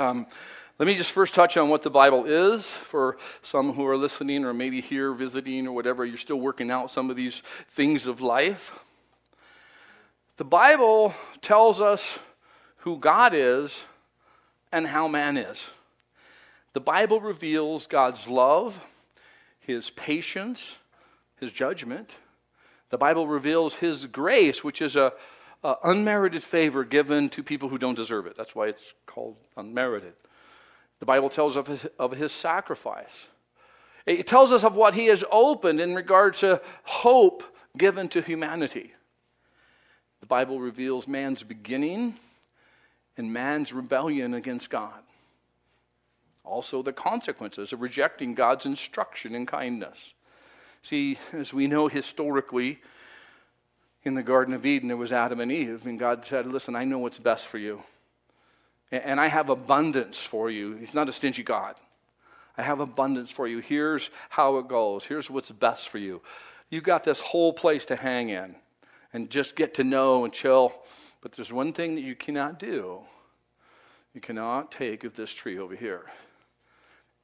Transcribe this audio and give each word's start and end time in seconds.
Um, 0.00 0.26
let 0.78 0.86
me 0.86 0.94
just 0.94 1.12
first 1.12 1.34
touch 1.34 1.58
on 1.58 1.68
what 1.68 1.82
the 1.82 1.90
Bible 1.90 2.24
is 2.24 2.62
for 2.64 3.18
some 3.42 3.74
who 3.74 3.86
are 3.86 3.98
listening 3.98 4.46
or 4.46 4.54
maybe 4.54 4.80
here 4.80 5.12
visiting 5.12 5.66
or 5.66 5.72
whatever. 5.72 6.06
You're 6.06 6.16
still 6.16 6.40
working 6.40 6.70
out 6.70 6.90
some 6.90 7.10
of 7.10 7.16
these 7.16 7.42
things 7.68 8.06
of 8.06 8.22
life. 8.22 8.80
The 10.38 10.44
Bible 10.46 11.14
tells 11.42 11.82
us 11.82 12.18
who 12.78 12.96
God 12.96 13.34
is 13.34 13.84
and 14.72 14.86
how 14.86 15.06
man 15.06 15.36
is. 15.36 15.68
The 16.72 16.80
Bible 16.80 17.20
reveals 17.20 17.86
God's 17.86 18.26
love, 18.26 18.80
his 19.58 19.90
patience, 19.90 20.78
his 21.38 21.52
judgment. 21.52 22.14
The 22.88 22.96
Bible 22.96 23.28
reveals 23.28 23.74
his 23.74 24.06
grace, 24.06 24.64
which 24.64 24.80
is 24.80 24.96
a, 24.96 25.12
a 25.62 25.76
unmerited 25.84 26.42
favor 26.42 26.84
given 26.84 27.28
to 27.30 27.42
people 27.42 27.68
who 27.68 27.78
don't 27.78 27.94
deserve 27.94 28.26
it. 28.26 28.36
That's 28.36 28.54
why 28.54 28.68
it's 28.68 28.94
called 29.06 29.36
unmerited. 29.56 30.14
The 31.00 31.06
Bible 31.06 31.28
tells 31.28 31.56
of 31.56 31.66
his, 31.66 31.86
of 31.98 32.12
his 32.12 32.32
sacrifice. 32.32 33.28
It 34.06 34.26
tells 34.26 34.52
us 34.52 34.64
of 34.64 34.74
what 34.74 34.94
he 34.94 35.06
has 35.06 35.24
opened 35.30 35.80
in 35.80 35.94
regard 35.94 36.36
to 36.38 36.60
hope 36.84 37.42
given 37.76 38.08
to 38.08 38.22
humanity. 38.22 38.92
The 40.20 40.26
Bible 40.26 40.60
reveals 40.60 41.06
man's 41.06 41.42
beginning 41.42 42.16
and 43.16 43.32
man's 43.32 43.72
rebellion 43.72 44.34
against 44.34 44.70
God. 44.70 45.02
Also, 46.44 46.82
the 46.82 46.92
consequences 46.92 47.72
of 47.72 47.80
rejecting 47.80 48.34
God's 48.34 48.66
instruction 48.66 49.34
and 49.34 49.46
kindness. 49.46 50.14
See, 50.82 51.18
as 51.32 51.52
we 51.52 51.66
know 51.66 51.88
historically, 51.88 52.80
in 54.02 54.14
the 54.14 54.22
Garden 54.22 54.54
of 54.54 54.64
Eden, 54.64 54.88
there 54.88 54.96
was 54.96 55.12
Adam 55.12 55.40
and 55.40 55.52
Eve, 55.52 55.86
and 55.86 55.98
God 55.98 56.24
said, 56.24 56.46
Listen, 56.46 56.74
I 56.74 56.84
know 56.84 56.98
what's 56.98 57.18
best 57.18 57.46
for 57.46 57.58
you. 57.58 57.82
And 58.90 59.20
I 59.20 59.28
have 59.28 59.50
abundance 59.50 60.18
for 60.18 60.50
you. 60.50 60.74
He's 60.76 60.94
not 60.94 61.08
a 61.08 61.12
stingy 61.12 61.42
God. 61.42 61.76
I 62.58 62.62
have 62.62 62.80
abundance 62.80 63.30
for 63.30 63.46
you. 63.46 63.60
Here's 63.60 64.10
how 64.30 64.58
it 64.58 64.68
goes. 64.68 65.04
Here's 65.04 65.30
what's 65.30 65.50
best 65.50 65.88
for 65.88 65.98
you. 65.98 66.20
You've 66.70 66.84
got 66.84 67.04
this 67.04 67.20
whole 67.20 67.52
place 67.52 67.84
to 67.86 67.96
hang 67.96 68.30
in 68.30 68.56
and 69.12 69.30
just 69.30 69.54
get 69.54 69.74
to 69.74 69.84
know 69.84 70.24
and 70.24 70.32
chill. 70.32 70.72
But 71.20 71.32
there's 71.32 71.52
one 71.52 71.72
thing 71.72 71.94
that 71.94 72.02
you 72.02 72.16
cannot 72.16 72.58
do 72.58 73.00
you 74.14 74.20
cannot 74.20 74.72
take 74.72 75.04
of 75.04 75.14
this 75.14 75.30
tree 75.30 75.58
over 75.58 75.76
here. 75.76 76.06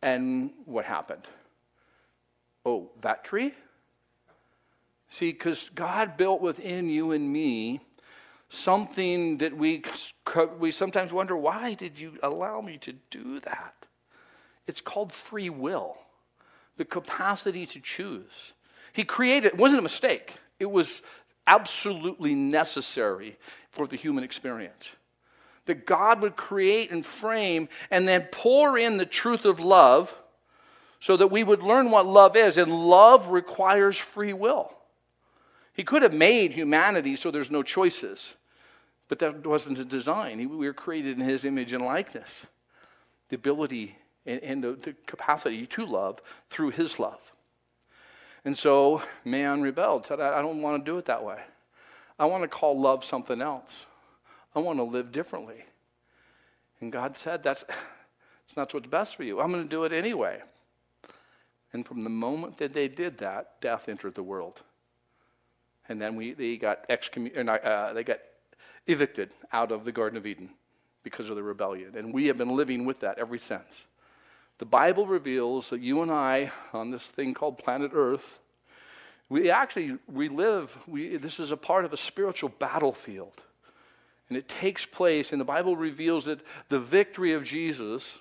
And 0.03 0.51
what 0.67 0.85
happened? 0.85 1.27
Oh, 2.65 2.91
that 3.01 3.25
tree? 3.25 3.55
See, 5.09 5.33
because 5.33 5.71
God 5.75 6.17
built 6.17 6.41
within 6.41 6.89
you 6.89 7.13
and 7.13 7.33
me 7.33 7.81
something 8.49 9.39
that 9.39 9.57
we, 9.57 9.83
we 10.59 10.71
sometimes 10.71 11.13
wonder 11.13 11.37
why 11.37 11.75
did 11.75 11.99
you 11.99 12.19
allow 12.23 12.61
me 12.61 12.79
to 12.79 12.93
do 13.11 13.41
that? 13.41 13.87
It's 14.67 14.81
called 14.81 15.13
free 15.13 15.51
will, 15.51 15.97
the 16.77 16.85
capacity 16.85 17.67
to 17.67 17.81
choose. 17.81 18.53
He 18.93 19.05
created, 19.05 19.49
it 19.49 19.59
wasn't 19.59 19.81
a 19.81 19.83
mistake, 19.83 20.37
it 20.59 20.71
was 20.71 21.03
absolutely 21.47 22.35
necessary 22.35 23.39
for 23.71 23.87
the 23.87 23.97
human 23.97 24.25
experience. 24.25 24.87
That 25.67 25.87
God 25.87 26.23
would 26.23 26.37
create 26.37 26.91
and 26.91 27.05
frame 27.05 27.69
and 27.91 28.07
then 28.07 28.29
pour 28.31 28.79
in 28.79 28.97
the 28.97 29.07
truth 29.07 29.45
of 29.45 29.61
love 29.61 30.15
so 31.01 31.17
that 31.17 31.29
we 31.29 31.45
would 31.45 31.63
learn 31.63 31.91
what 31.91 32.07
love 32.07 32.37
is. 32.37 32.57
And 32.57 32.73
love 32.73 33.29
requires 33.29 33.99
free 33.99 34.33
will. 34.33 34.73
He 35.77 35.85
could 35.85 36.01
have 36.01 36.15
made 36.15 36.55
humanity 36.55 37.17
so 37.17 37.31
there's 37.31 37.51
no 37.51 37.63
choices, 37.63 38.35
but 39.09 39.19
that 39.19 39.47
wasn't 39.47 39.77
the 39.77 39.85
design. 39.85 40.39
We 40.39 40.67
were 40.67 40.73
created 40.73 41.19
in 41.19 41.25
His 41.25 41.45
image 41.45 41.75
and 41.75 41.85
likeness. 41.85 42.47
The 43.29 43.37
ability 43.37 43.99
and, 44.25 44.43
and 44.43 44.65
the, 44.65 44.73
the 44.73 44.95
capacity 45.07 45.67
to 45.67 45.85
love 45.85 46.23
through 46.49 46.71
His 46.71 46.99
love. 46.99 47.21
And 48.43 48.57
so 48.57 49.03
man 49.23 49.61
rebelled, 49.61 50.07
said, 50.07 50.19
I 50.19 50.41
don't 50.41 50.63
want 50.63 50.83
to 50.83 50.91
do 50.91 50.97
it 50.97 51.05
that 51.05 51.23
way. 51.23 51.43
I 52.19 52.25
want 52.25 52.43
to 52.43 52.49
call 52.49 52.81
love 52.81 53.05
something 53.05 53.43
else. 53.43 53.85
I 54.55 54.61
want 54.61 54.79
to 54.79 54.85
live 54.85 55.13
differently. 55.13 55.63
And 56.81 56.91
God 56.91 57.19
said, 57.19 57.43
That's 57.43 57.65
it's 58.47 58.57
not 58.57 58.73
what's 58.73 58.87
best 58.87 59.17
for 59.17 59.25
you. 59.25 59.41
I'm 59.43 59.53
going 59.53 59.65
to 59.65 59.69
do 59.69 59.85
it 59.85 59.93
anyway. 59.93 60.41
And 61.75 61.85
from 61.85 62.01
the 62.01 62.09
moment 62.09 62.57
that 62.57 62.73
they 62.73 62.89
did 62.89 63.19
that, 63.19 63.61
death 63.61 63.91
entered 63.91 64.15
the 64.15 64.23
world 64.23 64.63
and 65.89 66.01
then 66.01 66.17
we, 66.17 66.33
they 66.33 66.57
got 66.57 66.89
excommun- 66.89 67.65
uh, 67.65 67.93
they 67.93 68.05
got 68.05 68.19
evicted 68.87 69.31
out 69.53 69.73
of 69.73 69.85
the 69.85 69.93
Garden 69.93 70.17
of 70.17 70.27
Eden 70.27 70.51
because 71.03 71.29
of 71.29 71.37
the 71.37 71.43
rebellion. 71.43 71.97
And 71.97 72.13
we 72.13 72.27
have 72.27 72.37
been 72.37 72.55
living 72.55 72.85
with 72.85 73.01
that 73.01 73.19
ever 73.19 73.39
since. 73.39 73.85
The 74.59 74.65
Bible 74.65 75.07
reveals 75.07 75.71
that 75.71 75.81
you 75.81 76.03
and 76.03 76.11
I, 76.11 76.51
on 76.73 76.91
this 76.91 77.09
thing 77.09 77.35
called 77.35 77.59
planet 77.59 77.91
Earth, 77.95 78.39
we 79.29 79.51
actually 79.51 79.99
we 80.07 80.29
live. 80.29 80.77
We, 80.87 81.17
this 81.17 81.41
is 81.41 81.51
a 81.51 81.57
part 81.57 81.85
of 81.85 81.93
a 81.93 81.97
spiritual 81.97 82.49
battlefield. 82.49 83.43
And 84.29 84.37
it 84.37 84.49
takes 84.49 84.85
place, 84.85 85.31
and 85.31 85.41
the 85.41 85.45
Bible 85.45 85.77
reveals 85.77 86.25
that 86.25 86.41
the 86.69 86.81
victory 86.81 87.33
of 87.33 87.45
Jesus, 87.45 88.19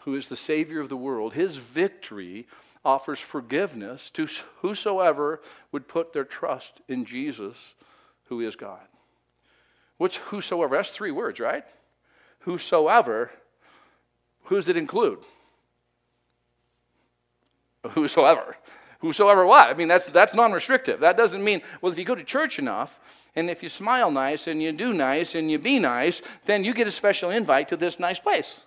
who 0.00 0.14
is 0.14 0.28
the 0.28 0.36
Savior 0.36 0.80
of 0.80 0.88
the 0.88 0.96
world, 0.96 1.32
his 1.32 1.56
victory 1.56 2.46
offers 2.84 3.18
forgiveness 3.18 4.10
to 4.10 4.28
whosoever 4.60 5.40
would 5.72 5.88
put 5.88 6.12
their 6.12 6.24
trust 6.24 6.80
in 6.88 7.04
Jesus, 7.04 7.74
who 8.28 8.40
is 8.40 8.56
God. 8.56 8.86
What's 9.96 10.16
whosoever? 10.16 10.76
That's 10.76 10.90
three 10.90 11.10
words, 11.10 11.40
right? 11.40 11.64
Whosoever. 12.40 13.30
Who 14.44 14.56
does 14.56 14.68
it 14.68 14.76
include? 14.76 15.20
Whosoever. 17.90 18.56
Whosoever 19.00 19.46
what? 19.46 19.68
I 19.68 19.74
mean, 19.74 19.88
that's, 19.88 20.06
that's 20.06 20.34
non 20.34 20.52
restrictive. 20.52 21.00
That 21.00 21.16
doesn't 21.16 21.44
mean, 21.44 21.62
well, 21.80 21.92
if 21.92 21.98
you 21.98 22.04
go 22.04 22.14
to 22.14 22.24
church 22.24 22.58
enough, 22.58 22.98
and 23.36 23.50
if 23.50 23.62
you 23.62 23.68
smile 23.68 24.10
nice, 24.10 24.46
and 24.46 24.62
you 24.62 24.72
do 24.72 24.92
nice, 24.92 25.34
and 25.34 25.50
you 25.50 25.58
be 25.58 25.78
nice, 25.78 26.22
then 26.46 26.64
you 26.64 26.72
get 26.72 26.86
a 26.86 26.92
special 26.92 27.30
invite 27.30 27.68
to 27.68 27.76
this 27.76 27.98
nice 27.98 28.18
place. 28.18 28.64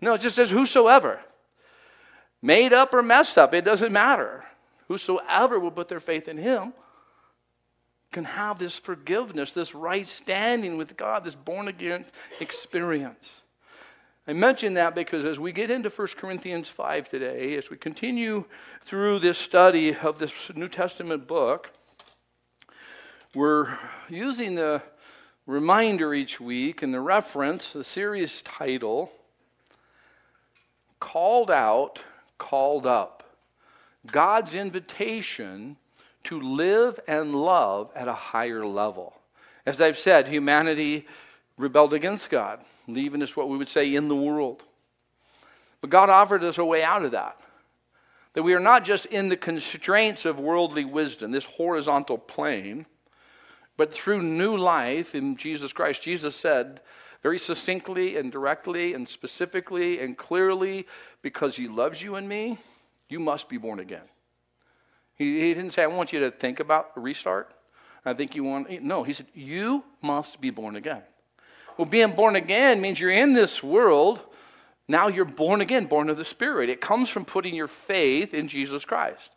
No, 0.00 0.14
it 0.14 0.22
just 0.22 0.36
says 0.36 0.50
whosoever 0.50 1.20
made 2.42 2.72
up 2.72 2.94
or 2.94 3.02
messed 3.02 3.38
up, 3.38 3.54
it 3.54 3.64
doesn't 3.64 3.92
matter. 3.92 4.44
Whosoever 4.88 5.58
will 5.58 5.70
put 5.70 5.88
their 5.88 6.00
faith 6.00 6.28
in 6.28 6.38
him 6.38 6.72
can 8.12 8.24
have 8.24 8.58
this 8.58 8.76
forgiveness, 8.76 9.52
this 9.52 9.74
right 9.74 10.06
standing 10.06 10.76
with 10.76 10.96
God, 10.96 11.24
this 11.24 11.34
born 11.34 11.68
again 11.68 12.04
experience. 12.40 13.42
I 14.26 14.32
mention 14.32 14.74
that 14.74 14.94
because 14.94 15.24
as 15.24 15.38
we 15.38 15.52
get 15.52 15.70
into 15.70 15.88
1 15.88 16.08
Corinthians 16.16 16.68
5 16.68 17.08
today, 17.08 17.56
as 17.56 17.70
we 17.70 17.76
continue 17.76 18.44
through 18.84 19.20
this 19.20 19.38
study 19.38 19.94
of 19.94 20.18
this 20.18 20.32
New 20.54 20.68
Testament 20.68 21.26
book, 21.26 21.72
we're 23.34 23.78
using 24.08 24.56
the 24.56 24.82
reminder 25.46 26.12
each 26.12 26.40
week 26.40 26.82
and 26.82 26.92
the 26.92 27.00
reference, 27.00 27.72
the 27.72 27.84
series 27.84 28.42
title, 28.42 29.10
Called 30.98 31.50
Out 31.50 32.00
called 32.40 32.86
up. 32.86 33.22
God's 34.10 34.56
invitation 34.56 35.76
to 36.24 36.40
live 36.40 36.98
and 37.06 37.34
love 37.34 37.92
at 37.94 38.08
a 38.08 38.12
higher 38.12 38.66
level. 38.66 39.14
As 39.64 39.80
I've 39.80 39.98
said, 39.98 40.26
humanity 40.26 41.06
rebelled 41.56 41.94
against 41.94 42.30
God, 42.30 42.64
leaving 42.88 43.22
us 43.22 43.36
what 43.36 43.48
we 43.48 43.56
would 43.56 43.68
say 43.68 43.94
in 43.94 44.08
the 44.08 44.16
world. 44.16 44.64
But 45.80 45.90
God 45.90 46.10
offered 46.10 46.42
us 46.42 46.58
a 46.58 46.64
way 46.64 46.82
out 46.82 47.04
of 47.04 47.12
that. 47.12 47.36
That 48.32 48.42
we 48.42 48.54
are 48.54 48.60
not 48.60 48.84
just 48.84 49.06
in 49.06 49.28
the 49.28 49.36
constraints 49.36 50.24
of 50.24 50.40
worldly 50.40 50.84
wisdom, 50.84 51.30
this 51.30 51.44
horizontal 51.44 52.16
plane, 52.18 52.86
but 53.76 53.92
through 53.92 54.22
new 54.22 54.56
life 54.56 55.14
in 55.14 55.36
Jesus 55.36 55.72
Christ. 55.72 56.02
Jesus 56.02 56.36
said, 56.36 56.80
very 57.22 57.38
succinctly 57.38 58.16
and 58.16 58.32
directly 58.32 58.94
and 58.94 59.08
specifically 59.08 60.00
and 60.00 60.16
clearly 60.16 60.86
because 61.22 61.56
he 61.56 61.68
loves 61.68 62.02
you 62.02 62.14
and 62.14 62.28
me, 62.28 62.58
you 63.08 63.20
must 63.20 63.48
be 63.48 63.58
born 63.58 63.78
again. 63.78 64.08
He, 65.16 65.40
he 65.40 65.54
didn't 65.54 65.72
say, 65.72 65.82
I 65.82 65.86
want 65.86 66.12
you 66.12 66.20
to 66.20 66.30
think 66.30 66.60
about 66.60 66.92
a 66.96 67.00
restart. 67.00 67.52
I 68.04 68.14
think 68.14 68.34
you 68.34 68.44
want, 68.44 68.82
no, 68.82 69.02
he 69.02 69.12
said, 69.12 69.26
you 69.34 69.84
must 70.00 70.40
be 70.40 70.48
born 70.50 70.76
again. 70.76 71.02
Well, 71.76 71.86
being 71.86 72.12
born 72.12 72.36
again 72.36 72.80
means 72.80 72.98
you're 73.00 73.10
in 73.10 73.34
this 73.34 73.62
world. 73.62 74.20
Now 74.88 75.08
you're 75.08 75.24
born 75.24 75.60
again, 75.60 75.86
born 75.86 76.08
of 76.08 76.16
the 76.16 76.24
Spirit. 76.24 76.70
It 76.70 76.80
comes 76.80 77.10
from 77.10 77.24
putting 77.24 77.54
your 77.54 77.68
faith 77.68 78.32
in 78.32 78.48
Jesus 78.48 78.84
Christ. 78.84 79.30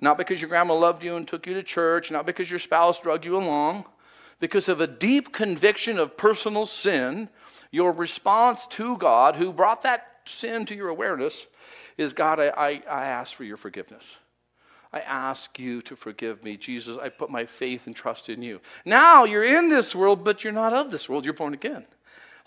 Not 0.00 0.18
because 0.18 0.40
your 0.40 0.48
grandma 0.48 0.74
loved 0.74 1.02
you 1.02 1.16
and 1.16 1.26
took 1.26 1.46
you 1.46 1.54
to 1.54 1.62
church, 1.62 2.10
not 2.10 2.26
because 2.26 2.50
your 2.50 2.60
spouse 2.60 3.00
drug 3.00 3.24
you 3.24 3.36
along, 3.36 3.84
because 4.40 4.68
of 4.68 4.80
a 4.80 4.86
deep 4.86 5.32
conviction 5.32 5.98
of 5.98 6.16
personal 6.16 6.66
sin, 6.66 7.28
your 7.70 7.92
response 7.92 8.66
to 8.68 8.96
God, 8.96 9.36
who 9.36 9.52
brought 9.52 9.82
that 9.82 10.06
sin 10.24 10.66
to 10.66 10.74
your 10.74 10.88
awareness, 10.88 11.46
is 11.96 12.12
God, 12.12 12.38
I, 12.38 12.48
I, 12.48 12.68
I 12.88 13.04
ask 13.06 13.34
for 13.34 13.44
your 13.44 13.56
forgiveness. 13.56 14.18
I 14.92 15.00
ask 15.00 15.58
you 15.58 15.82
to 15.82 15.96
forgive 15.96 16.42
me. 16.42 16.56
Jesus, 16.56 16.96
I 17.00 17.10
put 17.10 17.30
my 17.30 17.44
faith 17.44 17.86
and 17.86 17.94
trust 17.94 18.28
in 18.28 18.40
you. 18.42 18.60
Now 18.84 19.24
you're 19.24 19.44
in 19.44 19.68
this 19.68 19.94
world, 19.94 20.24
but 20.24 20.42
you're 20.42 20.52
not 20.52 20.72
of 20.72 20.90
this 20.90 21.08
world. 21.08 21.24
You're 21.24 21.34
born 21.34 21.52
again. 21.52 21.84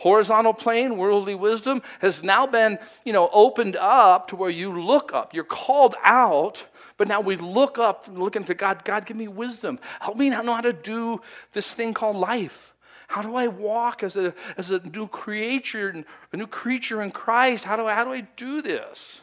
Horizontal 0.01 0.53
plane, 0.53 0.98
worldly 0.98 1.36
wisdom, 1.36 1.80
has 2.00 2.24
now 2.24 2.48
been, 2.48 2.80
you 3.06 3.13
know, 3.13 3.30
opened 3.31 3.75
up 3.75 4.27
to 4.27 4.36
where 4.36 4.50
you 4.50 4.81
look 4.81 5.13
up. 5.13 5.31
You're 5.31 5.44
called 5.44 5.95
out, 6.03 6.65
but 6.98 7.07
now 7.07 7.21
we 7.21 7.36
look 7.36 7.77
up, 7.77 8.07
looking 8.12 8.44
to 8.45 8.56
God. 8.56 8.83
God, 8.83 9.06
give 9.06 9.15
me 9.15 9.27
wisdom. 9.27 9.77
Help 10.00 10.18
me 10.18 10.31
know 10.31 10.56
how 10.56 10.62
to 10.62 10.74
do 10.74 11.21
this 11.53 11.71
thing 11.71 11.94
called 11.94 12.15
life. 12.15 12.74
How 13.09 13.21
do 13.21 13.36
I 13.36 13.45
walk 13.45 14.01
as 14.01 14.15
a, 14.15 14.33
as 14.57 14.71
a 14.71 14.80
new 14.80 15.07
creature, 15.07 16.03
a 16.33 16.38
new 16.38 16.48
creature 16.48 17.03
in 17.03 17.12
Christ? 17.12 17.65
How 17.65 17.75
do 17.75 17.86
I, 17.86 17.94
how 17.94 18.03
do 18.03 18.12
I 18.12 18.21
do 18.21 18.63
this? 18.63 19.21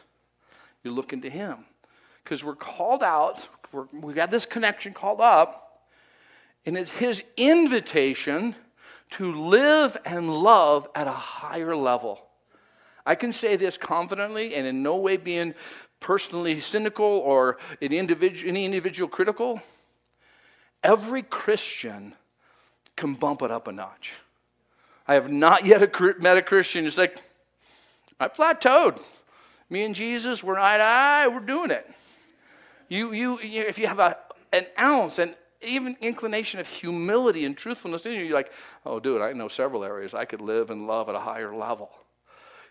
You're 0.83 0.93
looking 0.93 1.21
to 1.23 1.29
Him 1.29 1.65
because 2.23 2.41
we're 2.41 2.55
called 2.55 3.03
out. 3.03 3.45
We're, 3.73 3.87
we 3.91 4.13
got 4.13 4.31
this 4.31 4.45
connection 4.45 4.93
called 4.93 5.19
up, 5.19 5.83
and 6.65 6.77
it's 6.77 6.91
His 6.91 7.21
invitation 7.35 8.55
to 9.11 9.33
live 9.33 9.97
and 10.05 10.33
love 10.33 10.87
at 10.93 11.07
a 11.07 11.11
higher 11.11 11.75
level. 11.75 12.21
I 13.05 13.15
can 13.15 13.33
say 13.33 13.55
this 13.55 13.77
confidently 13.77 14.55
and 14.55 14.67
in 14.67 14.83
no 14.83 14.95
way 14.97 15.17
being 15.17 15.55
personally 15.99 16.59
cynical 16.61 17.05
or 17.05 17.57
any 17.81 17.97
individual, 17.97 18.49
any 18.49 18.65
individual 18.65 19.09
critical. 19.09 19.61
Every 20.83 21.23
Christian 21.23 22.13
can 22.95 23.15
bump 23.15 23.41
it 23.41 23.51
up 23.51 23.67
a 23.67 23.71
notch. 23.71 24.13
I 25.07 25.15
have 25.15 25.31
not 25.31 25.65
yet 25.65 25.81
met 26.21 26.37
a 26.37 26.41
Christian 26.41 26.83
who's 26.83 26.97
like, 26.97 27.19
I 28.19 28.27
plateaued. 28.27 28.99
Me 29.69 29.83
and 29.83 29.95
Jesus, 29.95 30.43
we're 30.43 30.59
eye 30.59 30.77
to 30.77 30.83
eye, 30.83 31.27
we're 31.27 31.39
doing 31.39 31.71
it. 31.71 31.89
You, 32.89 33.13
you, 33.13 33.39
you 33.41 33.61
if 33.61 33.77
you 33.77 33.87
have 33.87 33.99
a, 33.99 34.17
an 34.51 34.65
ounce, 34.79 35.19
and 35.19 35.35
even 35.61 35.97
inclination 36.01 36.59
of 36.59 36.67
humility 36.67 37.45
and 37.45 37.57
truthfulness 37.57 38.05
in 38.05 38.13
you, 38.13 38.23
you're 38.23 38.33
like, 38.33 38.51
oh, 38.85 38.99
dude, 38.99 39.21
I 39.21 39.33
know 39.33 39.47
several 39.47 39.83
areas 39.83 40.13
I 40.13 40.25
could 40.25 40.41
live 40.41 40.69
and 40.71 40.87
love 40.87 41.09
at 41.09 41.15
a 41.15 41.19
higher 41.19 41.53
level. 41.53 41.91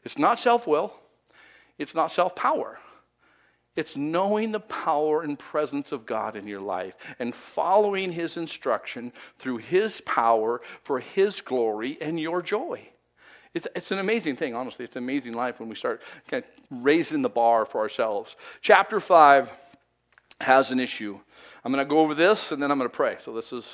It's 0.04 0.18
not 0.18 0.38
self 0.38 0.66
will, 0.66 0.94
it's 1.78 1.94
not 1.94 2.12
self 2.12 2.34
power. 2.34 2.78
It's 3.76 3.96
knowing 3.96 4.50
the 4.50 4.58
power 4.58 5.22
and 5.22 5.38
presence 5.38 5.92
of 5.92 6.04
God 6.04 6.34
in 6.34 6.48
your 6.48 6.60
life 6.60 6.94
and 7.20 7.32
following 7.32 8.10
His 8.10 8.36
instruction 8.36 9.12
through 9.38 9.58
His 9.58 10.00
power 10.00 10.60
for 10.82 10.98
His 10.98 11.40
glory 11.40 11.96
and 12.00 12.18
your 12.18 12.42
joy. 12.42 12.88
It's, 13.54 13.68
it's 13.76 13.92
an 13.92 14.00
amazing 14.00 14.34
thing, 14.34 14.56
honestly. 14.56 14.84
It's 14.84 14.96
an 14.96 15.04
amazing 15.04 15.34
life 15.34 15.60
when 15.60 15.68
we 15.68 15.76
start 15.76 16.02
kind 16.26 16.42
of 16.42 16.82
raising 16.82 17.22
the 17.22 17.28
bar 17.28 17.64
for 17.64 17.80
ourselves. 17.80 18.34
Chapter 18.62 18.98
5 18.98 19.52
has 20.40 20.70
an 20.70 20.78
issue. 20.78 21.18
I'm 21.64 21.72
going 21.72 21.84
to 21.84 21.88
go 21.88 21.98
over 21.98 22.14
this 22.14 22.52
and 22.52 22.62
then 22.62 22.70
I'm 22.70 22.78
going 22.78 22.88
to 22.90 22.96
pray. 22.96 23.16
So, 23.24 23.32
this 23.32 23.52
is, 23.52 23.66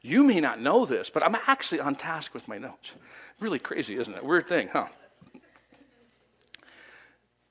you 0.00 0.22
may 0.22 0.40
not 0.40 0.60
know 0.60 0.84
this, 0.84 1.10
but 1.10 1.22
I'm 1.22 1.36
actually 1.46 1.80
on 1.80 1.96
task 1.96 2.32
with 2.32 2.48
my 2.48 2.58
notes. 2.58 2.94
Really 3.40 3.58
crazy, 3.58 3.96
isn't 3.96 4.14
it? 4.14 4.24
Weird 4.24 4.46
thing, 4.46 4.68
huh? 4.72 4.86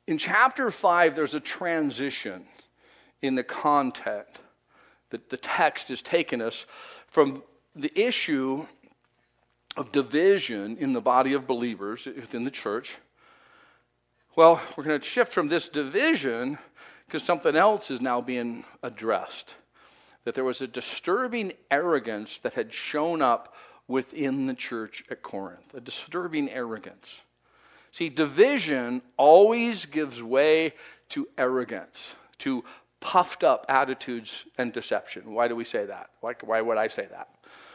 In 0.07 0.17
chapter 0.17 0.69
5, 0.69 1.15
there's 1.15 1.33
a 1.33 1.39
transition 1.39 2.45
in 3.21 3.35
the 3.35 3.43
content 3.43 4.27
that 5.09 5.29
the 5.29 5.37
text 5.37 5.89
is 5.89 6.01
taking 6.01 6.41
us 6.41 6.65
from 7.07 7.41
the 7.75 7.91
issue 7.99 8.67
of 9.75 9.91
division 9.91 10.77
in 10.77 10.93
the 10.93 11.01
body 11.01 11.33
of 11.33 11.47
believers 11.47 12.05
within 12.05 12.43
the 12.43 12.51
church. 12.51 12.97
Well, 14.35 14.61
we're 14.75 14.83
going 14.83 14.99
to 14.99 15.05
shift 15.05 15.33
from 15.33 15.47
this 15.47 15.67
division 15.67 16.57
because 17.07 17.23
something 17.23 17.55
else 17.55 17.91
is 17.91 18.01
now 18.01 18.21
being 18.21 18.65
addressed. 18.83 19.55
That 20.23 20.35
there 20.35 20.43
was 20.43 20.61
a 20.61 20.67
disturbing 20.67 21.53
arrogance 21.69 22.39
that 22.39 22.55
had 22.55 22.73
shown 22.73 23.21
up 23.21 23.53
within 23.87 24.47
the 24.47 24.55
church 24.55 25.03
at 25.11 25.21
Corinth, 25.21 25.73
a 25.73 25.79
disturbing 25.79 26.49
arrogance. 26.49 27.21
See, 27.91 28.09
division 28.09 29.03
always 29.17 29.85
gives 29.85 30.21
way 30.21 30.73
to 31.09 31.27
arrogance, 31.37 32.13
to 32.39 32.63
puffed 32.99 33.43
up 33.43 33.65
attitudes 33.69 34.45
and 34.57 34.73
deception. 34.73 35.33
Why 35.33 35.47
do 35.47 35.55
we 35.55 35.63
say 35.63 35.85
that? 35.85 36.09
Why, 36.21 36.33
why 36.41 36.61
would 36.61 36.77
I 36.77 36.87
say 36.87 37.05
that? 37.11 37.29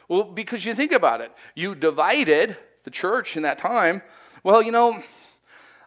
Well, 0.09 0.25
because 0.25 0.65
you 0.65 0.75
think 0.75 0.91
about 0.91 1.21
it. 1.21 1.31
You 1.55 1.77
divided 1.77 2.57
the 2.83 2.91
church 2.91 3.37
in 3.37 3.45
that 3.45 3.59
time. 3.59 4.03
Well, 4.43 4.61
you 4.61 4.73
know, 4.73 5.01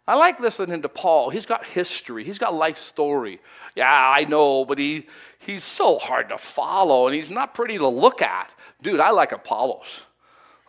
I 0.06 0.16
like 0.16 0.40
listening 0.40 0.82
to 0.82 0.90
Paul. 0.90 1.30
He's 1.30 1.46
got 1.46 1.66
history, 1.66 2.24
he's 2.24 2.38
got 2.38 2.54
life 2.54 2.78
story. 2.78 3.40
Yeah, 3.76 4.14
I 4.16 4.26
know, 4.26 4.66
but 4.66 4.78
he, 4.78 5.08
he's 5.40 5.64
so 5.64 5.98
hard 5.98 6.30
to 6.30 6.38
follow 6.38 7.08
and 7.08 7.16
he's 7.16 7.32
not 7.32 7.54
pretty 7.54 7.78
to 7.78 7.88
look 7.88 8.22
at. 8.22 8.54
Dude, 8.82 9.00
I 9.00 9.12
like 9.12 9.32
Apollos. 9.32 9.88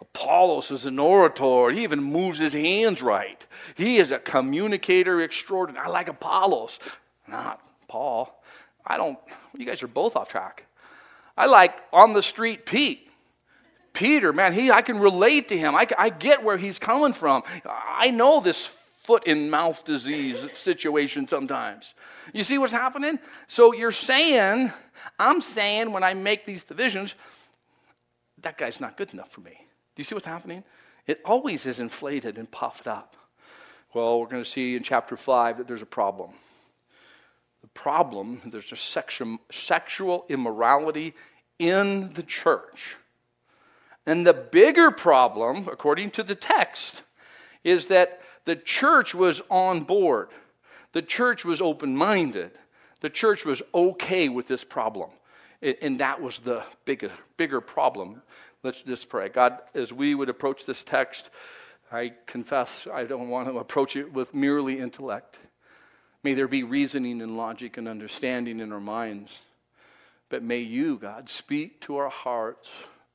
Apollos 0.01 0.71
is 0.71 0.87
an 0.87 0.99
orator. 0.99 1.71
He 1.71 1.83
even 1.83 2.03
moves 2.03 2.39
his 2.39 2.53
hands 2.53 3.03
right. 3.03 3.45
He 3.75 3.97
is 3.97 4.13
a 4.13 4.19
communicator 4.19 5.21
extraordinary. 5.21 5.87
I 5.87 5.89
like 5.89 6.09
Apollos, 6.09 6.79
not 7.27 7.61
Paul. 7.89 8.41
I 8.87 8.97
don't, 8.97 9.19
you 9.57 9.67
guys 9.67 9.83
are 9.83 9.89
both 9.89 10.15
off 10.15 10.29
track. 10.29 10.67
I 11.37 11.47
like 11.47 11.75
on 11.93 12.13
the 12.13 12.23
street 12.23 12.67
Pete. 12.67 13.11
Peter, 13.93 14.33
man, 14.33 14.53
he, 14.53 14.71
I 14.71 14.83
can 14.83 14.99
relate 14.99 15.49
to 15.49 15.59
him. 15.59 15.75
I, 15.75 15.87
I 15.97 16.11
get 16.11 16.43
where 16.43 16.57
he's 16.57 16.79
coming 16.81 17.13
from. 17.13 17.45
I 17.65 18.11
know 18.11 18.41
this 18.41 18.73
foot 19.05 19.27
in 19.27 19.51
mouth 19.51 19.85
disease 19.85 20.47
situation 20.55 21.29
sometimes. 21.29 21.95
You 22.33 22.43
see 22.43 22.59
what's 22.59 22.73
happening? 22.73 23.19
So 23.47 23.75
you're 23.75 23.93
saying, 23.93 24.73
I'm 25.19 25.41
saying 25.43 25.93
when 25.93 26.03
I 26.03 26.15
make 26.15 26.47
these 26.47 26.65
divisions, 26.65 27.15
that 28.41 28.59
guy's 28.59 28.81
not 28.81 28.97
good 28.97 29.13
enough 29.13 29.31
for 29.31 29.43
me. 29.43 29.53
Do 29.53 30.01
you 30.01 30.05
see 30.05 30.15
what's 30.15 30.27
happening? 30.27 30.65
It 31.07 31.21
always 31.25 31.67
is 31.67 31.81
inflated 31.81 32.39
and 32.39 32.51
puffed 32.51 32.89
up. 32.89 33.15
Well, 33.93 34.19
we're 34.19 34.27
going 34.27 34.43
to 34.43 34.51
see 34.51 34.75
in 34.75 34.83
chapter 34.83 35.17
5 35.17 35.59
that 35.59 35.69
there's 35.69 35.83
a 35.83 35.87
problem. 35.87 36.31
The 37.61 37.69
problem, 37.69 38.41
there's 38.47 38.73
a 38.73 38.77
sexual, 38.77 39.39
sexual 39.53 40.25
immorality 40.29 41.15
in 41.59 42.13
the 42.15 42.23
church. 42.23 42.97
And 44.07 44.27
the 44.27 44.35
bigger 44.35 44.91
problem, 44.91 45.69
according 45.71 46.11
to 46.13 46.23
the 46.23 46.35
text, 46.35 47.03
is 47.63 47.87
that 47.87 48.21
the 48.45 48.57
church 48.57 49.15
was 49.15 49.41
on 49.51 49.83
board. 49.83 50.29
The 50.93 51.03
church 51.03 51.45
was 51.45 51.61
open 51.61 51.97
minded. 51.97 52.53
The 53.01 53.11
church 53.11 53.45
was 53.45 53.63
okay 53.75 54.29
with 54.29 54.47
this 54.47 54.65
problem. 54.65 55.11
And 55.63 56.01
that 56.01 56.21
was 56.21 56.41
the 56.41 56.63
bigger, 56.85 57.11
bigger 57.37 57.61
problem. 57.61 58.23
Let's 58.63 58.83
just 58.83 59.09
pray. 59.09 59.29
God, 59.29 59.61
as 59.75 59.93
we 59.93 60.15
would 60.15 60.29
approach 60.29 60.67
this 60.67 60.83
text, 60.83 61.31
I 61.91 62.13
confess 62.27 62.87
I 62.93 63.05
don't 63.05 63.29
want 63.29 63.49
to 63.49 63.59
approach 63.59 63.97
it 63.97 64.13
with 64.13 64.35
merely 64.35 64.79
intellect. 64.79 65.39
May 66.23 66.35
there 66.35 66.49
be 66.49 66.63
reasoning 66.63 67.21
and 67.23 67.37
logic 67.37 67.77
and 67.77 67.87
understanding 67.89 68.61
in 68.61 68.73
our 68.73 68.81
minds. 68.81 69.41
But 70.29 70.43
may 70.43 70.61
you, 70.61 70.99
God, 70.99 71.29
speak 71.29 71.81
to 71.83 71.97
our 71.97 72.09
hearts 72.09 72.69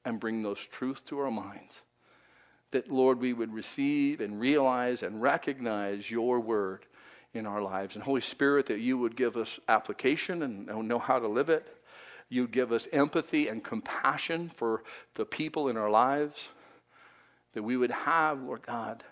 and 0.06 0.20
bring 0.20 0.44
those 0.44 0.60
truths 0.60 1.02
to 1.08 1.20
our 1.20 1.32
minds 1.32 1.82
that, 2.72 2.92
Lord, 2.92 3.20
we 3.20 3.34
would 3.34 3.54
receive 3.54 4.22
and 4.22 4.40
realize 4.40 5.02
and 5.04 5.22
recognize 5.22 6.12
your 6.12 6.40
word 6.40 6.86
in 7.34 7.46
our 7.46 7.62
lives. 7.62 7.96
And 7.96 8.04
Holy 8.04 8.22
Spirit, 8.22 8.68
that 8.68 8.80
you 8.80 8.98
would 8.98 9.16
give 9.16 9.38
us 9.38 9.60
application 9.68 10.44
and 10.44 10.88
know 10.88 11.00
how 11.00 11.20
to 11.20 11.28
live 11.28 11.50
it. 11.50 11.78
You'd 12.30 12.52
give 12.52 12.72
us 12.72 12.88
empathy 12.92 13.48
and 13.48 13.64
compassion 13.64 14.50
for 14.50 14.84
the 15.16 15.26
people 15.26 15.68
in 15.68 15.78
our 15.78 15.90
lives. 15.90 16.50
That 17.54 17.64
we 17.64 17.76
would 17.78 17.92
have, 17.92 18.42
Lord 18.44 18.62
God, 18.62 19.04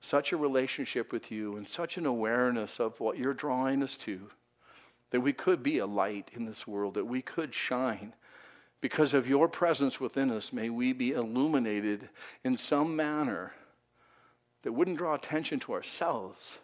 such 0.00 0.32
a 0.32 0.36
relationship 0.36 1.12
with 1.12 1.30
you 1.30 1.56
and 1.56 1.68
such 1.68 1.98
an 1.98 2.06
awareness 2.06 2.80
of 2.80 2.98
what 2.98 3.18
you're 3.18 3.34
drawing 3.34 3.82
us 3.82 3.96
to. 3.98 4.30
That 5.10 5.20
we 5.20 5.34
could 5.34 5.62
be 5.62 5.76
a 5.76 5.86
light 5.86 6.30
in 6.32 6.46
this 6.46 6.66
world, 6.66 6.94
that 6.94 7.06
we 7.06 7.20
could 7.20 7.54
shine 7.54 8.14
because 8.82 9.14
of 9.14 9.28
your 9.28 9.48
presence 9.48 10.00
within 10.00 10.30
us, 10.30 10.52
may 10.52 10.68
we 10.68 10.92
be 10.92 11.12
illuminated 11.12 12.08
in 12.44 12.58
some 12.58 12.94
manner 12.96 13.54
that 14.64 14.72
wouldn't 14.72 14.98
draw 14.98 15.14
attention 15.14 15.60
to 15.60 15.72
ourselves, 15.72 16.58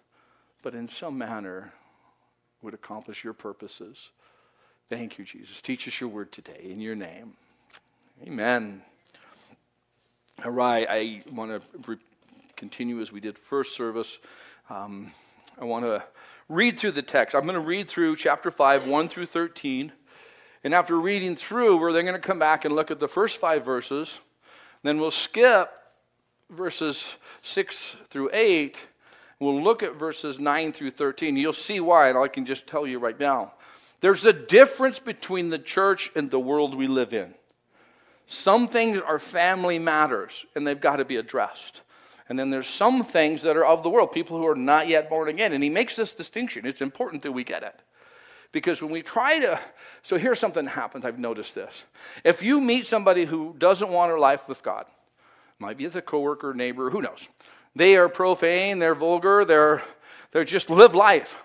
but 0.61 0.75
in 0.75 0.89
some 0.89 1.17
manner 1.17 1.73
would 2.61 2.75
accomplish 2.75 3.23
your 3.23 3.33
purposes. 3.33 4.11
Thank 4.91 5.17
you, 5.17 5.25
Jesus. 5.25 5.61
Teach 5.61 5.87
us 5.87 6.01
your 6.01 6.11
word 6.11 6.33
today 6.33 6.67
in 6.69 6.81
your 6.81 6.97
name. 6.97 7.35
Amen. 8.27 8.83
All 10.45 10.51
right, 10.51 10.89
I 10.91 11.23
want 11.31 11.53
to 11.53 11.63
re- 11.87 11.99
continue 12.57 13.01
as 13.01 13.13
we 13.13 13.21
did 13.21 13.39
first 13.39 13.77
service. 13.77 14.19
Um, 14.69 15.13
I 15.57 15.65
want 15.65 15.85
to 15.85 16.03
read 16.49 16.81
through 16.81 16.93
the 16.93 17.03
text. 17.03 17.37
I'm 17.37 17.43
going 17.43 17.55
to 17.55 17.61
read 17.61 17.89
through 17.89 18.17
chapter 18.17 18.51
5, 18.51 18.89
1 18.89 19.09
through 19.09 19.27
13. 19.27 19.93
And 20.65 20.75
after 20.75 20.99
reading 20.99 21.37
through, 21.37 21.79
we're 21.79 21.93
then 21.93 22.05
going 22.05 22.21
to 22.21 22.27
come 22.27 22.39
back 22.39 22.65
and 22.65 22.75
look 22.75 22.91
at 22.91 23.01
the 23.01 23.09
first 23.09 23.39
five 23.39 23.65
verses. 23.65 24.21
Then 24.83 24.99
we'll 24.99 25.11
skip 25.11 25.71
verses 26.51 27.15
6 27.43 27.97
through 28.11 28.31
8. 28.33 28.77
We'll 29.41 29.63
look 29.63 29.83
at 29.83 29.97
verses 29.97 30.39
9 30.39 30.73
through 30.73 30.93
13. 30.93 31.37
You'll 31.37 31.53
see 31.53 31.81
why, 31.81 32.09
and 32.09 32.19
I 32.19 32.29
can 32.29 32.45
just 32.45 32.67
tell 32.67 32.87
you 32.87 32.99
right 32.99 33.19
now. 33.19 33.53
There's 34.01 34.25
a 34.25 34.33
difference 34.33 34.99
between 34.99 35.51
the 35.51 35.59
church 35.59 36.11
and 36.15 36.31
the 36.31 36.41
world 36.41 36.75
we 36.75 36.87
live 36.87 37.13
in. 37.13 37.35
Some 38.27 38.69
things 38.69 39.01
are 39.01 39.19
family 39.19 39.79
matters, 39.79 40.45
and 40.55 40.67
they've 40.67 40.81
got 40.81 40.97
to 40.97 41.05
be 41.05 41.17
addressed. 41.17 41.83
And 42.29 42.39
then 42.39 42.51
there's 42.51 42.67
some 42.67 43.03
things 43.03 43.43
that 43.43 43.57
are 43.57 43.65
of 43.65 43.83
the 43.83 43.89
world, 43.89 44.13
people 44.13 44.37
who 44.37 44.47
are 44.47 44.55
not 44.55 44.87
yet 44.87 45.09
born 45.09 45.29
again. 45.29 45.53
And 45.55 45.63
he 45.65 45.71
makes 45.71 45.97
this 45.97 46.13
distinction. 46.13 46.67
It's 46.67 46.83
important 46.83 47.23
that 47.23 47.33
we 47.33 47.43
get 47.43 47.63
it. 47.63 47.81
Because 48.51 48.81
when 48.81 48.91
we 48.91 49.03
try 49.03 49.39
to, 49.41 49.61
so 50.03 50.17
here's 50.17 50.39
something 50.39 50.65
that 50.65 50.71
happens, 50.71 51.05
I've 51.05 51.19
noticed 51.19 51.55
this. 51.55 51.85
If 52.25 52.43
you 52.43 52.61
meet 52.61 52.87
somebody 52.87 53.27
who 53.27 53.55
doesn't 53.59 53.91
want 53.91 54.13
a 54.13 54.17
life 54.19 54.49
with 54.49 54.63
God, 54.63 54.87
might 55.59 55.77
be 55.77 55.85
a 55.85 56.03
coworker, 56.03 56.55
neighbor, 56.55 56.91
who 56.91 57.03
knows. 57.03 57.29
They 57.75 57.97
are 57.97 58.09
profane, 58.09 58.79
they're 58.79 58.95
vulgar, 58.95 59.45
they're, 59.45 59.83
they're 60.31 60.45
just 60.45 60.71
live 60.71 60.95
life. 60.95 61.37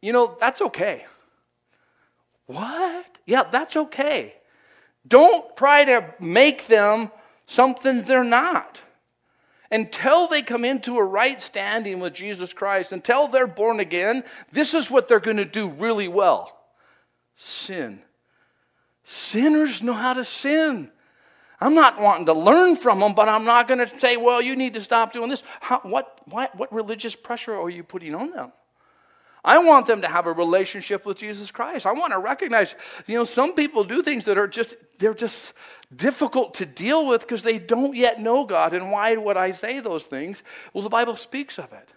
You 0.00 0.12
know, 0.12 0.36
that's 0.40 0.60
okay. 0.62 1.04
What? 2.46 3.06
Yeah, 3.26 3.42
that's 3.44 3.76
okay. 3.76 4.34
Don't 5.06 5.56
try 5.56 5.84
to 5.84 6.14
make 6.20 6.66
them 6.66 7.10
something 7.46 8.02
they're 8.02 8.24
not. 8.24 8.80
Until 9.70 10.28
they 10.28 10.42
come 10.42 10.64
into 10.64 10.96
a 10.96 11.04
right 11.04 11.40
standing 11.40 12.00
with 12.00 12.14
Jesus 12.14 12.52
Christ, 12.52 12.92
until 12.92 13.28
they're 13.28 13.46
born 13.46 13.80
again, 13.80 14.24
this 14.52 14.74
is 14.74 14.90
what 14.90 15.08
they're 15.08 15.20
going 15.20 15.36
to 15.38 15.44
do 15.44 15.68
really 15.68 16.08
well 16.08 16.52
sin. 17.36 18.00
Sinners 19.04 19.82
know 19.82 19.92
how 19.92 20.14
to 20.14 20.24
sin. 20.24 20.90
I'm 21.60 21.74
not 21.74 22.00
wanting 22.00 22.26
to 22.26 22.32
learn 22.32 22.76
from 22.76 23.00
them, 23.00 23.14
but 23.14 23.28
I'm 23.28 23.44
not 23.44 23.68
going 23.68 23.78
to 23.78 24.00
say, 24.00 24.16
well, 24.16 24.42
you 24.42 24.56
need 24.56 24.74
to 24.74 24.80
stop 24.80 25.12
doing 25.12 25.30
this. 25.30 25.42
How, 25.60 25.80
what, 25.80 26.20
what, 26.26 26.54
what 26.56 26.72
religious 26.72 27.14
pressure 27.14 27.54
are 27.54 27.70
you 27.70 27.82
putting 27.82 28.14
on 28.14 28.30
them? 28.30 28.52
I 29.46 29.58
want 29.58 29.86
them 29.86 30.02
to 30.02 30.08
have 30.08 30.26
a 30.26 30.32
relationship 30.32 31.06
with 31.06 31.18
Jesus 31.18 31.52
Christ. 31.52 31.86
I 31.86 31.92
want 31.92 32.12
to 32.12 32.18
recognize, 32.18 32.74
you 33.06 33.16
know, 33.16 33.22
some 33.22 33.54
people 33.54 33.84
do 33.84 34.02
things 34.02 34.24
that 34.24 34.36
are 34.36 34.48
just, 34.48 34.74
they're 34.98 35.14
just 35.14 35.54
difficult 35.94 36.54
to 36.54 36.66
deal 36.66 37.06
with 37.06 37.20
because 37.20 37.42
they 37.42 37.60
don't 37.60 37.94
yet 37.94 38.20
know 38.20 38.44
God. 38.44 38.74
And 38.74 38.90
why 38.90 39.14
would 39.14 39.36
I 39.36 39.52
say 39.52 39.78
those 39.78 40.04
things? 40.04 40.42
Well, 40.74 40.82
the 40.82 40.90
Bible 40.90 41.14
speaks 41.14 41.60
of 41.60 41.72
it. 41.72 41.88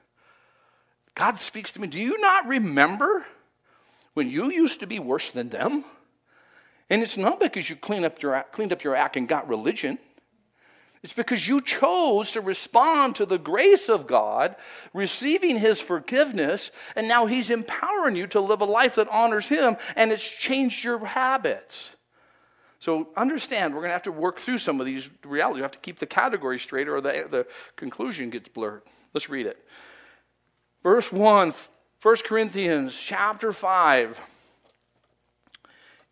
God 1.16 1.40
speaks 1.40 1.72
to 1.72 1.82
me. 1.82 1.88
Do 1.88 2.00
you 2.00 2.22
not 2.22 2.48
remember 2.48 3.26
when 4.14 4.30
you 4.30 4.52
used 4.52 4.80
to 4.82 4.88
be 4.88 5.00
worse 5.00 5.32
than 5.32 5.50
them? 5.50 5.86
And 6.88 7.02
it's 7.02 7.18
not 7.18 7.40
because 7.40 7.68
you 7.68 7.76
cleaned 7.76 8.06
up 8.06 8.22
your, 8.22 8.46
cleaned 8.52 8.74
up 8.74 8.84
your 8.84 8.96
act 8.96 9.18
and 9.18 9.28
got 9.28 9.50
religion. 9.50 9.98
It's 11.02 11.14
because 11.14 11.48
you 11.48 11.62
chose 11.62 12.34
to 12.34 12.42
respond 12.42 13.16
to 13.16 13.26
the 13.26 13.38
grace 13.38 13.88
of 13.88 14.06
God, 14.06 14.56
receiving 14.94 15.58
His 15.58 15.80
forgiveness, 15.80 16.72
and 16.96 17.08
now 17.08 17.26
He's 17.26 17.50
empowering 17.50 18.18
you 18.18 18.28
to 18.28 18.42
live 18.42 18.60
a 18.60 18.66
life 18.66 18.96
that 18.96 19.08
honors 19.10 19.48
Him, 19.48 19.78
and 19.96 20.12
it's 20.12 20.28
changed 20.28 20.84
your 20.84 21.06
habits. 21.06 21.92
So 22.80 23.10
understand, 23.16 23.74
we're 23.74 23.82
going 23.82 23.90
to 23.90 23.94
have 23.94 24.04
to 24.04 24.12
work 24.12 24.40
through 24.40 24.58
some 24.58 24.80
of 24.80 24.86
these 24.86 25.10
realities. 25.24 25.58
You 25.58 25.64
have 25.64 25.72
to 25.72 25.80
keep 25.80 26.00
the 26.00 26.06
category 26.06 26.60
straight, 26.60 26.90
or 26.90 27.00
the, 27.00 27.28
the 27.30 27.48
conclusion 27.78 28.30
gets 28.30 28.50
blurred. 28.50 28.82
Let's 29.14 29.30
read 29.30 29.46
it. 29.46 29.66
Verse 30.84 31.12
1, 31.12 31.54
1 32.02 32.16
Corinthians 32.26 32.98
chapter 32.98 33.52
5. 33.52 34.20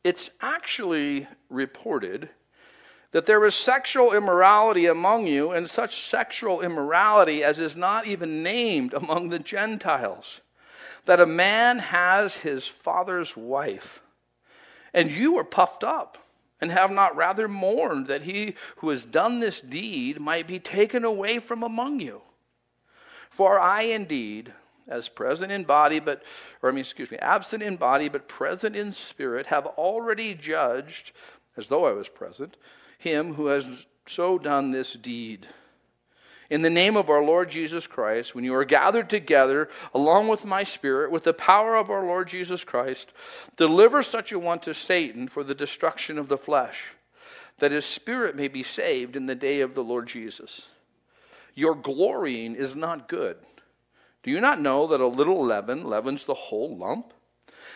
It's 0.03 0.29
actually 0.41 1.27
reported 1.49 2.29
that 3.11 3.25
there 3.25 3.45
is 3.45 3.55
sexual 3.55 4.13
immorality 4.13 4.85
among 4.85 5.27
you, 5.27 5.51
and 5.51 5.69
such 5.69 6.03
sexual 6.03 6.61
immorality 6.61 7.43
as 7.43 7.57
is 7.57 7.75
not 7.75 8.07
even 8.07 8.43
named 8.43 8.93
among 8.93 9.29
the 9.29 9.39
Gentiles, 9.39 10.41
that 11.05 11.19
a 11.19 11.25
man 11.25 11.79
has 11.79 12.37
his 12.37 12.67
father's 12.67 13.37
wife. 13.37 14.01
And 14.93 15.09
you 15.09 15.37
are 15.37 15.43
puffed 15.43 15.83
up, 15.83 16.17
and 16.59 16.71
have 16.71 16.91
not 16.91 17.15
rather 17.15 17.47
mourned 17.47 18.07
that 18.07 18.23
he 18.23 18.55
who 18.77 18.89
has 18.89 19.05
done 19.05 19.39
this 19.39 19.61
deed 19.61 20.19
might 20.19 20.47
be 20.47 20.59
taken 20.59 21.05
away 21.05 21.39
from 21.39 21.63
among 21.63 21.99
you. 21.99 22.21
For 23.29 23.59
I 23.59 23.83
indeed, 23.83 24.53
as 24.87 25.09
present 25.09 25.51
in 25.51 25.63
body, 25.65 25.99
but, 25.99 26.23
or 26.61 26.69
I 26.69 26.71
mean, 26.71 26.79
excuse 26.79 27.11
me, 27.11 27.17
absent 27.17 27.61
in 27.61 27.75
body, 27.75 28.09
but 28.09 28.27
present 28.27 28.75
in 28.75 28.93
spirit, 28.93 29.47
have 29.47 29.65
already 29.65 30.33
judged, 30.33 31.11
as 31.55 31.67
though 31.67 31.85
I 31.85 31.91
was 31.91 32.09
present, 32.09 32.57
him 32.97 33.35
who 33.35 33.47
has 33.47 33.85
so 34.05 34.37
done 34.37 34.71
this 34.71 34.93
deed. 34.93 35.47
In 36.49 36.61
the 36.61 36.69
name 36.69 36.95
of 36.95 37.09
our 37.09 37.23
Lord 37.23 37.49
Jesus 37.49 37.87
Christ, 37.87 38.33
when 38.33 38.45
you 38.45 38.55
are 38.55 38.63
gathered 38.63 39.09
together 39.09 39.69
along 39.93 40.29
with 40.29 40.45
my 40.45 40.63
spirit, 40.63 41.11
with 41.11 41.23
the 41.23 41.33
power 41.33 41.75
of 41.75 41.89
our 41.89 42.05
Lord 42.05 42.29
Jesus 42.29 42.63
Christ, 42.63 43.11
deliver 43.57 44.01
such 44.01 44.31
a 44.31 44.39
one 44.39 44.59
to 44.59 44.73
Satan 44.73 45.27
for 45.27 45.43
the 45.43 45.55
destruction 45.55 46.17
of 46.17 46.29
the 46.29 46.37
flesh, 46.37 46.93
that 47.59 47.71
his 47.71 47.85
spirit 47.85 48.35
may 48.35 48.47
be 48.47 48.63
saved 48.63 49.17
in 49.17 49.25
the 49.25 49.35
day 49.35 49.59
of 49.59 49.75
the 49.75 49.83
Lord 49.83 50.07
Jesus. 50.07 50.69
Your 51.53 51.75
glorying 51.75 52.55
is 52.55 52.75
not 52.75 53.09
good. 53.09 53.37
Do 54.23 54.31
you 54.31 54.39
not 54.39 54.61
know 54.61 54.87
that 54.87 55.01
a 55.01 55.07
little 55.07 55.43
leaven 55.43 55.83
leavens 55.83 56.25
the 56.25 56.33
whole 56.33 56.77
lump? 56.77 57.13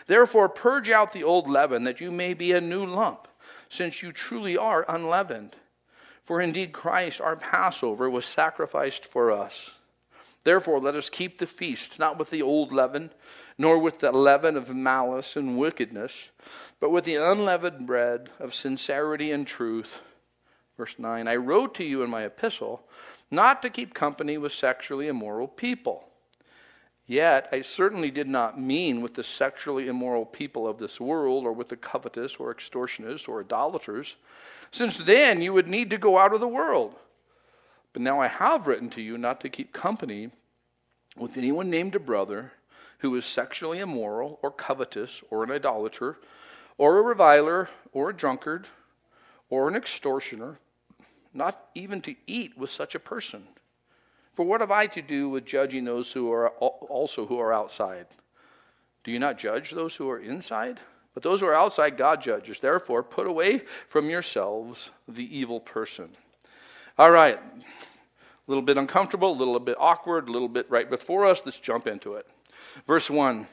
Therefore, 0.06 0.48
purge 0.48 0.88
out 0.88 1.12
the 1.12 1.24
old 1.24 1.48
leaven, 1.48 1.84
that 1.84 2.00
you 2.00 2.10
may 2.10 2.32
be 2.32 2.52
a 2.52 2.60
new 2.60 2.86
lump 2.86 3.28
since 3.72 4.02
you 4.02 4.12
truly 4.12 4.54
are 4.54 4.84
unleavened. 4.86 5.56
For 6.24 6.42
indeed 6.42 6.72
Christ, 6.72 7.22
our 7.22 7.36
Passover, 7.36 8.08
was 8.10 8.26
sacrificed 8.26 9.06
for 9.06 9.30
us. 9.32 9.76
Therefore, 10.44 10.78
let 10.78 10.94
us 10.94 11.08
keep 11.08 11.38
the 11.38 11.46
feast, 11.46 11.98
not 11.98 12.18
with 12.18 12.28
the 12.28 12.42
old 12.42 12.70
leaven, 12.70 13.10
nor 13.56 13.78
with 13.78 14.00
the 14.00 14.12
leaven 14.12 14.56
of 14.56 14.74
malice 14.74 15.36
and 15.36 15.58
wickedness, 15.58 16.30
but 16.80 16.90
with 16.90 17.04
the 17.04 17.16
unleavened 17.16 17.86
bread 17.86 18.28
of 18.38 18.52
sincerity 18.52 19.32
and 19.32 19.46
truth. 19.46 20.02
Verse 20.76 20.96
9 20.98 21.26
I 21.26 21.36
wrote 21.36 21.74
to 21.76 21.84
you 21.84 22.02
in 22.02 22.10
my 22.10 22.24
epistle 22.24 22.86
not 23.30 23.62
to 23.62 23.70
keep 23.70 23.94
company 23.94 24.36
with 24.36 24.52
sexually 24.52 25.08
immoral 25.08 25.48
people 25.48 26.11
Yet, 27.06 27.48
I 27.50 27.62
certainly 27.62 28.10
did 28.10 28.28
not 28.28 28.60
mean 28.60 29.00
with 29.00 29.14
the 29.14 29.24
sexually 29.24 29.88
immoral 29.88 30.24
people 30.24 30.66
of 30.66 30.78
this 30.78 31.00
world, 31.00 31.44
or 31.44 31.52
with 31.52 31.68
the 31.68 31.76
covetous, 31.76 32.36
or 32.36 32.50
extortioners, 32.50 33.26
or 33.26 33.40
idolaters, 33.40 34.16
since 34.70 34.98
then 34.98 35.42
you 35.42 35.52
would 35.52 35.68
need 35.68 35.90
to 35.90 35.98
go 35.98 36.18
out 36.18 36.32
of 36.32 36.40
the 36.40 36.48
world. 36.48 36.94
But 37.92 38.02
now 38.02 38.20
I 38.20 38.28
have 38.28 38.66
written 38.66 38.88
to 38.90 39.02
you 39.02 39.18
not 39.18 39.40
to 39.42 39.50
keep 39.50 39.72
company 39.72 40.30
with 41.16 41.36
anyone 41.36 41.68
named 41.68 41.94
a 41.94 42.00
brother 42.00 42.52
who 42.98 43.14
is 43.16 43.24
sexually 43.24 43.80
immoral, 43.80 44.38
or 44.42 44.50
covetous, 44.50 45.22
or 45.28 45.42
an 45.42 45.50
idolater, 45.50 46.18
or 46.78 46.98
a 46.98 47.02
reviler, 47.02 47.68
or 47.92 48.10
a 48.10 48.16
drunkard, 48.16 48.68
or 49.50 49.66
an 49.68 49.74
extortioner, 49.74 50.60
not 51.34 51.66
even 51.74 52.00
to 52.00 52.14
eat 52.26 52.56
with 52.56 52.70
such 52.70 52.94
a 52.94 53.00
person. 53.00 53.48
For 54.34 54.46
what 54.46 54.60
have 54.60 54.70
I 54.70 54.86
to 54.88 55.02
do 55.02 55.28
with 55.28 55.44
judging 55.44 55.84
those 55.84 56.12
who 56.12 56.32
are 56.32 56.48
also 56.50 57.26
who 57.26 57.38
are 57.38 57.52
outside? 57.52 58.06
Do 59.04 59.10
you 59.10 59.18
not 59.18 59.38
judge 59.38 59.70
those 59.72 59.96
who 59.96 60.08
are 60.10 60.18
inside? 60.18 60.80
But 61.14 61.22
those 61.22 61.40
who 61.40 61.46
are 61.46 61.54
outside, 61.54 61.96
God 61.96 62.22
judges. 62.22 62.60
Therefore, 62.60 63.02
put 63.02 63.26
away 63.26 63.62
from 63.88 64.08
yourselves 64.08 64.90
the 65.06 65.36
evil 65.36 65.60
person. 65.60 66.10
All 66.98 67.10
right. 67.10 67.38
A 67.38 68.50
little 68.50 68.62
bit 68.62 68.78
uncomfortable, 68.78 69.32
a 69.32 69.36
little 69.36 69.60
bit 69.60 69.76
awkward, 69.78 70.28
a 70.28 70.32
little 70.32 70.48
bit 70.48 70.70
right 70.70 70.88
before 70.88 71.26
us. 71.26 71.42
Let's 71.44 71.60
jump 71.60 71.86
into 71.86 72.14
it. 72.14 72.26
Verse 72.86 73.10
1 73.10 73.46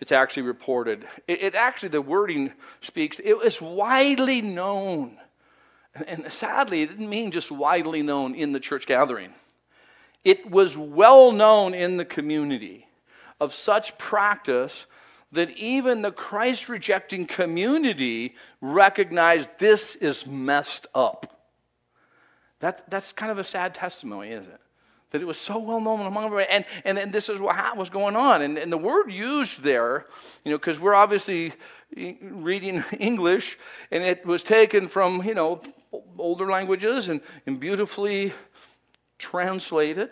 it's 0.00 0.12
actually 0.12 0.44
reported. 0.44 1.06
It, 1.28 1.42
it, 1.42 1.54
actually, 1.54 1.90
the 1.90 2.00
wording 2.00 2.52
speaks, 2.80 3.20
it 3.22 3.36
was 3.36 3.60
widely 3.60 4.40
known. 4.40 5.18
And, 5.94 6.08
and, 6.08 6.32
sadly, 6.32 6.82
it 6.82 6.90
didn't 6.90 7.10
mean 7.10 7.30
just 7.30 7.52
widely 7.52 8.02
known 8.02 8.34
in 8.34 8.52
the 8.52 8.60
church 8.60 8.86
gathering. 8.86 9.34
It 10.24 10.50
was 10.50 10.76
well 10.76 11.32
known 11.32 11.74
in 11.74 11.96
the 11.96 12.04
community 12.04 12.86
of 13.40 13.54
such 13.54 13.96
practice 13.96 14.86
that 15.32 15.50
even 15.50 16.02
the 16.02 16.12
Christ 16.12 16.68
rejecting 16.68 17.26
community 17.26 18.34
recognized 18.60 19.50
this 19.58 19.96
is 19.96 20.26
messed 20.26 20.86
up. 20.94 21.40
That, 22.58 22.90
that's 22.90 23.12
kind 23.12 23.32
of 23.32 23.38
a 23.38 23.44
sad 23.44 23.74
testimony, 23.74 24.30
isn't 24.30 24.52
it? 24.52 24.60
That 25.10 25.22
it 25.22 25.24
was 25.24 25.38
so 25.38 25.58
well 25.58 25.80
known 25.80 26.00
among 26.00 26.26
everybody. 26.26 26.48
And, 26.50 26.64
and, 26.84 26.98
and 26.98 27.12
this 27.12 27.28
is 27.28 27.40
what 27.40 27.76
was 27.76 27.90
going 27.90 28.14
on. 28.14 28.42
And, 28.42 28.58
and 28.58 28.72
the 28.72 28.78
word 28.78 29.10
used 29.10 29.62
there, 29.62 30.06
you 30.44 30.52
know, 30.52 30.58
because 30.58 30.78
we're 30.78 30.94
obviously 30.94 31.52
reading 31.96 32.84
English, 32.98 33.58
and 33.90 34.04
it 34.04 34.24
was 34.24 34.42
taken 34.42 34.88
from, 34.88 35.22
you 35.24 35.34
know, 35.34 35.62
older 36.18 36.48
languages 36.48 37.08
and, 37.08 37.20
and 37.46 37.58
beautifully 37.58 38.32
translated. 39.20 40.10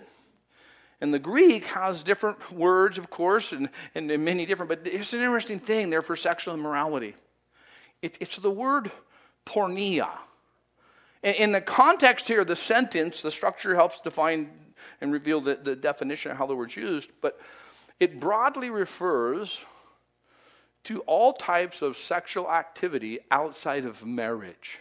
And 1.00 1.12
the 1.12 1.18
Greek 1.18 1.66
has 1.66 2.02
different 2.02 2.52
words, 2.52 2.98
of 2.98 3.10
course, 3.10 3.52
and, 3.52 3.68
and 3.94 4.06
many 4.24 4.46
different, 4.46 4.68
but 4.68 4.80
it's 4.84 5.12
an 5.12 5.20
interesting 5.20 5.58
thing 5.58 5.90
there 5.90 6.02
for 6.02 6.16
sexual 6.16 6.54
immorality. 6.54 7.14
It, 8.02 8.16
it's 8.20 8.36
the 8.36 8.50
word 8.50 8.90
porneia. 9.46 10.10
In, 11.22 11.34
in 11.34 11.52
the 11.52 11.60
context 11.60 12.28
here, 12.28 12.44
the 12.44 12.56
sentence, 12.56 13.22
the 13.22 13.30
structure 13.30 13.74
helps 13.74 14.00
define 14.00 14.50
and 15.00 15.12
reveal 15.12 15.40
the, 15.40 15.56
the 15.56 15.76
definition 15.76 16.30
of 16.30 16.36
how 16.36 16.46
the 16.46 16.54
word's 16.54 16.76
used, 16.76 17.10
but 17.20 17.40
it 18.00 18.20
broadly 18.20 18.70
refers 18.70 19.60
to 20.84 21.00
all 21.00 21.32
types 21.32 21.82
of 21.82 21.96
sexual 21.96 22.50
activity 22.50 23.18
outside 23.30 23.84
of 23.84 24.06
marriage. 24.06 24.78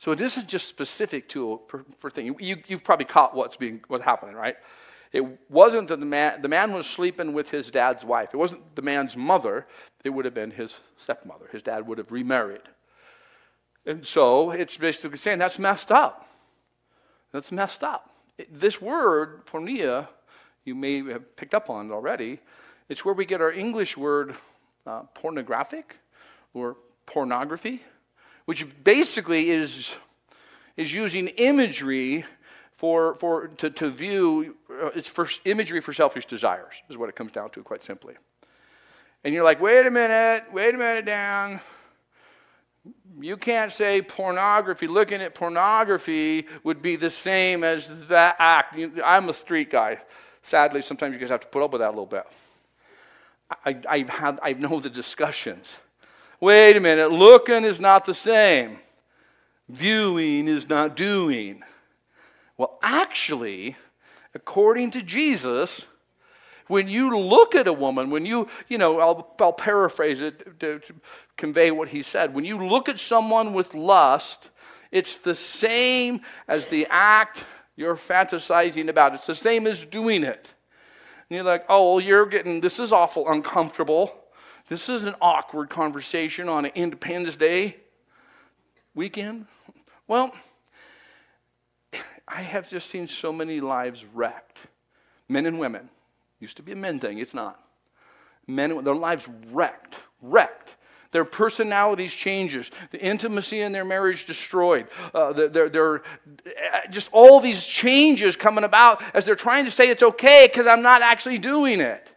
So 0.00 0.12
it 0.12 0.20
isn't 0.22 0.48
just 0.48 0.66
specific 0.66 1.28
to 1.28 1.52
a 1.52 1.58
per, 1.58 2.08
thing. 2.08 2.34
You, 2.40 2.56
you've 2.66 2.82
probably 2.82 3.04
caught 3.04 3.36
what's 3.36 3.58
being 3.58 3.82
what's 3.86 4.02
happening, 4.02 4.34
right? 4.34 4.56
It 5.12 5.22
wasn't 5.50 5.88
that 5.88 6.00
the 6.00 6.06
man, 6.06 6.40
the 6.40 6.48
man 6.48 6.72
was 6.72 6.86
sleeping 6.86 7.34
with 7.34 7.50
his 7.50 7.70
dad's 7.70 8.02
wife. 8.02 8.30
It 8.32 8.38
wasn't 8.38 8.74
the 8.76 8.82
man's 8.82 9.14
mother. 9.14 9.66
It 10.02 10.10
would 10.10 10.24
have 10.24 10.32
been 10.32 10.52
his 10.52 10.76
stepmother. 10.96 11.48
His 11.52 11.62
dad 11.62 11.86
would 11.86 11.98
have 11.98 12.10
remarried. 12.12 12.62
And 13.84 14.06
so 14.06 14.50
it's 14.52 14.78
basically 14.78 15.18
saying 15.18 15.38
that's 15.38 15.58
messed 15.58 15.92
up. 15.92 16.26
That's 17.30 17.52
messed 17.52 17.84
up. 17.84 18.10
This 18.50 18.80
word, 18.80 19.44
porneia, 19.44 20.08
you 20.64 20.74
may 20.74 21.04
have 21.10 21.36
picked 21.36 21.54
up 21.54 21.68
on 21.68 21.90
it 21.90 21.92
already. 21.92 22.40
It's 22.88 23.04
where 23.04 23.14
we 23.14 23.26
get 23.26 23.42
our 23.42 23.52
English 23.52 23.98
word 23.98 24.34
uh, 24.86 25.02
pornographic 25.14 25.98
or 26.54 26.78
pornography, 27.04 27.82
which 28.50 28.66
basically 28.82 29.48
is, 29.50 29.94
is 30.76 30.92
using 30.92 31.28
imagery 31.28 32.24
for, 32.72 33.14
for, 33.14 33.46
to, 33.46 33.70
to 33.70 33.88
view, 33.88 34.56
uh, 34.68 34.86
it's 34.86 35.06
for 35.06 35.28
imagery 35.44 35.80
for 35.80 35.92
selfish 35.92 36.26
desires, 36.26 36.74
is 36.88 36.98
what 36.98 37.08
it 37.08 37.14
comes 37.14 37.30
down 37.30 37.48
to, 37.50 37.62
quite 37.62 37.84
simply. 37.84 38.14
And 39.22 39.32
you're 39.32 39.44
like, 39.44 39.60
wait 39.60 39.86
a 39.86 39.90
minute, 39.92 40.52
wait 40.52 40.74
a 40.74 40.78
minute, 40.78 41.04
Dan. 41.04 41.60
You 43.20 43.36
can't 43.36 43.70
say 43.70 44.02
pornography. 44.02 44.88
Looking 44.88 45.20
at 45.22 45.36
pornography 45.36 46.48
would 46.64 46.82
be 46.82 46.96
the 46.96 47.08
same 47.08 47.62
as 47.62 47.88
that 48.08 48.34
act. 48.40 48.76
I'm 49.04 49.28
a 49.28 49.32
street 49.32 49.70
guy. 49.70 50.00
Sadly, 50.42 50.82
sometimes 50.82 51.14
you 51.14 51.20
guys 51.20 51.30
have 51.30 51.42
to 51.42 51.46
put 51.46 51.62
up 51.62 51.70
with 51.70 51.82
that 51.82 51.90
a 51.90 51.90
little 51.90 52.04
bit. 52.04 52.26
I, 53.64 53.98
have 53.98 54.08
had, 54.08 54.38
I 54.42 54.54
know 54.54 54.80
the 54.80 54.90
discussions. 54.90 55.76
Wait 56.40 56.74
a 56.74 56.80
minute, 56.80 57.12
looking 57.12 57.64
is 57.64 57.78
not 57.78 58.06
the 58.06 58.14
same. 58.14 58.78
Viewing 59.68 60.48
is 60.48 60.68
not 60.68 60.96
doing. 60.96 61.62
Well, 62.56 62.78
actually, 62.82 63.76
according 64.34 64.90
to 64.92 65.02
Jesus, 65.02 65.84
when 66.66 66.88
you 66.88 67.18
look 67.18 67.54
at 67.54 67.66
a 67.66 67.72
woman, 67.72 68.10
when 68.10 68.24
you, 68.24 68.48
you 68.68 68.78
know, 68.78 69.00
I'll, 69.00 69.34
I'll 69.40 69.52
paraphrase 69.52 70.20
it 70.20 70.58
to, 70.60 70.78
to 70.78 70.94
convey 71.36 71.70
what 71.72 71.88
he 71.88 72.02
said. 72.02 72.32
When 72.32 72.44
you 72.44 72.64
look 72.66 72.88
at 72.88 72.98
someone 72.98 73.52
with 73.52 73.74
lust, 73.74 74.48
it's 74.90 75.18
the 75.18 75.34
same 75.34 76.20
as 76.48 76.68
the 76.68 76.86
act 76.88 77.44
you're 77.76 77.96
fantasizing 77.96 78.88
about. 78.88 79.14
It's 79.14 79.26
the 79.26 79.34
same 79.34 79.66
as 79.66 79.84
doing 79.84 80.24
it. 80.24 80.54
And 81.28 81.36
you're 81.36 81.44
like, 81.44 81.64
oh, 81.68 81.92
well, 81.92 82.00
you're 82.00 82.26
getting, 82.26 82.60
this 82.60 82.78
is 82.78 82.92
awful 82.92 83.30
uncomfortable. 83.30 84.19
This 84.70 84.88
is 84.88 85.02
an 85.02 85.16
awkward 85.20 85.68
conversation 85.68 86.48
on 86.48 86.64
an 86.64 86.70
Independence 86.76 87.34
Day 87.34 87.78
weekend. 88.94 89.46
Well, 90.06 90.32
I 92.28 92.42
have 92.42 92.70
just 92.70 92.88
seen 92.88 93.08
so 93.08 93.32
many 93.32 93.60
lives 93.60 94.04
wrecked. 94.14 94.58
Men 95.28 95.46
and 95.46 95.58
women. 95.58 95.88
Used 96.38 96.56
to 96.58 96.62
be 96.62 96.70
a 96.70 96.76
men 96.76 97.00
thing, 97.00 97.18
it's 97.18 97.34
not. 97.34 97.60
Men, 98.46 98.84
their 98.84 98.94
lives 98.94 99.26
wrecked, 99.50 99.96
wrecked. 100.22 100.76
Their 101.10 101.24
personalities 101.24 102.14
changes, 102.14 102.70
the 102.92 103.00
intimacy 103.00 103.62
in 103.62 103.72
their 103.72 103.84
marriage 103.84 104.24
destroyed. 104.24 104.86
Uh, 105.12 105.32
they're, 105.32 105.68
they're, 105.68 106.02
just 106.90 107.08
all 107.10 107.40
these 107.40 107.66
changes 107.66 108.36
coming 108.36 108.62
about 108.62 109.02
as 109.16 109.24
they're 109.24 109.34
trying 109.34 109.64
to 109.64 109.72
say 109.72 109.88
it's 109.88 110.04
okay 110.04 110.46
because 110.46 110.68
I'm 110.68 110.82
not 110.82 111.02
actually 111.02 111.38
doing 111.38 111.80
it. 111.80 112.14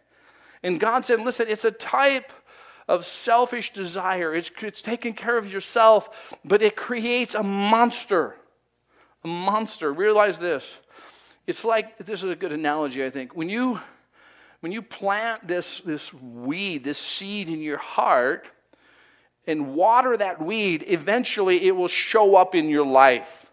And 0.62 0.78
God 0.78 1.04
said, 1.04 1.20
listen, 1.20 1.48
it's 1.48 1.64
a 1.64 1.72
type 1.72 2.32
of 2.88 3.06
selfish 3.06 3.72
desire. 3.72 4.34
It's, 4.34 4.50
it's 4.60 4.82
taking 4.82 5.14
care 5.14 5.38
of 5.38 5.50
yourself, 5.50 6.36
but 6.44 6.62
it 6.62 6.76
creates 6.76 7.34
a 7.34 7.42
monster. 7.42 8.36
A 9.24 9.28
monster. 9.28 9.92
Realize 9.92 10.38
this. 10.38 10.78
It's 11.46 11.64
like, 11.64 11.98
this 11.98 12.22
is 12.22 12.30
a 12.30 12.36
good 12.36 12.52
analogy, 12.52 13.04
I 13.04 13.10
think. 13.10 13.36
When 13.36 13.48
you 13.48 13.80
when 14.64 14.72
you 14.72 14.80
plant 14.80 15.46
this, 15.46 15.82
this 15.84 16.10
weed, 16.14 16.84
this 16.84 16.96
seed 16.96 17.50
in 17.50 17.60
your 17.60 17.76
heart, 17.76 18.50
and 19.46 19.74
water 19.74 20.16
that 20.16 20.40
weed, 20.40 20.84
eventually 20.86 21.66
it 21.66 21.72
will 21.72 21.86
show 21.86 22.34
up 22.34 22.54
in 22.54 22.70
your 22.70 22.86
life. 22.86 23.44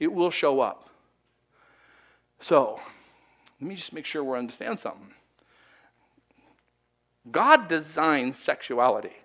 It 0.00 0.12
will 0.12 0.32
show 0.32 0.58
up. 0.58 0.90
So, 2.40 2.80
let 3.60 3.68
me 3.68 3.76
just 3.76 3.92
make 3.92 4.04
sure 4.04 4.24
we 4.24 4.36
understand 4.36 4.80
something. 4.80 5.14
God 7.30 7.68
designed 7.68 8.36
sexuality. 8.36 9.16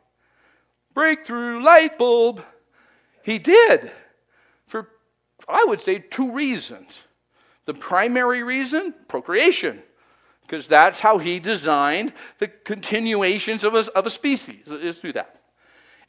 Breakthrough, 0.94 1.64
light 1.64 1.98
bulb. 1.98 2.44
He 3.24 3.38
did. 3.38 3.92
For, 4.66 4.90
I 5.48 5.66
would 5.68 5.82
say, 5.82 6.00
two 6.00 6.32
reasons. 6.32 7.04
The 7.66 7.74
primary 7.74 8.44
reason, 8.44 8.94
procreation 9.08 9.84
because 10.52 10.68
that's 10.68 11.00
how 11.00 11.18
he 11.18 11.40
designed 11.40 12.12
the 12.40 12.48
continuations 12.50 13.64
of 13.64 13.74
a, 13.74 13.86
of 13.96 14.06
a 14.06 14.10
species, 14.10 14.68
is 14.68 15.00
through 15.00 15.14
that. 15.14 15.40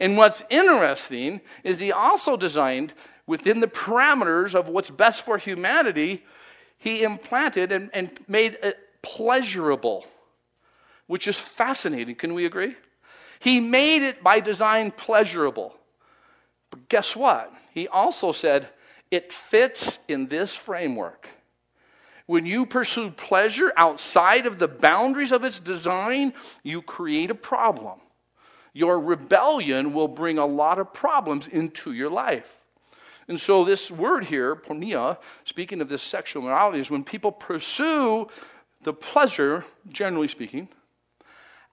And 0.01 0.17
what's 0.17 0.43
interesting 0.51 1.41
is 1.63 1.79
he 1.79 1.93
also 1.93 2.37
designed 2.37 2.93
within 3.25 3.61
the 3.61 3.69
parameters 3.69 4.57
of 4.57 4.67
what's 4.67 4.91
best 4.91 5.23
for 5.23 5.39
humanity, 5.39 6.25
he 6.77 7.05
implanted 7.05 7.71
and, 7.71 7.89
and 7.95 8.19
made 8.27 8.59
it 8.65 8.79
pleasurable, 9.01 10.07
which 11.07 11.27
is 11.29 11.39
fascinating. 11.39 12.15
Can 12.15 12.35
we 12.35 12.47
agree? 12.47 12.77
He 13.39 13.61
made 13.61 14.07
it 14.07 14.23
by 14.23 14.41
design 14.41 14.93
pleasurable. 14.93 15.75
But 16.71 16.89
guess 16.89 17.17
what? 17.17 17.53
He 17.73 17.89
also 17.89 18.33
said 18.33 18.69
it 19.11 19.33
fits 19.33 19.99
in 20.09 20.29
this 20.29 20.55
framework. 20.55 21.29
When 22.27 22.47
you 22.47 22.67
pursue 22.67 23.11
pleasure 23.11 23.73
outside 23.77 24.47
of 24.47 24.59
the 24.59 24.69
boundaries 24.69 25.33
of 25.33 25.45
its 25.45 25.61
design, 25.61 26.33
you 26.63 26.81
create 26.81 27.31
a 27.31 27.35
problem. 27.35 28.01
Your 28.73 28.99
rebellion 28.99 29.93
will 29.93 30.09
bring 30.09 30.39
a 30.39 30.47
lot 30.47 30.79
of 30.79 30.95
problems 30.95 31.47
into 31.49 31.93
your 31.93 32.09
life. 32.09 32.57
And 33.29 33.41
so, 33.41 33.65
this 33.65 33.91
word 33.91 34.25
here, 34.25 34.57
porneia, 34.57 35.19
speaking 35.45 35.81
of 35.81 35.89
this 35.89 36.03
sexual 36.03 36.43
morality, 36.43 36.81
is 36.81 36.91
when 36.91 37.05
people 37.05 37.33
pursue 37.33 38.29
the 38.83 38.93
pleasure, 38.93 39.65
generally 39.89 40.29
speaking, 40.29 40.69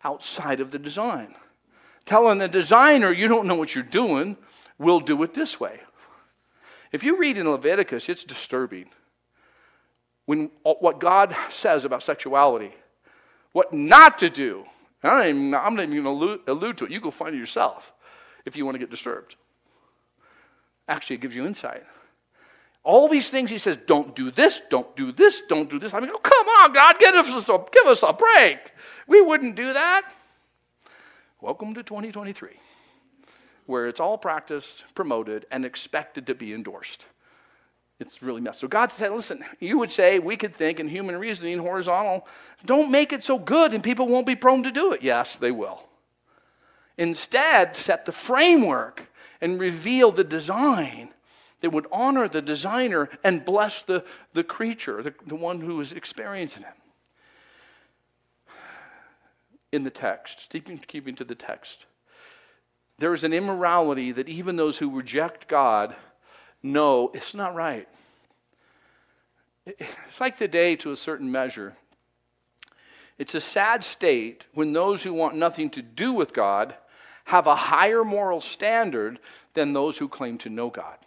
outside 0.03 0.59
of 0.59 0.71
the 0.71 0.79
design. 0.79 1.35
Telling 2.05 2.39
the 2.39 2.47
designer, 2.47 3.11
you 3.11 3.27
don't 3.27 3.47
know 3.47 3.55
what 3.55 3.75
you're 3.75 3.83
doing, 3.83 4.37
we'll 4.77 4.99
do 4.99 5.21
it 5.23 5.33
this 5.33 5.59
way. 5.59 5.81
If 6.91 7.03
you 7.03 7.19
read 7.19 7.37
in 7.37 7.49
Leviticus, 7.49 8.09
it's 8.09 8.23
disturbing 8.23 8.89
when 10.25 10.51
what 10.63 10.99
God 10.99 11.35
says 11.49 11.85
about 11.85 12.03
sexuality, 12.03 12.73
what 13.51 13.73
not 13.73 14.19
to 14.19 14.29
do. 14.29 14.65
I'm 15.01 15.49
not 15.49 15.79
even, 15.79 16.03
going 16.03 16.03
to 16.03 16.51
allude, 16.51 16.77
to 16.77 16.85
it. 16.85 16.91
You 16.91 16.99
go 16.99 17.09
find 17.09 17.33
it 17.33 17.39
yourself 17.39 17.93
if 18.45 18.55
you 18.55 18.65
want 18.65 18.75
to 18.75 18.79
get 18.79 18.89
disturbed. 18.89 19.35
Actually, 20.87 21.15
it 21.15 21.21
gives 21.21 21.35
you 21.35 21.45
insight. 21.45 21.83
All 22.83 23.07
these 23.07 23.29
things 23.29 23.49
he 23.49 23.57
says, 23.57 23.77
don't 23.77 24.15
do 24.15 24.31
this, 24.31 24.61
don't 24.69 24.95
do 24.95 25.11
this, 25.11 25.41
don't 25.47 25.69
do 25.69 25.79
this. 25.79 25.93
I 25.93 25.99
mean, 25.99 26.11
oh, 26.13 26.17
come 26.19 26.47
on, 26.47 26.71
God, 26.71 26.97
give 26.97 27.13
us, 27.13 27.49
a, 27.49 27.65
give 27.71 27.85
us 27.87 28.03
a 28.03 28.13
break. 28.13 28.71
We 29.07 29.21
wouldn't 29.21 29.55
do 29.55 29.73
that. 29.73 30.03
Welcome 31.41 31.73
to 31.75 31.83
2023, 31.83 32.51
where 33.65 33.87
it's 33.87 33.99
all 33.99 34.17
practiced, 34.17 34.83
promoted, 34.95 35.45
and 35.51 35.65
expected 35.65 36.27
to 36.27 36.35
be 36.35 36.53
endorsed. 36.53 37.05
It's 37.99 38.23
really 38.23 38.39
messed. 38.39 38.61
So 38.61 38.67
God 38.69 38.91
said, 38.91 39.11
listen, 39.11 39.43
you 39.59 39.77
would 39.77 39.91
say, 39.91 40.19
we 40.19 40.37
could 40.37 40.55
think 40.55 40.79
in 40.79 40.87
human 40.87 41.17
reasoning, 41.17 41.59
horizontal, 41.59 42.25
don't 42.65 42.89
make 42.89 43.11
it 43.11 43.25
so 43.25 43.37
good 43.37 43.73
and 43.73 43.83
people 43.83 44.07
won't 44.07 44.25
be 44.25 44.37
prone 44.37 44.63
to 44.63 44.71
do 44.71 44.93
it. 44.93 45.01
Yes, 45.01 45.35
they 45.35 45.51
will. 45.51 45.83
Instead, 46.97 47.75
set 47.75 48.05
the 48.05 48.13
framework 48.13 49.11
and 49.41 49.59
reveal 49.59 50.11
the 50.11 50.23
design 50.23 51.09
that 51.61 51.71
would 51.71 51.87
honor 51.91 52.27
the 52.27 52.41
designer 52.41 53.09
and 53.23 53.45
bless 53.45 53.81
the, 53.81 54.03
the 54.33 54.43
creature, 54.43 55.03
the, 55.03 55.13
the 55.25 55.35
one 55.35 55.61
who 55.61 55.79
is 55.81 55.91
experiencing 55.91 56.63
it. 56.63 56.73
In 59.71 59.83
the 59.83 59.91
text, 59.91 60.49
keeping, 60.49 60.79
keeping 60.79 61.15
to 61.15 61.23
the 61.23 61.35
text, 61.35 61.85
there 62.97 63.13
is 63.13 63.23
an 63.23 63.33
immorality 63.33 64.11
that 64.11 64.27
even 64.27 64.55
those 64.55 64.79
who 64.79 64.89
reject 64.89 65.47
God 65.47 65.95
know 66.63 67.11
it's 67.13 67.33
not 67.33 67.55
right. 67.55 67.87
It's 69.65 70.19
like 70.19 70.37
today 70.37 70.75
to 70.77 70.91
a 70.91 70.95
certain 70.95 71.31
measure. 71.31 71.75
It's 73.17 73.35
a 73.35 73.41
sad 73.41 73.83
state 73.83 74.45
when 74.53 74.73
those 74.73 75.03
who 75.03 75.13
want 75.13 75.35
nothing 75.35 75.69
to 75.71 75.81
do 75.81 76.11
with 76.13 76.33
God 76.33 76.75
have 77.25 77.45
a 77.45 77.55
higher 77.55 78.03
moral 78.03 78.41
standard 78.41 79.19
than 79.53 79.73
those 79.73 79.97
who 79.99 80.07
claim 80.07 80.37
to 80.39 80.49
know 80.49 80.69
God. 80.69 80.97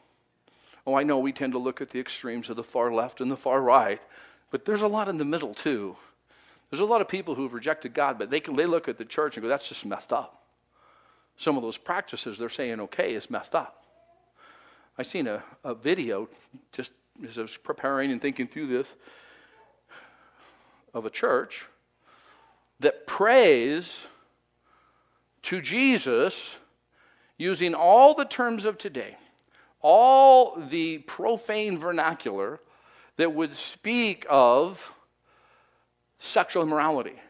Oh, 0.87 0.95
I 0.95 1.03
know 1.03 1.19
we 1.19 1.33
tend 1.33 1.53
to 1.53 1.59
look 1.59 1.81
at 1.81 1.91
the 1.91 2.01
extremes 2.01 2.49
of 2.49 2.57
the 2.57 2.65
far 2.65 2.93
left 2.93 3.21
and 3.21 3.31
the 3.31 3.37
far 3.37 3.61
right, 3.61 4.01
but 4.51 4.65
there's 4.65 4.83
a 4.83 4.89
lot 4.89 5.09
in 5.09 5.19
the 5.19 5.25
middle 5.25 5.55
too. 5.55 5.97
There's 6.71 6.81
a 6.81 6.85
lot 6.85 7.01
of 7.01 7.09
people 7.09 7.35
who've 7.35 7.53
rejected 7.53 7.95
God, 7.95 8.19
but 8.19 8.31
they, 8.31 8.41
can, 8.41 8.57
they 8.57 8.67
look 8.67 8.89
at 8.89 8.99
the 8.99 9.05
church 9.05 9.37
and 9.37 9.43
go, 9.43 9.49
that's 9.49 9.69
just 9.69 9.85
messed 9.85 10.13
up. 10.13 10.43
Some 11.37 11.57
of 11.57 11.63
those 11.63 11.77
practices 11.77 12.39
they're 12.39 12.49
saying 12.49 12.81
okay 12.81 13.15
is 13.15 13.31
messed 13.31 13.55
up. 13.55 13.85
I 14.99 15.03
seen 15.03 15.27
a, 15.27 15.43
a 15.65 15.75
video 15.75 16.29
just 16.73 16.93
as 17.27 17.39
I 17.39 17.43
was 17.43 17.57
preparing 17.57 18.11
and 18.11 18.21
thinking 18.21 18.47
through 18.47 18.67
this 18.67 18.89
of 20.95 21.07
a 21.07 21.11
church 21.11 21.67
that 22.81 23.07
prays 23.07 24.09
to 25.43 25.61
Jesus 25.61 26.57
using 27.39 27.75
all 27.75 28.15
the 28.15 28.25
terms 28.25 28.65
of 28.65 28.79
today, 28.79 29.17
all 29.83 30.57
the 30.57 30.99
profane 30.99 31.77
vernacular 31.77 32.61
that 33.17 33.35
would 33.35 33.55
speak 33.55 34.25
of 34.31 34.93
sexual 36.19 36.63
immorality. 36.63 37.21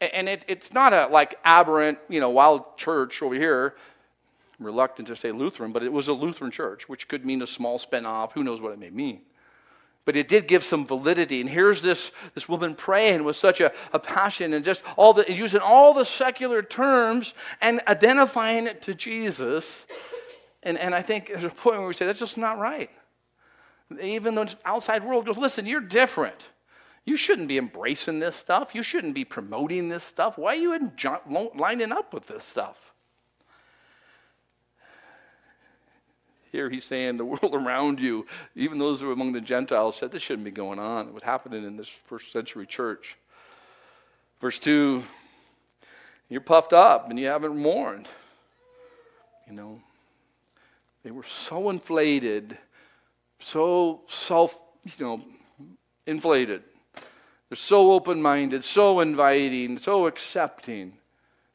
And 0.00 0.28
it, 0.28 0.44
it's 0.48 0.72
not 0.72 0.92
a 0.92 1.06
like 1.06 1.38
aberrant, 1.44 1.98
you 2.08 2.20
know, 2.20 2.28
wild 2.28 2.76
church 2.76 3.22
over 3.22 3.34
here. 3.34 3.74
I'm 4.58 4.66
reluctant 4.66 5.08
to 5.08 5.16
say 5.16 5.32
Lutheran, 5.32 5.72
but 5.72 5.82
it 5.82 5.92
was 5.92 6.08
a 6.08 6.12
Lutheran 6.12 6.50
church, 6.50 6.88
which 6.88 7.08
could 7.08 7.24
mean 7.24 7.40
a 7.40 7.46
small 7.46 7.78
spin-off. 7.78 8.34
Who 8.34 8.44
knows 8.44 8.60
what 8.60 8.72
it 8.72 8.78
may 8.78 8.90
mean? 8.90 9.22
But 10.04 10.16
it 10.16 10.28
did 10.28 10.46
give 10.46 10.62
some 10.64 10.86
validity. 10.86 11.40
And 11.40 11.48
here's 11.48 11.80
this, 11.80 12.12
this 12.34 12.48
woman 12.48 12.74
praying 12.74 13.24
with 13.24 13.36
such 13.36 13.60
a, 13.60 13.72
a 13.92 13.98
passion 13.98 14.52
and 14.52 14.64
just 14.64 14.84
all 14.96 15.14
the 15.14 15.24
using 15.32 15.60
all 15.60 15.94
the 15.94 16.04
secular 16.04 16.62
terms 16.62 17.32
and 17.62 17.80
identifying 17.88 18.66
it 18.66 18.82
to 18.82 18.94
Jesus. 18.94 19.86
And, 20.64 20.78
and 20.78 20.94
I 20.94 21.02
think 21.02 21.28
there's 21.28 21.44
a 21.44 21.50
point 21.50 21.78
where 21.78 21.86
we 21.86 21.94
say, 21.94 22.06
that's 22.06 22.18
just 22.18 22.38
not 22.38 22.58
right. 22.58 22.90
Even 24.02 24.34
the 24.34 24.52
outside 24.64 25.04
world 25.04 25.26
goes, 25.26 25.36
listen, 25.38 25.66
you're 25.66 25.80
different. 25.80 26.48
You 27.04 27.18
shouldn't 27.18 27.48
be 27.48 27.58
embracing 27.58 28.18
this 28.18 28.34
stuff. 28.34 28.74
You 28.74 28.82
shouldn't 28.82 29.14
be 29.14 29.26
promoting 29.26 29.90
this 29.90 30.02
stuff. 30.02 30.38
Why 30.38 30.54
are 30.54 30.58
you 30.58 30.92
lining 31.54 31.92
up 31.92 32.14
with 32.14 32.26
this 32.26 32.44
stuff? 32.44 32.92
Here 36.50 36.70
he's 36.70 36.84
saying 36.84 37.18
the 37.18 37.24
world 37.24 37.52
around 37.54 38.00
you, 38.00 38.26
even 38.54 38.78
those 38.78 39.00
who 39.00 39.10
are 39.10 39.12
among 39.12 39.32
the 39.32 39.40
Gentiles, 39.40 39.96
said 39.96 40.12
this 40.12 40.22
shouldn't 40.22 40.44
be 40.44 40.50
going 40.50 40.78
on. 40.78 41.08
It 41.08 41.12
was 41.12 41.24
happening 41.24 41.64
in 41.64 41.76
this 41.76 41.88
first 41.88 42.32
century 42.32 42.64
church. 42.64 43.18
Verse 44.40 44.58
2 44.58 45.02
You're 46.30 46.40
puffed 46.40 46.72
up 46.72 47.10
and 47.10 47.18
you 47.18 47.26
haven't 47.26 47.58
mourned. 47.58 48.08
You 49.46 49.52
know, 49.52 49.80
they 51.04 51.10
were 51.10 51.24
so 51.24 51.70
inflated, 51.70 52.58
so 53.38 54.02
self, 54.08 54.56
you 54.84 55.04
know, 55.04 55.24
inflated 56.06 56.64
they're 57.54 57.56
so 57.56 57.92
open 57.92 58.20
minded, 58.20 58.64
so 58.64 58.98
inviting, 58.98 59.78
so 59.78 60.08
accepting 60.08 60.94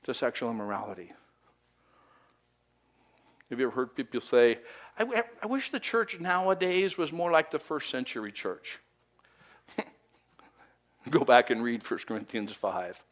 to 0.04 0.14
sexual 0.14 0.50
immorality. 0.50 1.12
Have 3.50 3.60
you 3.60 3.66
ever 3.66 3.76
heard 3.76 3.96
people 3.96 4.22
say, 4.22 4.60
I, 4.98 5.46
wish 5.46 5.72
the 5.72 5.80
church 5.80 6.18
nowadays 6.20 6.98
was 6.98 7.12
more 7.12 7.32
like 7.32 7.52
the 7.52 7.60
first 7.60 7.90
century 7.90 8.32
church? 8.32 8.80
Go 11.10 11.26
back 11.26 11.50
and 11.50 11.64
read 11.64 11.84
1 11.86 12.00
Corinthians 12.08 12.54
5 12.54 13.04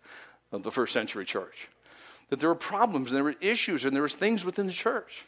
of 0.53 0.63
the 0.63 0.71
first 0.71 0.93
century 0.93 1.25
church. 1.25 1.69
That 2.29 2.39
there 2.39 2.47
were 2.47 2.55
problems 2.55 3.07
and 3.07 3.17
there 3.17 3.23
were 3.25 3.35
issues 3.41 3.83
and 3.83 3.93
there 3.93 4.03
was 4.03 4.15
things 4.15 4.45
within 4.45 4.67
the 4.67 4.71
church. 4.71 5.25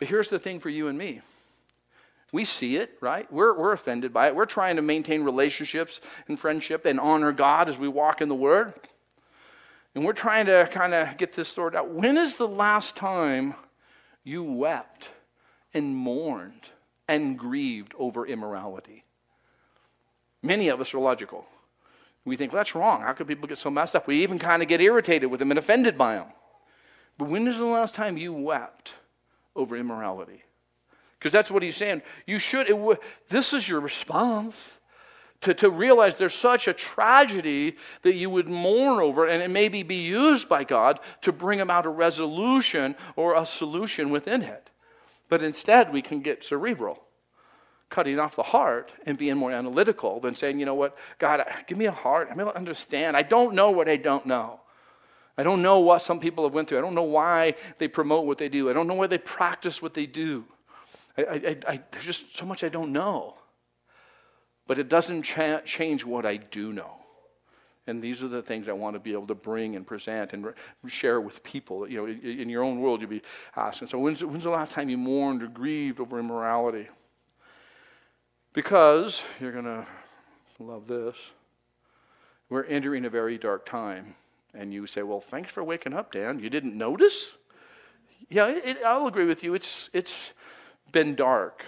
But 0.00 0.08
here's 0.08 0.28
the 0.28 0.40
thing 0.40 0.58
for 0.58 0.70
you 0.70 0.88
and 0.88 0.98
me 0.98 1.20
we 2.32 2.44
see 2.44 2.76
it, 2.76 2.96
right? 3.00 3.30
We're, 3.32 3.56
we're 3.56 3.72
offended 3.72 4.12
by 4.12 4.28
it. 4.28 4.36
We're 4.36 4.46
trying 4.46 4.76
to 4.76 4.82
maintain 4.82 5.22
relationships 5.22 6.00
and 6.28 6.38
friendship 6.38 6.86
and 6.86 7.00
honor 7.00 7.32
God 7.32 7.68
as 7.68 7.76
we 7.76 7.88
walk 7.88 8.20
in 8.20 8.28
the 8.28 8.34
Word. 8.34 8.74
And 9.94 10.04
we're 10.04 10.12
trying 10.12 10.46
to 10.46 10.68
kind 10.70 10.94
of 10.94 11.16
get 11.16 11.32
this 11.32 11.48
sorted 11.48 11.76
out. 11.76 11.90
When 11.90 12.16
is 12.16 12.36
the 12.36 12.46
last 12.46 12.94
time 12.94 13.54
you 14.22 14.44
wept 14.44 15.10
and 15.74 15.96
mourned 15.96 16.68
and 17.08 17.36
grieved 17.36 17.94
over 17.98 18.24
immorality? 18.24 19.04
Many 20.40 20.68
of 20.68 20.80
us 20.80 20.94
are 20.94 21.00
logical. 21.00 21.46
We 22.24 22.36
think, 22.36 22.52
well, 22.52 22.60
that's 22.60 22.76
wrong. 22.76 23.02
How 23.02 23.12
could 23.12 23.26
people 23.26 23.48
get 23.48 23.58
so 23.58 23.70
messed 23.70 23.96
up? 23.96 24.06
We 24.06 24.22
even 24.22 24.38
kind 24.38 24.62
of 24.62 24.68
get 24.68 24.80
irritated 24.80 25.30
with 25.30 25.40
them 25.40 25.50
and 25.50 25.58
offended 25.58 25.98
by 25.98 26.14
them. 26.14 26.28
But 27.18 27.28
when 27.28 27.48
is 27.48 27.58
the 27.58 27.64
last 27.64 27.96
time 27.96 28.16
you 28.16 28.32
wept 28.32 28.94
over 29.56 29.76
immorality? 29.76 30.42
Because 31.18 31.32
that's 31.32 31.50
what 31.50 31.62
he's 31.62 31.76
saying. 31.76 32.02
You 32.26 32.38
should, 32.38 32.68
w- 32.68 32.96
this 33.28 33.52
is 33.52 33.68
your 33.68 33.80
response. 33.80 34.72
To, 35.42 35.54
to 35.54 35.70
realize 35.70 36.18
there's 36.18 36.34
such 36.34 36.68
a 36.68 36.74
tragedy 36.74 37.76
that 38.02 38.14
you 38.14 38.28
would 38.28 38.46
mourn 38.46 39.00
over, 39.00 39.26
and 39.26 39.42
it 39.42 39.48
maybe 39.48 39.82
be 39.82 40.02
used 40.02 40.50
by 40.50 40.64
God 40.64 41.00
to 41.22 41.32
bring 41.32 41.62
about 41.62 41.86
a 41.86 41.88
resolution 41.88 42.94
or 43.16 43.34
a 43.34 43.46
solution 43.46 44.10
within 44.10 44.42
it. 44.42 44.68
But 45.30 45.42
instead, 45.42 45.94
we 45.94 46.02
can 46.02 46.20
get 46.20 46.44
cerebral, 46.44 47.02
cutting 47.88 48.18
off 48.18 48.36
the 48.36 48.42
heart 48.42 48.92
and 49.06 49.16
being 49.16 49.38
more 49.38 49.50
analytical 49.50 50.20
than 50.20 50.34
saying, 50.34 50.60
you 50.60 50.66
know 50.66 50.74
what, 50.74 50.94
God, 51.18 51.42
give 51.66 51.78
me 51.78 51.86
a 51.86 51.90
heart. 51.92 52.28
I'm 52.30 52.38
able 52.38 52.52
to 52.52 52.58
understand. 52.58 53.16
I 53.16 53.22
don't 53.22 53.54
know 53.54 53.70
what 53.70 53.88
I 53.88 53.96
don't 53.96 54.26
know. 54.26 54.60
I 55.40 55.42
don't 55.42 55.62
know 55.62 55.78
what 55.78 56.02
some 56.02 56.20
people 56.20 56.44
have 56.44 56.52
went 56.52 56.68
through. 56.68 56.76
I 56.76 56.80
don't 56.82 56.94
know 56.94 57.02
why 57.02 57.54
they 57.78 57.88
promote 57.88 58.26
what 58.26 58.36
they 58.36 58.50
do. 58.50 58.68
I 58.68 58.74
don't 58.74 58.86
know 58.86 58.92
why 58.92 59.06
they 59.06 59.16
practice 59.16 59.80
what 59.80 59.94
they 59.94 60.04
do. 60.04 60.44
I, 61.16 61.22
I, 61.22 61.56
I, 61.66 61.80
there's 61.92 62.04
just 62.04 62.36
so 62.36 62.44
much 62.44 62.62
I 62.62 62.68
don't 62.68 62.92
know. 62.92 63.36
But 64.66 64.78
it 64.78 64.90
doesn't 64.90 65.22
cha- 65.22 65.60
change 65.60 66.04
what 66.04 66.26
I 66.26 66.36
do 66.36 66.74
know. 66.74 66.90
And 67.86 68.02
these 68.02 68.22
are 68.22 68.28
the 68.28 68.42
things 68.42 68.68
I 68.68 68.72
want 68.72 68.96
to 68.96 69.00
be 69.00 69.14
able 69.14 69.28
to 69.28 69.34
bring 69.34 69.76
and 69.76 69.86
present 69.86 70.34
and 70.34 70.44
re- 70.44 70.52
share 70.88 71.22
with 71.22 71.42
people. 71.42 71.88
You 71.88 71.96
know, 71.96 72.04
in, 72.04 72.20
in 72.20 72.50
your 72.50 72.62
own 72.62 72.78
world, 72.78 73.00
you'll 73.00 73.08
be 73.08 73.22
asking. 73.56 73.88
So, 73.88 73.98
when's, 73.98 74.22
when's 74.22 74.44
the 74.44 74.50
last 74.50 74.72
time 74.72 74.90
you 74.90 74.98
mourned 74.98 75.42
or 75.42 75.46
grieved 75.46 76.00
over 76.00 76.18
immorality? 76.18 76.86
Because 78.52 79.22
you're 79.40 79.52
going 79.52 79.64
to 79.64 79.86
love 80.58 80.86
this. 80.86 81.16
We're 82.50 82.64
entering 82.64 83.06
a 83.06 83.10
very 83.10 83.38
dark 83.38 83.64
time. 83.64 84.16
And 84.54 84.72
you 84.72 84.86
say, 84.86 85.02
Well, 85.02 85.20
thanks 85.20 85.52
for 85.52 85.62
waking 85.62 85.92
up, 85.92 86.12
Dan. 86.12 86.38
You 86.38 86.50
didn't 86.50 86.76
notice? 86.76 87.36
Yeah, 88.28 88.48
it, 88.48 88.78
I'll 88.84 89.06
agree 89.06 89.24
with 89.24 89.42
you. 89.42 89.54
It's, 89.54 89.90
it's 89.92 90.32
been 90.92 91.14
dark. 91.14 91.64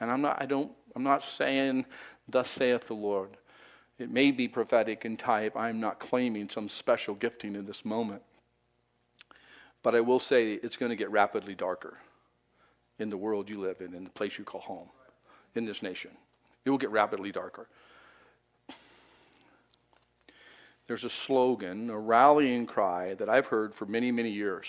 And 0.00 0.10
I'm 0.10 0.22
not, 0.22 0.40
I 0.40 0.46
don't, 0.46 0.72
I'm 0.96 1.02
not 1.02 1.24
saying, 1.24 1.84
thus 2.28 2.48
saith 2.48 2.86
the 2.86 2.94
Lord. 2.94 3.36
It 3.98 4.10
may 4.10 4.30
be 4.30 4.48
prophetic 4.48 5.04
in 5.04 5.16
type. 5.16 5.56
I'm 5.56 5.80
not 5.80 6.00
claiming 6.00 6.48
some 6.48 6.68
special 6.68 7.14
gifting 7.14 7.54
in 7.54 7.66
this 7.66 7.84
moment. 7.84 8.22
But 9.82 9.94
I 9.94 10.00
will 10.00 10.20
say 10.20 10.54
it's 10.54 10.76
going 10.76 10.90
to 10.90 10.96
get 10.96 11.10
rapidly 11.10 11.54
darker 11.54 11.98
in 12.98 13.10
the 13.10 13.16
world 13.16 13.48
you 13.48 13.60
live 13.60 13.80
in, 13.80 13.94
in 13.94 14.04
the 14.04 14.10
place 14.10 14.38
you 14.38 14.44
call 14.44 14.60
home, 14.60 14.88
in 15.54 15.64
this 15.64 15.82
nation. 15.82 16.12
It 16.64 16.70
will 16.70 16.78
get 16.78 16.90
rapidly 16.90 17.32
darker. 17.32 17.68
There's 20.86 21.04
a 21.04 21.10
slogan, 21.10 21.90
a 21.90 21.98
rallying 21.98 22.66
cry 22.66 23.14
that 23.14 23.28
I've 23.28 23.46
heard 23.46 23.74
for 23.74 23.86
many, 23.86 24.10
many 24.10 24.30
years. 24.30 24.66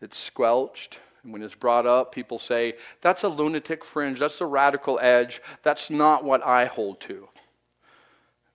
It's 0.00 0.18
squelched, 0.18 1.00
and 1.22 1.32
when 1.32 1.42
it's 1.42 1.54
brought 1.54 1.86
up, 1.86 2.12
people 2.12 2.38
say, 2.38 2.74
that's 3.00 3.22
a 3.22 3.28
lunatic 3.28 3.84
fringe, 3.84 4.18
that's 4.18 4.40
a 4.40 4.46
radical 4.46 4.98
edge, 5.00 5.40
that's 5.62 5.88
not 5.88 6.24
what 6.24 6.44
I 6.46 6.66
hold 6.66 7.00
to. 7.02 7.28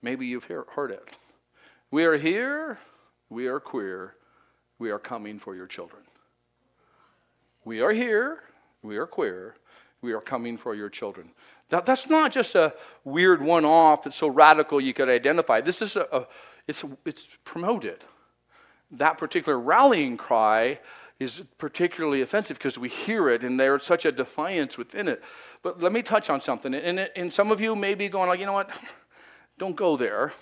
Maybe 0.00 0.26
you've 0.26 0.44
heard 0.44 0.90
it. 0.90 1.16
We 1.90 2.04
are 2.04 2.16
here, 2.16 2.78
we 3.28 3.48
are 3.48 3.60
queer, 3.60 4.14
we 4.78 4.90
are 4.90 4.98
coming 4.98 5.38
for 5.38 5.56
your 5.56 5.66
children. 5.66 6.02
We 7.64 7.80
are 7.80 7.92
here, 7.92 8.44
we 8.82 8.96
are 8.96 9.06
queer, 9.06 9.56
we 10.00 10.12
are 10.12 10.20
coming 10.20 10.56
for 10.56 10.74
your 10.74 10.88
children. 10.88 11.30
That, 11.68 11.84
that's 11.84 12.08
not 12.08 12.32
just 12.32 12.54
a 12.54 12.74
weird 13.04 13.42
one 13.42 13.64
off 13.64 14.04
that's 14.04 14.16
so 14.16 14.28
radical 14.28 14.80
you 14.80 14.94
could 14.94 15.08
identify. 15.08 15.60
This 15.60 15.82
is 15.82 15.96
a, 15.96 16.06
a 16.12 16.26
it's, 16.70 16.84
it's 17.04 17.26
promoted. 17.44 18.04
That 18.92 19.18
particular 19.18 19.58
rallying 19.58 20.16
cry 20.16 20.80
is 21.18 21.42
particularly 21.58 22.22
offensive 22.22 22.56
because 22.56 22.78
we 22.78 22.88
hear 22.88 23.28
it 23.28 23.42
and 23.42 23.60
there's 23.60 23.84
such 23.84 24.06
a 24.06 24.12
defiance 24.12 24.78
within 24.78 25.06
it. 25.06 25.22
But 25.62 25.82
let 25.82 25.92
me 25.92 26.00
touch 26.02 26.30
on 26.30 26.40
something. 26.40 26.72
And, 26.72 26.98
and 27.14 27.34
some 27.34 27.52
of 27.52 27.60
you 27.60 27.76
may 27.76 27.94
be 27.94 28.08
going 28.08 28.28
like, 28.28 28.40
you 28.40 28.46
know 28.46 28.54
what? 28.54 28.70
Don't 29.58 29.76
go 29.76 29.96
there. 29.96 30.32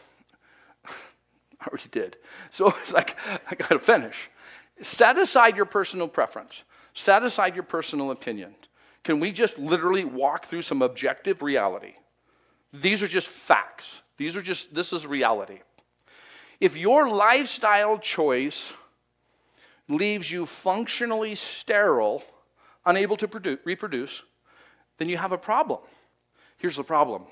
I 0.87 1.67
already 1.67 1.89
did. 1.91 2.19
So 2.51 2.69
it's 2.81 2.93
like, 2.93 3.17
I 3.51 3.55
got 3.57 3.71
to 3.71 3.79
finish. 3.81 4.31
Set 4.81 5.19
aside 5.19 5.57
your 5.57 5.67
personal 5.67 6.07
preference. 6.07 6.63
Set 6.95 7.25
aside 7.25 7.55
your 7.57 7.65
personal 7.65 8.13
opinion. 8.13 8.55
Can 9.03 9.19
we 9.19 9.33
just 9.33 9.59
literally 9.59 10.05
walk 10.05 10.45
through 10.45 10.63
some 10.63 10.83
objective 10.83 11.43
reality? 11.43 11.95
These 12.73 13.03
are 13.03 13.09
just 13.09 13.29
facts. 13.29 14.03
These 14.19 14.37
are 14.37 14.43
just, 14.43 14.75
this 14.75 14.93
is 14.93 15.07
reality. 15.07 15.61
If 16.61 16.77
your 16.77 17.09
lifestyle 17.09 17.99
choice 17.99 18.73
leaves 19.89 20.31
you 20.31 20.45
functionally 20.47 21.35
sterile, 21.35 22.23
unable 22.85 23.17
to 23.17 23.29
produce, 23.29 23.59
reproduce, 23.65 24.23
then 24.99 25.09
you 25.09 25.17
have 25.17 25.33
a 25.33 25.39
problem. 25.39 25.81
Here's 26.59 26.77
the 26.77 26.85
problem 26.85 27.25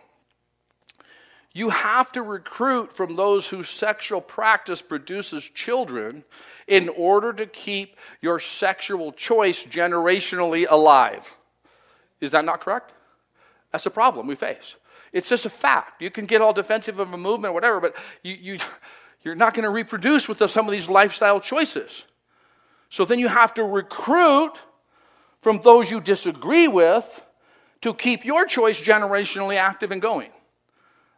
You 1.53 1.71
have 1.71 2.13
to 2.13 2.23
recruit 2.23 2.97
from 2.97 3.17
those 3.17 3.49
whose 3.49 3.69
sexual 3.69 4.21
practice 4.21 4.81
produces 4.81 5.45
children 5.45 6.25
in 6.67 6.89
order 6.89 7.33
to 7.33 7.47
keep 7.47 7.97
your 8.21 8.39
sexual 8.39 9.13
choice 9.13 9.65
generationally 9.65 10.67
alive. 10.69 11.35
Is 12.21 12.31
that 12.31 12.45
not 12.45 12.61
correct? 12.61 12.93
That's 13.73 13.87
a 13.87 13.91
problem 13.91 14.27
we 14.27 14.37
face. 14.37 14.77
It's 15.13 15.29
just 15.29 15.47
a 15.47 15.51
fact. 15.51 16.01
You 16.01 16.11
can 16.11 16.27
get 16.27 16.41
all 16.41 16.53
defensive 16.53 16.99
of 16.99 17.13
a 17.13 17.17
movement 17.17 17.51
or 17.51 17.55
whatever, 17.55 17.81
but 17.81 17.97
you, 18.23 18.35
you, 18.35 18.59
you're 19.27 19.35
not 19.35 19.55
going 19.55 19.65
to 19.65 19.71
reproduce 19.71 20.29
with 20.29 20.39
some 20.49 20.67
of 20.67 20.73
these 20.73 20.89
lifestyle 20.89 21.41
choices. 21.41 22.05
So 22.89 23.05
then 23.05 23.19
you 23.19 23.27
have 23.27 23.53
to 23.55 23.65
recruit 23.65 24.53
from 25.43 25.61
those 25.63 25.91
you 25.91 26.01
disagree 26.01 26.69
with 26.69 27.25
to 27.83 27.93
keep 27.93 28.25
your 28.25 28.45
choice 28.45 28.81
generationally 28.81 29.57
active 29.57 29.91
and 29.91 30.01
going. 30.01 30.31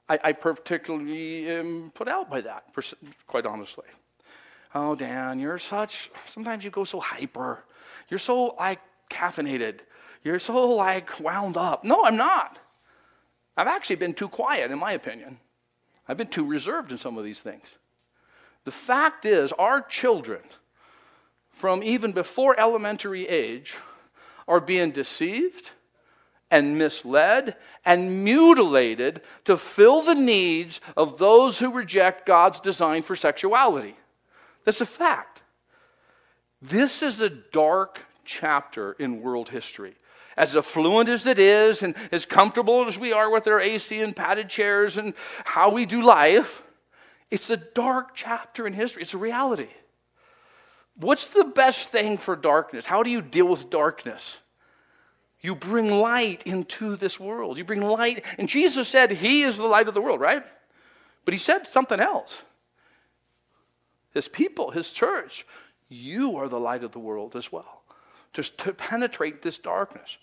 I, 0.09 0.19
I 0.25 0.33
particularly 0.33 1.51
am 1.51 1.93
put 1.95 2.09
out 2.09 2.31
by 2.31 2.41
that, 2.41 2.65
quite 3.27 3.45
honestly. 3.45 3.85
Oh, 4.75 4.95
Dan, 4.95 5.39
you're 5.39 5.59
such, 5.59 6.11
sometimes 6.29 6.65
you 6.65 6.71
go 6.71 6.85
so 6.85 7.01
hyper. 7.01 7.63
You're 8.09 8.19
so 8.19 8.55
like 8.59 8.81
caffeinated. 9.11 9.81
You're 10.25 10.39
so 10.39 10.67
like 10.71 11.21
wound 11.21 11.59
up. 11.59 11.85
No, 11.85 12.05
I'm 12.05 12.17
not. 12.17 12.59
I've 13.55 13.67
actually 13.67 13.97
been 13.97 14.15
too 14.15 14.29
quiet, 14.29 14.71
in 14.71 14.79
my 14.79 14.93
opinion. 14.93 15.41
I've 16.09 16.17
been 16.17 16.29
too 16.29 16.47
reserved 16.47 16.91
in 16.91 16.97
some 16.97 17.19
of 17.19 17.25
these 17.25 17.43
things. 17.43 17.77
The 18.65 18.71
fact 18.71 19.25
is, 19.25 19.53
our 19.53 19.81
children, 19.81 20.43
from 21.51 21.83
even 21.83 22.13
before 22.13 22.59
elementary 22.59 23.27
age, 23.27 23.77
are 24.47 24.61
being 24.61 24.91
deceived 24.91 25.71
and 26.51 26.79
misled 26.79 27.57
and 27.85 28.25
mutilated 28.25 29.21
to 29.45 29.57
fill 29.57 30.03
the 30.03 30.15
needs 30.15 30.81
of 30.97 31.19
those 31.19 31.59
who 31.59 31.71
reject 31.71 32.27
God's 32.27 32.61
design 32.61 33.03
for 33.03 33.17
sexuality. 33.17 33.97
That's 34.65 34.81
a 34.81 34.87
fact. 34.87 35.43
This 36.61 37.03
is 37.03 37.21
a 37.21 37.31
dark 37.31 38.07
chapter 38.25 38.93
in 38.93 39.23
world 39.23 39.51
history. 39.51 39.95
As 40.37 40.57
affluent 40.57 41.09
as 41.09 41.27
it 41.27 41.39
is, 41.39 41.83
and 41.83 41.97
as 42.13 42.25
comfortable 42.25 42.87
as 42.87 42.99
we 42.99 43.13
are 43.13 43.29
with 43.29 43.47
our 43.49 43.61
AC 43.61 44.01
and 44.01 44.15
padded 44.15 44.49
chairs 44.49 44.97
and 44.97 45.15
how 45.45 45.71
we 45.71 45.85
do 45.85 46.01
life, 46.01 46.63
it's 47.31 47.51
a 47.51 47.57
dark 47.57 48.15
chapter 48.15 48.67
in 48.67 48.73
history. 48.73 49.03
It's 49.03 49.15
a 49.15 49.19
reality. 49.19 49.69
What's 50.97 51.29
the 51.29 51.45
best 51.45 51.91
thing 51.91 52.19
for 52.19 52.35
darkness? 52.35 52.87
How 52.87 53.03
do 53.03 53.11
you 53.11 53.23
deal 53.23 53.47
with 53.47 53.71
darkness? 53.71 54.39
You 55.41 55.55
bring 55.55 55.91
light 55.91 56.43
into 56.45 56.97
this 56.97 57.21
world. 57.21 57.59
You 57.59 57.65
bring 57.65 57.83
light. 57.83 58.25
And 58.39 58.49
Jesus 58.49 58.89
said, 58.89 59.13
He 59.13 59.43
is 59.43 59.57
the 59.57 59.67
light 59.67 59.89
of 59.89 59.95
the 59.95 60.01
world, 60.01 60.21
right? 60.21 60.45
But 61.25 61.35
He 61.35 61.39
said 61.39 61.67
something 61.67 62.01
else. 62.01 62.43
His 64.13 64.27
people, 64.27 64.73
His 64.73 64.91
church, 64.91 65.47
you 65.89 66.37
are 66.37 66.49
the 66.49 66.59
light 66.59 66.83
of 66.83 66.93
the 66.93 66.99
world 66.99 67.37
as 67.37 67.53
well, 67.53 67.83
just 68.33 68.59
to 68.59 68.73
penetrate 68.73 69.43
this 69.43 69.59
darkness. 69.59 70.19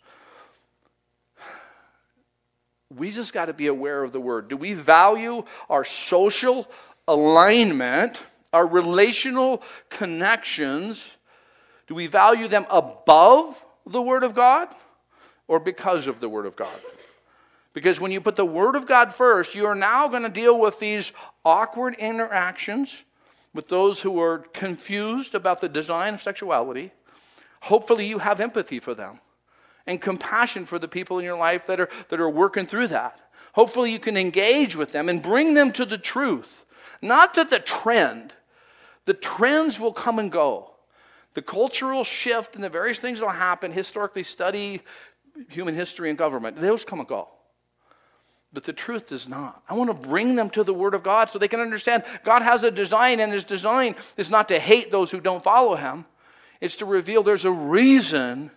We 2.94 3.12
just 3.12 3.34
got 3.34 3.46
to 3.46 3.54
be 3.54 3.68
aware 3.68 4.04
of 4.04 4.12
the 4.12 4.20
word. 4.20 4.48
Do 4.48 4.58
we 4.58 4.74
value 4.74 5.44
our 5.70 5.84
social 5.84 6.70
alignment, 7.08 8.22
our 8.54 8.65
relational 8.65 9.62
connections? 9.89 11.15
Do 11.88 11.96
we 11.96 12.08
value 12.08 12.48
them 12.48 12.65
above 12.70 13.65
the 13.86 14.02
word 14.02 14.24
of 14.24 14.34
God? 14.36 14.70
or 15.48 15.60
because 15.60 16.08
of 16.08 16.20
the 16.20 16.30
Word 16.30 16.46
of 16.46 16.56
God. 16.56 16.80
Because 17.74 18.00
when 18.00 18.12
you 18.12 18.22
put 18.22 18.36
the 18.36 18.46
Word 18.46 18.76
of 18.76 18.88
God 18.88 19.13
first, 19.13 19.54
you 19.54 19.65
are 19.65 19.76
now 19.76 20.08
going 20.08 20.24
to 20.24 20.30
deal 20.30 20.58
with 20.58 20.80
these 20.80 21.12
awkward 21.44 21.96
interactions 21.96 23.04
with 23.54 23.68
those 23.68 24.02
who 24.02 24.20
are 24.20 24.39
confused 24.54 25.36
about 25.36 25.62
the 25.62 25.70
design 25.70 26.15
of 26.15 26.22
sexuality. 26.22 26.91
Hopefully, 27.62 28.06
you 28.06 28.20
have 28.20 28.39
empathy 28.39 28.80
for 28.80 28.94
them 28.94 29.20
and 29.88 30.02
compassion 30.02 30.65
for 30.65 30.80
the 30.80 30.88
people 30.88 31.20
in 31.20 31.26
your 31.26 31.38
life 31.38 31.68
that 31.68 31.80
are, 31.80 31.89
that 32.10 32.20
are 32.20 32.30
working 32.30 32.65
through 32.65 32.88
that. 32.88 33.20
Hopefully, 33.54 33.91
you 33.91 34.00
can 34.00 34.18
engage 34.18 34.76
with 34.76 34.91
them 34.91 35.08
and 35.08 35.22
bring 35.22 35.54
them 35.54 35.72
to 35.74 35.86
the 35.86 35.98
truth, 35.98 36.64
not 37.06 37.34
to 37.36 37.44
the 37.44 37.60
trend. 37.60 38.34
The 39.06 39.13
trends 39.13 39.80
will 39.80 39.94
come 39.94 40.20
and 40.20 40.32
go. 40.32 40.72
The 41.34 41.41
cultural 41.41 42.04
shift 42.04 42.56
and 42.56 42.63
the 42.63 42.70
various 42.70 43.00
things 43.00 43.20
that 43.20 43.26
will 43.26 43.32
happen, 43.32 43.72
historically 43.72 44.24
study 44.24 44.82
human 45.50 45.76
history 45.76 46.10
and 46.10 46.18
government. 46.18 46.60
Those 46.60 46.86
come 46.86 47.00
and 47.00 47.08
go. 47.08 47.30
But 48.54 48.63
the 48.63 48.74
truth 48.74 49.08
does 49.08 49.28
not. 49.28 49.62
I 49.68 49.74
want 49.74 49.89
to 49.89 50.08
bring 50.08 50.38
them 50.38 50.50
to 50.52 50.63
the 50.63 50.74
Word 50.74 50.94
of 50.94 51.04
God 51.04 51.30
so 51.30 51.38
they 51.38 51.50
can 51.50 51.60
understand 51.60 52.04
God 52.24 52.41
has 52.41 52.63
a 52.63 52.72
design, 52.72 53.20
and 53.20 53.34
His 53.34 53.44
design 53.44 53.96
is 54.15 54.30
not 54.30 54.48
to 54.48 54.60
hate 54.60 54.91
those 54.91 55.12
who 55.12 55.20
don't 55.20 55.44
follow 55.44 55.76
Him, 55.76 56.06
it's 56.62 56.78
to 56.78 56.86
reveal 56.86 57.22
there's 57.22 57.46
a 57.46 57.52
reason 57.52 58.52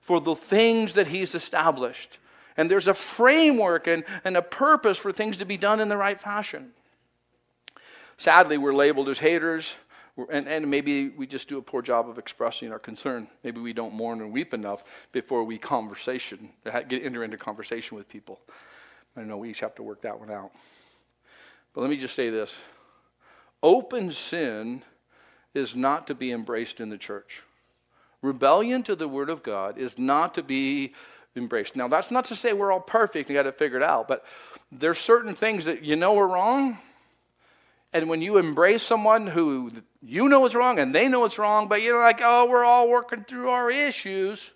for 0.00 0.20
the 0.20 0.34
things 0.34 0.94
that 0.94 1.08
He's 1.08 1.34
established. 1.34 2.18
And 2.56 2.70
there's 2.70 2.88
a 2.88 2.94
framework 2.94 3.86
and, 3.86 4.04
and 4.24 4.36
a 4.36 4.42
purpose 4.42 4.96
for 4.96 5.12
things 5.12 5.36
to 5.38 5.44
be 5.44 5.58
done 5.58 5.78
in 5.78 5.88
the 5.88 5.96
right 5.96 6.18
fashion. 6.18 6.72
Sadly, 8.16 8.58
we're 8.58 8.74
labeled 8.74 9.08
as 9.08 9.18
haters, 9.18 9.74
and, 10.30 10.46
and 10.46 10.70
maybe 10.70 11.08
we 11.08 11.26
just 11.26 11.48
do 11.48 11.58
a 11.58 11.62
poor 11.62 11.82
job 11.82 12.08
of 12.08 12.18
expressing 12.18 12.70
our 12.70 12.78
concern. 12.78 13.28
Maybe 13.42 13.60
we 13.60 13.72
don't 13.72 13.94
mourn 13.94 14.20
and 14.20 14.32
weep 14.32 14.54
enough 14.54 14.84
before 15.12 15.42
we 15.44 15.58
conversation, 15.58 16.50
get 16.88 17.04
enter 17.04 17.24
into 17.24 17.36
conversation 17.36 17.96
with 17.96 18.08
people. 18.08 18.40
I 19.16 19.22
know 19.22 19.38
we 19.38 19.50
each 19.50 19.60
have 19.60 19.74
to 19.76 19.82
work 19.82 20.02
that 20.02 20.18
one 20.18 20.30
out. 20.30 20.52
But 21.72 21.80
let 21.80 21.90
me 21.90 21.96
just 21.96 22.14
say 22.14 22.30
this 22.30 22.54
open 23.62 24.12
sin 24.12 24.82
is 25.54 25.74
not 25.74 26.06
to 26.06 26.14
be 26.14 26.30
embraced 26.30 26.80
in 26.80 26.90
the 26.90 26.98
church. 26.98 27.42
Rebellion 28.22 28.82
to 28.84 28.96
the 28.96 29.08
Word 29.08 29.28
of 29.28 29.42
God 29.42 29.78
is 29.78 29.98
not 29.98 30.34
to 30.34 30.42
be 30.42 30.92
embraced. 31.36 31.76
Now, 31.76 31.88
that's 31.88 32.10
not 32.10 32.24
to 32.26 32.36
say 32.36 32.52
we're 32.52 32.72
all 32.72 32.80
perfect 32.80 33.28
and 33.28 33.36
got 33.36 33.46
it 33.46 33.58
figured 33.58 33.82
out, 33.82 34.08
but 34.08 34.24
there's 34.70 34.98
certain 34.98 35.34
things 35.34 35.64
that 35.64 35.82
you 35.82 35.96
know 35.96 36.16
are 36.18 36.28
wrong 36.28 36.78
and 37.94 38.08
when 38.08 38.20
you 38.20 38.36
embrace 38.38 38.82
someone 38.82 39.28
who 39.28 39.70
you 40.02 40.28
know 40.28 40.44
is 40.46 40.54
wrong 40.54 40.80
and 40.80 40.92
they 40.92 41.06
know 41.06 41.24
it's 41.24 41.38
wrong, 41.38 41.68
but 41.68 41.80
you're 41.80 42.00
like, 42.00 42.20
oh, 42.22 42.46
we're 42.50 42.64
all 42.64 42.90
working 42.90 43.22
through 43.22 43.48
our 43.48 43.70
issues. 43.70 44.50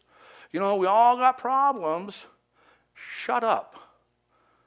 You 0.51 0.59
know, 0.59 0.74
we 0.74 0.88
all 0.88 1.16
got 1.16 1.38
problems. 1.38 2.27
Shut 2.94 3.44
up. 3.44 3.77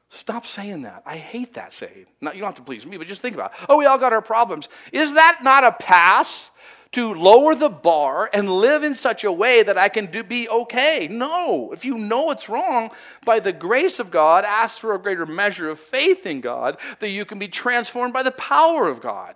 Stop 0.10 0.46
saying 0.46 0.84
that. 0.84 1.04
I 1.06 1.18
hate 1.18 1.54
that 1.56 1.74
saying. 1.74 2.06
Not, 2.22 2.36
you 2.36 2.42
don't 2.42 2.48
have 2.48 2.56
to 2.56 2.64
please 2.64 2.86
me, 2.86 2.98
but 2.98 3.08
just 3.08 3.22
think 3.22 3.36
about 3.36 3.52
it. 3.52 3.66
Oh, 3.68 3.78
we 3.78 3.86
all 3.86 3.98
got 3.98 4.14
our 4.14 4.22
problems. 4.22 4.70
Is 4.94 5.14
that 5.16 5.40
not 5.44 5.66
a 5.66 5.74
pass 5.74 6.50
to 6.92 7.14
lower 7.14 7.56
the 7.56 7.70
bar 7.70 8.30
and 8.34 8.52
live 8.52 8.84
in 8.84 8.96
such 8.96 9.24
a 9.24 9.32
way 9.32 9.64
that 9.64 9.78
I 9.78 9.88
can 9.88 10.08
do, 10.08 10.24
be 10.24 10.50
okay. 10.50 11.08
No. 11.10 11.72
If 11.72 11.86
you 11.86 11.98
know 11.98 12.32
it's 12.32 12.50
wrong, 12.50 12.92
by 13.24 13.40
the 13.40 13.54
grace 13.54 14.00
of 14.00 14.12
God, 14.12 14.44
ask 14.44 14.80
for 14.80 14.94
a 14.94 15.00
greater 15.00 15.26
measure 15.26 15.70
of 15.70 15.80
faith 15.80 16.26
in 16.26 16.42
God 16.42 16.78
that 17.00 17.10
you 17.10 17.24
can 17.24 17.40
be 17.40 17.48
transformed 17.48 18.14
by 18.14 18.24
the 18.24 18.32
power 18.32 18.90
of 18.90 19.02
God. 19.02 19.36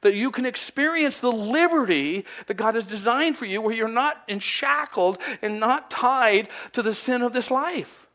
That 0.00 0.14
you 0.14 0.30
can 0.30 0.46
experience 0.46 1.18
the 1.18 1.32
liberty 1.32 2.24
that 2.46 2.54
God 2.54 2.74
has 2.74 2.84
designed 2.84 3.36
for 3.36 3.44
you 3.44 3.60
where 3.60 3.74
you're 3.74 3.88
not 3.88 4.22
enshackled 4.28 5.18
and 5.42 5.60
not 5.60 5.90
tied 5.90 6.48
to 6.72 6.82
the 6.82 6.94
sin 6.94 7.20
of 7.20 7.32
this 7.32 7.50
life 7.50 8.06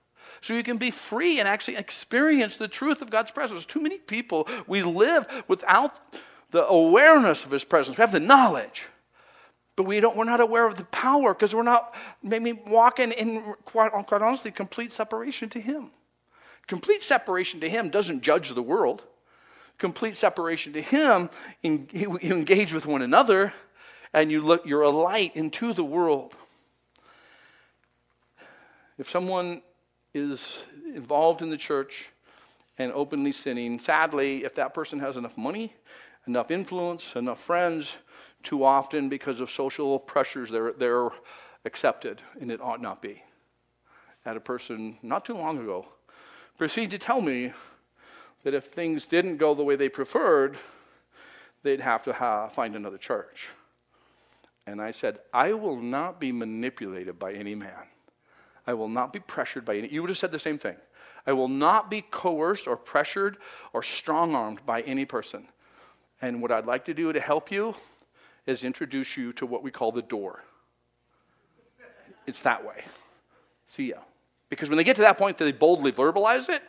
so 0.44 0.54
you 0.54 0.64
can 0.64 0.78
be 0.78 0.92
free 0.92 1.40
and 1.40 1.48
actually 1.48 1.78
experience 1.78 2.58
the 2.58 2.68
truth 2.68 3.02
of 3.02 3.10
God's 3.10 3.32
presence. 3.32 3.66
Too 3.66 3.82
many 3.82 3.98
people, 3.98 4.48
we 4.68 4.84
live 4.84 5.26
without 5.48 5.98
the 6.54 6.66
awareness 6.68 7.44
of 7.44 7.52
his 7.52 7.64
presence. 7.64 7.98
We 7.98 8.02
have 8.02 8.12
the 8.12 8.20
knowledge. 8.20 8.86
But 9.76 9.84
we 9.84 10.00
don't, 10.00 10.16
we're 10.16 10.24
not 10.24 10.40
aware 10.40 10.68
of 10.68 10.76
the 10.76 10.86
power 10.86 11.34
because 11.34 11.54
we're 11.54 11.64
not 11.64 11.96
maybe 12.22 12.54
walking 12.54 13.12
in, 13.12 13.42
quite, 13.66 13.92
quite 13.92 14.22
honestly, 14.22 14.52
complete 14.52 14.94
separation 14.94 15.50
to 15.50 15.60
him. 15.60 15.90
Complete 16.68 17.02
separation 17.02 17.60
to 17.62 17.70
him 17.70 17.90
doesn't 17.90 18.22
judge 18.22 18.54
the 18.54 18.62
world. 18.62 19.02
Complete 19.80 20.16
separation 20.16 20.74
to 20.74 20.82
him, 20.82 21.32
you 21.64 22.20
engage 22.22 22.72
with 22.72 22.86
one 22.86 23.02
another 23.02 23.52
and 24.14 24.32
you 24.32 24.44
look, 24.44 24.64
you're 24.64 24.84
a 24.84 24.92
light 24.92 25.36
into 25.36 25.74
the 25.74 25.84
world. 25.84 26.36
If 29.00 29.10
someone 29.10 29.64
is 30.14 30.64
involved 30.94 31.42
in 31.42 31.50
the 31.50 31.58
church 31.58 32.10
and 32.78 32.92
openly 32.92 33.32
sinning, 33.32 33.80
sadly, 33.80 34.44
if 34.44 34.54
that 34.54 34.76
person 34.76 35.00
has 35.00 35.18
enough 35.18 35.36
money 35.36 35.74
enough 36.28 36.52
influence, 36.52 37.16
enough 37.16 37.40
friends, 37.40 37.98
too 38.44 38.64
often 38.64 39.10
because 39.10 39.40
of 39.40 39.50
social 39.50 40.00
pressures, 40.00 40.50
they're, 40.50 40.74
they're 40.74 41.10
accepted, 41.66 42.22
and 42.40 42.52
it 42.52 42.62
ought 42.62 42.82
not 42.82 43.02
be. 43.02 43.24
I 44.26 44.30
had 44.30 44.38
a 44.38 44.42
person 44.42 44.98
not 45.02 45.26
too 45.26 45.34
long 45.34 45.58
ago 45.58 45.88
proceed 46.58 46.92
to 46.92 46.98
tell 46.98 47.22
me 47.22 47.52
that 48.44 48.54
if 48.54 48.66
things 48.66 49.06
didn't 49.06 49.38
go 49.38 49.54
the 49.54 49.64
way 49.64 49.76
they 49.76 49.90
preferred, 49.90 50.58
they'd 51.64 51.80
have 51.80 52.04
to 52.04 52.14
ha- 52.14 52.48
find 52.50 52.76
another 52.76 52.98
church. 52.98 53.50
And 54.66 54.82
I 54.82 54.92
said, 54.92 55.20
I 55.34 55.54
will 55.54 55.82
not 55.82 56.20
be 56.20 56.32
manipulated 56.32 57.20
by 57.20 57.34
any 57.34 57.56
man. 57.56 57.88
I 58.66 58.74
will 58.76 58.88
not 58.88 59.12
be 59.12 59.20
pressured 59.20 59.66
by 59.66 59.78
any. 59.78 59.90
You 59.90 60.02
would 60.02 60.10
have 60.10 60.18
said 60.18 60.32
the 60.32 60.40
same 60.40 60.58
thing. 60.58 60.78
I 61.26 61.34
will 61.34 61.50
not 61.50 61.90
be 61.90 62.02
coerced 62.02 62.68
or 62.68 62.78
pressured 62.78 63.38
or 63.74 63.84
strong 63.84 64.36
armed 64.36 64.66
by 64.66 64.82
any 64.82 65.06
person. 65.06 65.48
And 66.22 66.42
what 66.42 66.52
I'd 66.52 66.66
like 66.66 66.86
to 66.86 66.94
do 66.94 67.12
to 67.12 67.20
help 67.20 67.52
you 67.52 67.76
is 68.46 68.64
introduce 68.64 69.18
you 69.18 69.34
to 69.34 69.46
what 69.46 69.64
we 69.64 69.72
call 69.72 69.92
the 69.92 70.02
door. 70.02 70.44
It's 72.26 72.42
that 72.42 72.66
way. 72.66 72.84
See 73.66 73.90
ya. 73.90 73.98
Because 74.50 74.70
when 74.70 74.78
they 74.78 74.84
get 74.84 74.96
to 74.98 75.02
that 75.02 75.18
point, 75.18 75.38
that 75.38 75.46
they 75.46 75.52
boldly 75.52 75.92
verbalize 75.92 76.48
it. 76.50 76.62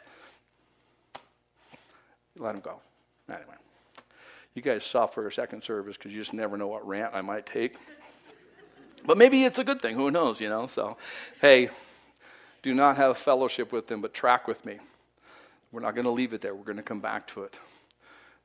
Let 2.37 2.53
them 2.53 2.61
go. 2.61 2.81
Anyway, 3.29 3.55
you 4.55 4.63
guys 4.63 4.85
saw 4.85 5.07
for 5.07 5.27
a 5.27 5.33
second 5.33 5.63
service 5.63 5.97
because 5.97 6.13
you 6.13 6.19
just 6.19 6.33
never 6.33 6.57
know 6.57 6.67
what 6.67 6.87
rant 6.87 7.15
I 7.15 7.21
might 7.21 7.47
take. 7.47 7.77
But 9.07 9.19
maybe 9.19 9.45
it's 9.45 9.59
a 9.59 9.65
good 9.65 9.81
thing. 9.81 9.97
Who 9.97 10.11
knows, 10.11 10.41
you 10.41 10.49
know? 10.49 10.67
So, 10.67 10.97
hey, 11.41 11.69
do 12.63 12.75
not 12.75 12.97
have 12.97 13.19
fellowship 13.19 13.71
with 13.71 13.87
them, 13.87 14.01
but 14.01 14.15
track 14.15 14.49
with 14.49 14.65
me. 14.65 14.79
We're 15.71 15.81
not 15.81 15.95
going 15.95 16.07
to 16.07 16.11
leave 16.11 16.33
it 16.33 16.41
there. 16.41 16.55
We're 16.55 16.65
going 16.65 16.77
to 16.77 16.83
come 16.83 17.01
back 17.01 17.27
to 17.29 17.43
it. 17.43 17.59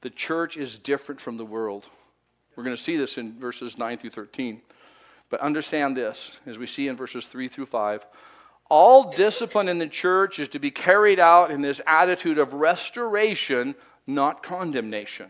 The 0.01 0.09
church 0.09 0.55
is 0.55 0.79
different 0.79 1.19
from 1.19 1.37
the 1.37 1.45
world. 1.45 1.87
We're 2.55 2.63
going 2.63 2.75
to 2.75 2.81
see 2.81 2.97
this 2.97 3.17
in 3.17 3.39
verses 3.39 3.77
9 3.77 3.97
through 3.97 4.09
13. 4.11 4.61
But 5.29 5.41
understand 5.41 5.95
this, 5.95 6.31
as 6.45 6.57
we 6.57 6.67
see 6.67 6.87
in 6.87 6.95
verses 6.95 7.27
3 7.27 7.47
through 7.47 7.67
5. 7.67 8.05
All 8.69 9.11
discipline 9.11 9.67
in 9.67 9.79
the 9.79 9.87
church 9.87 10.39
is 10.39 10.47
to 10.49 10.59
be 10.59 10.71
carried 10.71 11.19
out 11.19 11.51
in 11.51 11.61
this 11.61 11.81
attitude 11.85 12.37
of 12.37 12.53
restoration, 12.53 13.75
not 14.07 14.43
condemnation. 14.43 15.27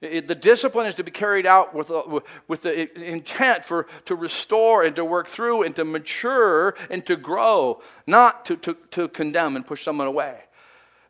It, 0.00 0.28
the 0.28 0.34
discipline 0.34 0.86
is 0.86 0.94
to 0.94 1.04
be 1.04 1.10
carried 1.10 1.44
out 1.44 1.74
with, 1.74 1.90
uh, 1.90 2.20
with 2.48 2.62
the 2.62 3.02
intent 3.02 3.66
for, 3.66 3.86
to 4.06 4.14
restore 4.14 4.82
and 4.82 4.96
to 4.96 5.04
work 5.04 5.28
through 5.28 5.62
and 5.62 5.76
to 5.76 5.84
mature 5.84 6.74
and 6.88 7.04
to 7.04 7.16
grow, 7.16 7.82
not 8.06 8.46
to, 8.46 8.56
to, 8.58 8.76
to 8.92 9.08
condemn 9.08 9.56
and 9.56 9.66
push 9.66 9.84
someone 9.84 10.06
away. 10.06 10.44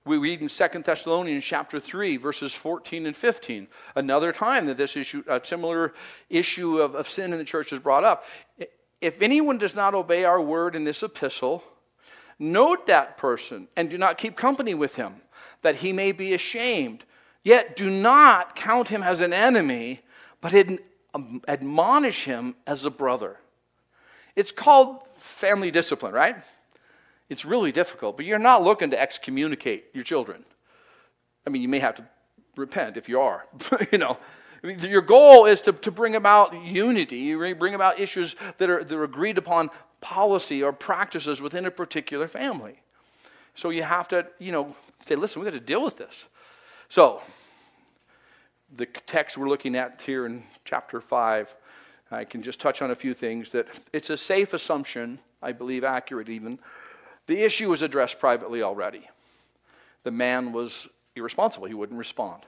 We 0.05 0.17
read 0.17 0.41
in 0.41 0.49
2 0.49 0.83
Thessalonians 0.85 1.45
chapter 1.45 1.79
3, 1.79 2.17
verses 2.17 2.55
14 2.55 3.07
and 3.07 3.17
15, 3.17 3.69
another 3.95 4.33
time 4.33 4.67
that 4.67 4.77
this 4.77 4.97
issue, 4.97 5.23
a 5.29 5.41
similar 5.45 5.93
issue 6.29 6.79
of, 6.79 6.95
of 6.95 7.09
sin 7.09 7.33
in 7.33 7.39
the 7.39 7.45
church 7.45 7.73
is 7.73 7.81
brought 7.81 8.05
up. 8.05 8.25
If 9.01 9.21
anyone 9.21 9.59
does 9.59 9.75
not 9.75 9.95
obey 9.95 10.25
our 10.25 10.41
word 10.41 10.75
in 10.75 10.85
this 10.85 11.03
epistle, 11.03 11.63
note 12.39 12.87
that 12.87 13.17
person 13.19 13.69
and 13.77 13.91
do 13.91 13.99
not 13.99 14.17
keep 14.17 14.37
company 14.37 14.75
with 14.75 14.97
him, 14.97 15.17
that 15.63 15.77
he 15.77 15.93
may 15.93 16.13
be 16.13 16.33
ashamed 16.33 17.05
Yet 17.43 17.77
do 17.77 17.89
not 17.89 18.55
count 18.55 18.89
him 18.89 19.03
as 19.03 19.21
an 19.21 19.33
enemy, 19.33 20.01
but 20.41 20.55
um, 21.15 21.43
admonish 21.49 22.25
him 22.25 22.55
as 22.67 22.85
a 22.85 22.91
brother. 22.91 23.39
It's 24.37 24.53
called 24.53 25.03
family 25.17 25.71
discipline, 25.71 26.13
right? 26.13 26.37
It's 27.31 27.45
really 27.45 27.73
difficult, 27.73 28.17
but 28.17 28.27
you're 28.27 28.39
not 28.39 28.63
looking 28.63 28.91
to 28.91 29.01
excommunicate 29.01 29.87
your 29.95 30.05
children. 30.05 30.45
I 31.47 31.51
mean, 31.51 31.63
you 31.63 31.69
may 31.69 31.79
have 31.79 31.95
to 31.95 32.05
repent 32.57 32.97
if 32.97 33.09
you 33.09 33.21
are, 33.21 33.47
you 33.93 33.99
know. 33.99 34.19
I 34.63 34.67
mean, 34.67 34.81
your 34.81 35.01
goal 35.01 35.47
is 35.47 35.63
to, 35.63 35.73
to 35.73 35.91
bring 35.91 36.17
about 36.17 36.55
unity. 36.63 37.17
You 37.17 37.55
bring 37.55 37.75
about 37.75 37.99
issues 37.99 38.37
that 38.59 38.69
are, 38.69 38.85
that 38.85 38.95
are 38.95 39.05
agreed 39.05 39.39
upon 39.39 39.71
policy 40.03 40.63
or 40.63 40.73
practices 40.73 41.41
within 41.41 41.65
a 41.65 41.71
particular 41.71 42.29
family. 42.29 42.83
So 43.55 43.71
you 43.71 43.85
have 43.85 44.09
to, 44.09 44.27
you 44.39 44.53
know, 44.53 44.75
say, 45.07 45.15
listen, 45.15 45.41
we 45.41 45.47
got 45.47 45.55
to 45.55 45.61
deal 45.61 45.83
with 45.83 45.97
this. 45.97 46.27
So, 46.89 47.23
the 48.77 48.87
text 48.87 49.39
we're 49.39 49.49
looking 49.49 49.77
at 49.77 50.03
here 50.05 50.27
in 50.27 50.43
chapter 50.65 51.01
5, 51.01 51.55
I 52.11 52.25
can 52.25 52.43
just 52.43 52.61
touch 52.61 52.83
on 52.83 52.91
a 52.91 52.95
few 52.95 53.15
things 53.15 53.51
that 53.51 53.67
it's 53.93 54.11
a 54.11 54.17
safe 54.17 54.53
assumption, 54.53 55.21
I 55.43 55.53
believe 55.53 55.85
accurate 55.85 56.29
even. 56.29 56.59
The 57.27 57.43
issue 57.43 57.71
was 57.71 57.83
addressed 57.83 58.19
privately 58.19 58.63
already. 58.63 59.09
The 60.03 60.11
man 60.11 60.53
was 60.53 60.89
irresponsible, 61.15 61.67
he 61.67 61.75
wouldn't 61.75 61.99
respond, 61.99 62.43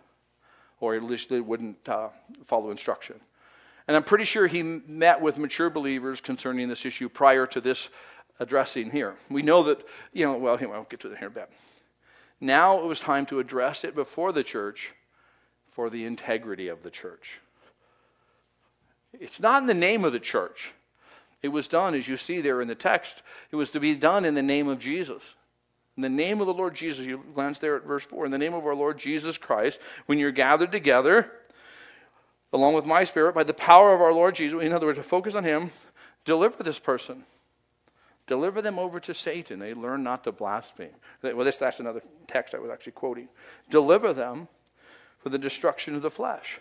or 0.81 0.95
at 0.95 1.03
least 1.03 1.29
he 1.29 1.41
wouldn't 1.41 1.89
uh, 1.89 2.09
follow 2.47 2.71
instruction. 2.71 3.21
And 3.87 3.97
I'm 3.97 4.05
pretty 4.05 4.25
sure 4.25 4.47
he 4.47 4.63
met 4.63 5.21
with 5.21 5.39
mature 5.39 5.71
believers 5.71 6.21
concerning 6.21 6.69
this 6.69 6.87
issue 6.87 7.09
prior 7.09 7.47
to 7.49 7.61
this 7.61 7.91
addressing 8.39 8.91
here. 8.91 9.17
We 9.29 9.43
know 9.43 9.63
that, 9.65 9.85
you 10.13 10.25
know, 10.25 10.37
well, 10.37 10.57
anyway, 10.57 10.77
I'll 10.77 10.85
get 10.85 11.01
to 11.01 11.09
that 11.09 11.19
here 11.19 11.29
in 11.29 11.33
a 11.33 11.35
bit. 11.35 11.51
Now 12.41 12.81
it 12.81 12.87
was 12.87 13.01
time 13.01 13.27
to 13.27 13.39
address 13.39 13.85
it 13.85 13.95
before 13.95 14.33
the 14.33 14.43
church 14.43 14.93
for 15.71 15.91
the 15.91 16.05
integrity 16.05 16.69
of 16.69 16.83
the 16.83 16.91
church. 16.91 17.41
It's 19.13 19.41
not 19.41 19.63
in 19.63 19.67
the 19.67 19.75
name 19.75 20.05
of 20.05 20.13
the 20.13 20.21
church. 20.21 20.73
It 21.43 21.49
was 21.49 21.67
done, 21.69 21.95
as 21.95 22.07
you 22.07 22.17
see 22.17 22.41
there 22.41 22.61
in 22.61 22.69
the 22.69 22.75
text, 22.75 23.23
it 23.51 23.57
was 23.57 23.71
to 23.73 23.81
be 23.81 23.95
done 23.95 24.25
in 24.25 24.35
the 24.35 24.43
name 24.43 24.69
of 24.69 24.79
Jesus. 24.79 25.35
In 25.97 26.03
the 26.03 26.09
name 26.09 26.41
of 26.41 26.47
the 26.47 26.55
Lord 26.55 26.75
Jesus, 26.75 27.05
you 27.05 27.23
glance 27.35 27.59
there 27.59 27.77
at 27.77 27.85
verse 27.85 28.05
4, 28.05 28.25
in 28.27 28.31
the 28.31 28.39
name 28.39 28.55
of 28.55 28.65
our 28.65 28.75
Lord 28.75 28.99
Jesus 28.99 29.37
Christ, 29.37 29.81
when 30.07 30.19
you're 30.19 30.31
gathered 30.31 30.73
together, 30.73 31.31
along 32.53 32.75
with 32.75 32.87
my 32.87 33.05
spirit, 33.05 33.35
by 33.35 33.43
the 33.43 33.53
power 33.53 33.93
of 33.93 34.01
our 34.01 34.13
Lord 34.13 34.35
Jesus, 34.37 34.63
in 34.63 34.73
other 34.73 34.87
words, 34.87 34.99
to 34.99 35.03
focus 35.03 35.35
on 35.35 35.45
Him, 35.45 35.71
deliver 36.25 36.63
this 36.63 36.79
person. 36.79 37.25
Deliver 38.27 38.63
them 38.63 38.79
over 38.79 39.01
to 39.01 39.13
Satan. 39.13 39.59
They 39.59 39.75
learn 39.75 40.03
not 40.03 40.25
to 40.25 40.33
blaspheme. 40.33 40.95
Well, 41.23 41.45
this, 41.45 41.57
that's 41.57 41.81
another 41.81 42.03
text 42.29 42.55
I 42.55 42.59
was 42.59 42.71
actually 42.71 42.93
quoting. 42.93 43.29
Deliver 43.69 44.13
them 44.13 44.49
for 45.19 45.29
the 45.29 45.39
destruction 45.39 45.95
of 45.95 46.03
the 46.03 46.11
flesh. 46.11 46.61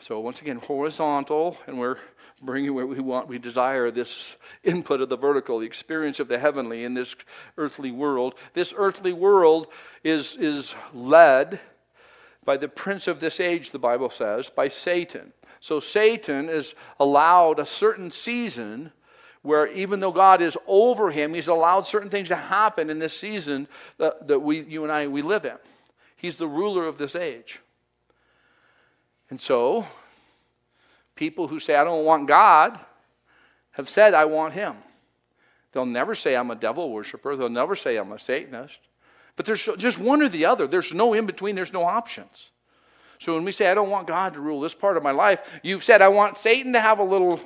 So 0.00 0.18
once 0.20 0.40
again, 0.40 0.58
horizontal, 0.58 1.58
and 1.66 1.78
we're 1.78 1.98
bringing 2.40 2.74
where 2.74 2.86
we 2.86 3.00
want, 3.00 3.28
we 3.28 3.38
desire 3.38 3.90
this 3.90 4.36
input 4.62 5.00
of 5.00 5.08
the 5.08 5.16
vertical, 5.16 5.58
the 5.58 5.66
experience 5.66 6.20
of 6.20 6.28
the 6.28 6.38
heavenly 6.38 6.84
in 6.84 6.94
this 6.94 7.14
earthly 7.56 7.90
world. 7.90 8.34
This 8.54 8.72
earthly 8.76 9.12
world 9.12 9.66
is, 10.04 10.36
is 10.36 10.74
led 10.94 11.60
by 12.44 12.56
the 12.56 12.68
prince 12.68 13.06
of 13.08 13.20
this 13.20 13.40
age, 13.40 13.70
the 13.70 13.78
Bible 13.78 14.10
says, 14.10 14.50
by 14.50 14.68
Satan. 14.68 15.32
So 15.60 15.80
Satan 15.80 16.48
is 16.48 16.74
allowed 16.98 17.58
a 17.58 17.66
certain 17.66 18.10
season 18.10 18.92
where 19.42 19.66
even 19.68 20.00
though 20.00 20.12
God 20.12 20.42
is 20.42 20.56
over 20.66 21.10
him, 21.10 21.34
he's 21.34 21.48
allowed 21.48 21.86
certain 21.86 22.10
things 22.10 22.28
to 22.28 22.36
happen 22.36 22.90
in 22.90 22.98
this 22.98 23.18
season 23.18 23.68
that, 23.98 24.28
that 24.28 24.40
we, 24.40 24.62
you 24.62 24.82
and 24.82 24.92
I, 24.92 25.06
we 25.06 25.22
live 25.22 25.44
in. 25.44 25.56
He's 26.16 26.36
the 26.36 26.48
ruler 26.48 26.86
of 26.86 26.98
this 26.98 27.14
age. 27.14 27.60
And 29.30 29.40
so, 29.40 29.86
people 31.18 31.48
who 31.48 31.58
say, 31.58 31.74
I 31.74 31.82
don't 31.82 32.04
want 32.04 32.28
God, 32.28 32.78
have 33.72 33.88
said, 33.88 34.14
I 34.14 34.24
want 34.24 34.54
him. 34.54 34.76
They'll 35.72 35.84
never 35.84 36.14
say, 36.14 36.36
I'm 36.36 36.52
a 36.52 36.54
devil 36.54 36.90
worshiper. 36.90 37.34
They'll 37.34 37.48
never 37.48 37.74
say, 37.74 37.96
I'm 37.96 38.12
a 38.12 38.20
Satanist. 38.20 38.78
But 39.34 39.44
there's 39.44 39.68
just 39.76 39.98
one 39.98 40.22
or 40.22 40.28
the 40.28 40.44
other. 40.44 40.68
There's 40.68 40.94
no 40.94 41.14
in 41.14 41.26
between, 41.26 41.56
there's 41.56 41.72
no 41.72 41.82
options. 41.82 42.50
So 43.18 43.34
when 43.34 43.42
we 43.42 43.50
say, 43.50 43.68
I 43.68 43.74
don't 43.74 43.90
want 43.90 44.06
God 44.06 44.34
to 44.34 44.40
rule 44.40 44.60
this 44.60 44.74
part 44.74 44.96
of 44.96 45.02
my 45.02 45.10
life, 45.10 45.40
you've 45.64 45.82
said, 45.82 46.02
I 46.02 46.08
want 46.08 46.38
Satan 46.38 46.72
to 46.74 46.80
have 46.80 47.00
a 47.00 47.04
little 47.04 47.40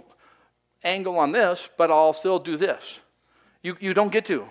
angle 0.84 1.18
on 1.18 1.32
this, 1.32 1.68
but 1.78 1.90
I'll 1.90 2.12
still 2.12 2.38
do 2.38 2.58
this. 2.58 2.98
You, 3.62 3.78
you 3.80 3.94
don't 3.94 4.12
get 4.12 4.26
to. 4.26 4.46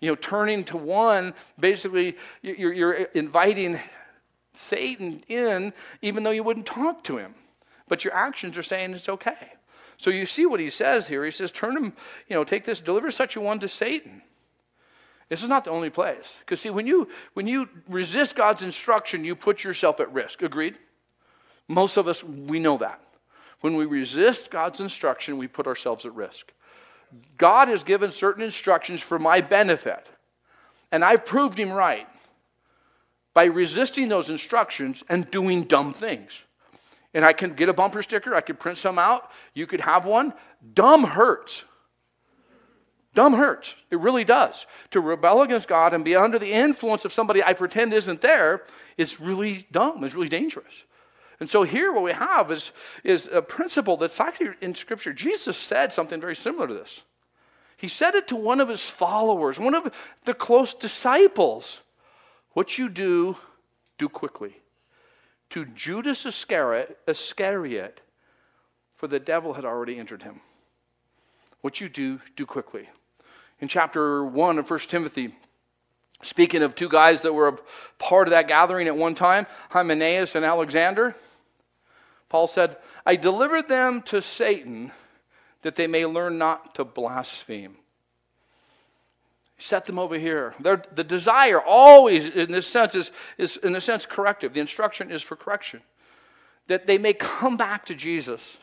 You 0.00 0.10
know, 0.10 0.14
turning 0.14 0.64
to 0.64 0.76
one, 0.76 1.32
basically, 1.58 2.18
you're, 2.42 2.72
you're 2.72 2.92
inviting 3.14 3.80
Satan 4.52 5.22
in, 5.28 5.72
even 6.02 6.22
though 6.22 6.30
you 6.32 6.42
wouldn't 6.42 6.66
talk 6.66 7.02
to 7.04 7.16
him. 7.16 7.34
But 7.90 8.04
your 8.04 8.14
actions 8.14 8.56
are 8.56 8.62
saying 8.62 8.94
it's 8.94 9.08
okay. 9.08 9.52
So 9.98 10.08
you 10.08 10.24
see 10.24 10.46
what 10.46 10.60
he 10.60 10.70
says 10.70 11.08
here. 11.08 11.24
He 11.24 11.30
says, 11.30 11.50
turn 11.50 11.76
him, 11.76 11.92
you 12.28 12.36
know, 12.36 12.44
take 12.44 12.64
this, 12.64 12.80
deliver 12.80 13.10
such 13.10 13.36
a 13.36 13.40
one 13.40 13.58
to 13.58 13.68
Satan. 13.68 14.22
This 15.28 15.42
is 15.42 15.48
not 15.48 15.64
the 15.64 15.70
only 15.70 15.90
place. 15.90 16.36
Because 16.40 16.60
see, 16.60 16.70
when 16.70 16.86
you 16.86 17.08
when 17.34 17.46
you 17.46 17.68
resist 17.88 18.34
God's 18.36 18.62
instruction, 18.62 19.24
you 19.24 19.36
put 19.36 19.62
yourself 19.62 20.00
at 20.00 20.12
risk. 20.12 20.40
Agreed? 20.40 20.78
Most 21.68 21.96
of 21.96 22.08
us, 22.08 22.24
we 22.24 22.58
know 22.58 22.78
that. 22.78 23.00
When 23.60 23.76
we 23.76 23.84
resist 23.84 24.50
God's 24.50 24.80
instruction, 24.80 25.36
we 25.36 25.46
put 25.46 25.66
ourselves 25.66 26.06
at 26.06 26.14
risk. 26.14 26.52
God 27.36 27.68
has 27.68 27.84
given 27.84 28.12
certain 28.12 28.42
instructions 28.42 29.00
for 29.00 29.18
my 29.18 29.40
benefit, 29.40 30.08
and 30.90 31.04
I've 31.04 31.26
proved 31.26 31.58
him 31.58 31.70
right 31.70 32.08
by 33.34 33.44
resisting 33.44 34.08
those 34.08 34.30
instructions 34.30 35.02
and 35.08 35.30
doing 35.30 35.64
dumb 35.64 35.92
things. 35.92 36.32
And 37.12 37.24
I 37.24 37.32
can 37.32 37.54
get 37.54 37.68
a 37.68 37.72
bumper 37.72 38.02
sticker, 38.02 38.34
I 38.34 38.40
could 38.40 38.60
print 38.60 38.78
some 38.78 38.98
out, 38.98 39.30
you 39.52 39.66
could 39.66 39.80
have 39.80 40.04
one. 40.04 40.32
Dumb 40.74 41.04
hurts. 41.04 41.64
Dumb 43.14 43.34
hurts. 43.34 43.74
It 43.90 43.98
really 43.98 44.24
does. 44.24 44.66
To 44.92 45.00
rebel 45.00 45.42
against 45.42 45.66
God 45.66 45.92
and 45.92 46.04
be 46.04 46.14
under 46.14 46.38
the 46.38 46.52
influence 46.52 47.04
of 47.04 47.12
somebody 47.12 47.42
I 47.42 47.54
pretend 47.54 47.92
isn't 47.92 48.20
there 48.20 48.64
is 48.96 49.20
really 49.20 49.66
dumb, 49.72 50.04
it's 50.04 50.14
really 50.14 50.28
dangerous. 50.28 50.84
And 51.40 51.48
so 51.48 51.62
here 51.62 51.92
what 51.92 52.04
we 52.04 52.12
have 52.12 52.52
is, 52.52 52.70
is 53.02 53.28
a 53.32 53.42
principle 53.42 53.96
that's 53.96 54.20
actually 54.20 54.50
in 54.60 54.74
Scripture. 54.74 55.12
Jesus 55.12 55.56
said 55.56 55.92
something 55.92 56.20
very 56.20 56.36
similar 56.36 56.68
to 56.68 56.74
this. 56.74 57.02
He 57.76 57.88
said 57.88 58.14
it 58.14 58.28
to 58.28 58.36
one 58.36 58.60
of 58.60 58.68
his 58.68 58.82
followers, 58.82 59.58
one 59.58 59.74
of 59.74 59.90
the 60.26 60.34
close 60.34 60.74
disciples. 60.74 61.80
What 62.52 62.76
you 62.76 62.90
do, 62.90 63.38
do 63.96 64.08
quickly. 64.08 64.58
To 65.50 65.64
Judas 65.64 66.26
Iscariot, 66.26 66.98
Iscariot, 67.06 68.00
for 68.94 69.08
the 69.08 69.18
devil 69.18 69.54
had 69.54 69.64
already 69.64 69.98
entered 69.98 70.22
him. 70.22 70.40
What 71.60 71.80
you 71.80 71.88
do, 71.88 72.20
do 72.36 72.46
quickly. 72.46 72.88
In 73.60 73.68
chapter 73.68 74.24
1 74.24 74.58
of 74.58 74.70
1 74.70 74.78
Timothy, 74.80 75.34
speaking 76.22 76.62
of 76.62 76.74
two 76.74 76.88
guys 76.88 77.22
that 77.22 77.32
were 77.32 77.48
a 77.48 77.58
part 77.98 78.28
of 78.28 78.30
that 78.30 78.48
gathering 78.48 78.86
at 78.86 78.96
one 78.96 79.14
time, 79.14 79.46
Hymenaeus 79.70 80.34
and 80.34 80.44
Alexander, 80.44 81.14
Paul 82.28 82.46
said, 82.46 82.76
I 83.04 83.16
delivered 83.16 83.68
them 83.68 84.02
to 84.02 84.22
Satan 84.22 84.92
that 85.62 85.76
they 85.76 85.86
may 85.86 86.06
learn 86.06 86.38
not 86.38 86.74
to 86.76 86.84
blaspheme. 86.84 87.76
Set 89.60 89.84
them 89.84 89.98
over 89.98 90.18
here. 90.18 90.54
They're, 90.58 90.82
the 90.94 91.04
desire 91.04 91.60
always, 91.60 92.30
in 92.30 92.50
this 92.50 92.66
sense, 92.66 92.94
is, 92.94 93.12
is 93.36 93.58
in 93.58 93.76
a 93.76 93.80
sense 93.80 94.06
corrective. 94.06 94.54
The 94.54 94.60
instruction 94.60 95.10
is 95.10 95.22
for 95.22 95.36
correction. 95.36 95.82
That 96.66 96.86
they 96.86 96.96
may 96.96 97.12
come 97.12 97.58
back 97.58 97.84
to 97.86 97.94
Jesus. 97.94 98.56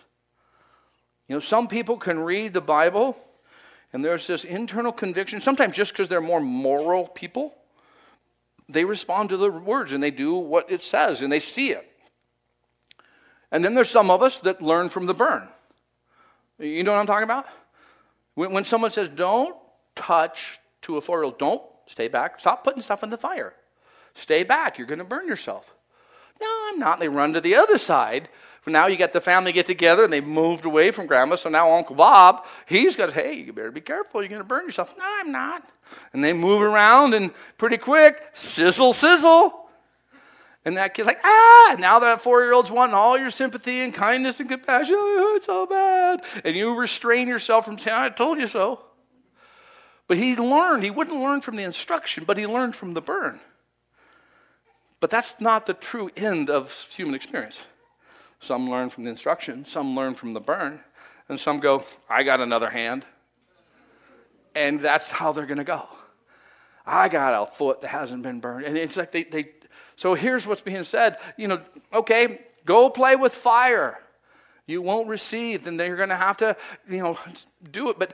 You 1.28 1.36
know, 1.36 1.40
some 1.40 1.68
people 1.68 1.98
can 1.98 2.18
read 2.18 2.54
the 2.54 2.62
Bible 2.62 3.16
and 3.94 4.04
there's 4.04 4.28
this 4.28 4.44
internal 4.44 4.92
conviction, 4.92 5.40
sometimes 5.40 5.76
just 5.76 5.92
because 5.92 6.08
they're 6.08 6.20
more 6.20 6.42
moral 6.42 7.08
people, 7.08 7.54
they 8.68 8.84
respond 8.84 9.30
to 9.30 9.38
the 9.38 9.50
words 9.52 9.94
and 9.94 10.04
they 10.04 10.12
do 10.12 10.34
what 10.34 10.72
it 10.72 10.82
says 10.82 11.22
and 11.22 11.32
they 11.32 11.40
see 11.40 11.72
it. 11.72 11.90
And 13.52 13.64
then 13.64 13.76
there's 13.76 13.90
some 13.90 14.12
of 14.12 14.22
us 14.22 14.40
that 14.42 14.62
learn 14.62 14.90
from 14.90 15.06
the 15.06 15.14
burn. 15.14 15.48
You 16.60 16.84
know 16.84 16.92
what 16.92 17.00
I'm 17.00 17.08
talking 17.08 17.24
about? 17.24 17.46
When, 18.34 18.52
when 18.52 18.66
someone 18.66 18.92
says, 18.92 19.10
don't 19.10 19.56
touch 19.96 20.60
to 20.88 20.98
a 20.98 21.02
four 21.02 21.20
year 21.20 21.26
old, 21.26 21.38
don't 21.38 21.62
stay 21.86 22.08
back, 22.08 22.40
stop 22.40 22.64
putting 22.64 22.82
stuff 22.82 23.04
in 23.04 23.10
the 23.10 23.18
fire. 23.18 23.54
Stay 24.16 24.44
back, 24.44 24.78
you're 24.78 24.88
going 24.88 25.00
to 25.00 25.06
burn 25.06 25.28
yourself. 25.28 25.74
No, 26.42 26.48
I'm 26.70 26.80
not. 26.80 27.00
They 27.00 27.08
run 27.08 27.34
to 27.34 27.42
the 27.42 27.56
other 27.56 27.78
side. 27.78 28.30
Now, 28.66 28.88
you 28.88 28.98
got 28.98 29.14
the 29.14 29.22
family 29.22 29.54
get 29.54 29.66
together 29.66 30.04
and 30.04 30.12
they 30.12 30.20
moved 30.20 30.66
away 30.66 30.92
from 30.92 31.06
grandma. 31.06 31.38
So 31.38 31.50
now 31.50 31.72
Uncle 31.72 31.96
Bob, 31.96 32.46
he's 32.66 32.98
got, 32.98 33.14
hey, 33.14 33.34
you 33.34 33.54
better 33.54 33.72
be 33.72 33.80
careful. 33.80 34.22
You're 34.22 34.28
going 34.30 34.42
to 34.42 34.48
burn 34.48 34.66
yourself. 34.66 34.94
No, 34.98 35.06
I'm 35.06 35.32
not. 35.32 35.64
And 36.12 36.22
they 36.22 36.34
move 36.34 36.62
around 36.62 37.14
and 37.14 37.32
pretty 37.58 37.78
quick, 37.78 38.30
sizzle, 38.34 38.92
sizzle. 38.92 39.70
And 40.66 40.76
that 40.76 40.94
kid's 40.94 41.06
like, 41.06 41.22
ah, 41.24 41.78
now 41.80 42.00
that 42.00 42.22
four 42.22 42.44
year 42.44 42.52
old's 42.52 42.70
wanting 42.70 42.94
all 42.94 43.18
your 43.18 43.32
sympathy 43.32 43.80
and 43.80 43.94
kindness 43.94 44.42
and 44.42 44.50
compassion, 44.50 44.96
oh, 44.98 45.36
it's 45.38 45.46
so 45.46 45.66
bad. 45.66 46.26
And 46.44 46.54
you 46.54 46.76
restrain 46.76 47.30
yourself 47.30 47.64
from 47.64 47.78
saying, 47.78 47.96
I 47.96 48.10
told 48.10 48.38
you 48.38 48.48
so. 48.48 48.82
But 50.08 50.18
he 50.18 50.36
learned, 50.36 50.84
he 50.84 50.92
wouldn't 50.92 51.22
learn 51.22 51.42
from 51.42 51.58
the 51.58 51.64
instruction, 51.64 52.24
but 52.26 52.38
he 52.38 52.48
learned 52.48 52.76
from 52.76 52.94
the 52.94 53.02
burn. 53.02 53.40
But 55.00 55.10
that's 55.10 55.36
not 55.40 55.66
the 55.66 55.74
true 55.74 56.10
end 56.16 56.50
of 56.50 56.88
human 56.90 57.14
experience. 57.14 57.62
Some 58.40 58.70
learn 58.70 58.90
from 58.90 59.04
the 59.04 59.10
instruction, 59.10 59.66
some 59.66 59.96
learn 59.96 60.14
from 60.14 60.34
the 60.34 60.40
burn, 60.40 60.80
and 61.28 61.40
some 61.40 61.60
go, 61.60 61.84
I 62.10 62.24
got 62.24 62.40
another 62.40 62.70
hand. 62.70 63.06
And 64.56 64.80
that's 64.80 65.12
how 65.12 65.34
they're 65.34 65.46
going 65.46 65.58
to 65.58 65.64
go. 65.64 65.88
I 66.86 67.10
got 67.10 67.34
a 67.34 67.52
foot 67.52 67.82
that 67.82 67.90
hasn't 67.90 68.24
been 68.24 68.40
burned. 68.40 68.66
And 68.66 68.78
it's 68.78 68.96
like 68.96 69.12
they, 69.12 69.24
they 69.24 69.50
so 69.98 70.14
here's 70.14 70.48
what's 70.48 70.62
being 70.62 70.84
said. 70.84 71.18
You 71.38 71.50
know, 71.50 71.62
okay, 71.94 72.42
go 72.66 72.90
play 72.90 73.16
with 73.16 73.34
fire. 73.34 74.00
You 74.68 74.82
won't 74.82 75.08
receive, 75.08 75.64
then 75.64 75.78
they're 75.78 75.96
going 75.96 76.10
to 76.10 76.16
have 76.16 76.38
to, 76.38 76.56
you 76.90 77.02
know, 77.02 77.18
do 77.72 77.90
it. 77.90 77.98
But 77.98 78.14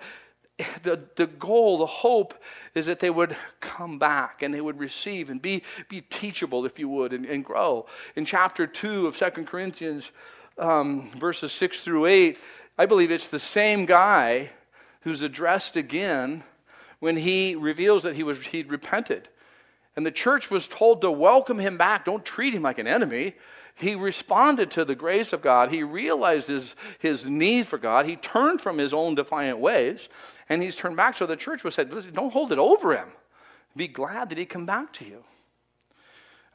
the, 0.84 1.00
the 1.16 1.28
goal, 1.28 1.80
the 1.80 1.86
hope 1.86 2.36
is 2.76 2.86
that 2.86 3.00
they 3.00 3.10
would 3.10 3.36
come 3.60 3.98
back 3.98 4.44
and 4.44 4.54
they 4.54 4.62
would 4.62 4.80
receive 4.80 5.30
and 5.30 5.42
be, 5.42 5.64
be 5.90 6.02
teachable, 6.02 6.66
if 6.66 6.78
you 6.78 6.88
would, 6.90 7.14
and, 7.14 7.26
and 7.26 7.44
grow. 7.44 7.86
In 8.16 8.26
chapter 8.26 8.68
2 8.68 9.08
of 9.08 9.18
Second 9.18 9.48
Corinthians, 9.48 10.12
um, 10.58 11.10
verses 11.18 11.52
6 11.54 11.84
through 11.84 12.06
8, 12.06 12.38
I 12.78 12.86
believe 12.86 13.12
it's 13.12 13.28
the 13.28 13.40
same 13.40 13.86
guy 13.86 14.52
who's 15.02 15.22
addressed 15.22 15.76
again 15.76 16.44
when 17.00 17.18
he 17.18 17.56
reveals 17.56 18.04
that 18.04 18.16
he 18.16 18.24
was, 18.24 18.42
he'd 18.48 18.72
repented. 18.72 19.30
And 19.96 20.06
the 20.06 20.12
church 20.12 20.50
was 20.50 20.68
told 20.68 21.02
to 21.02 21.12
welcome 21.12 21.60
him 21.60 21.78
back. 21.78 22.06
Don't 22.06 22.26
treat 22.26 22.54
him 22.54 22.64
like 22.64 22.80
an 22.80 22.88
enemy. 22.88 23.36
He 23.76 23.96
responded 23.96 24.70
to 24.72 24.86
the 24.86 24.96
grace 24.96 25.34
of 25.34 25.42
God. 25.42 25.72
He 25.72 25.84
realized 25.84 26.48
his, 26.48 26.76
his 27.00 27.26
need 27.26 27.68
for 27.68 27.78
God. 27.78 28.06
He 28.06 28.16
turned 28.16 28.62
from 28.62 28.78
his 28.78 28.94
own 28.94 29.16
defiant 29.16 29.60
ways, 29.60 30.10
and 30.48 30.62
he's 30.62 30.76
turned 30.76 30.96
back. 30.96 31.16
So 31.16 31.26
the 31.26 31.36
church 31.36 31.64
was 31.64 31.74
said, 31.74 31.90
don't 32.14 32.34
hold 32.34 32.52
it 32.52 32.60
over 32.60 32.96
him. 32.96 33.10
Be 33.76 33.88
glad 33.88 34.30
that 34.30 34.38
he 34.38 34.46
come 34.46 34.66
back 34.66 34.94
to 34.94 35.06
you. 35.06 35.24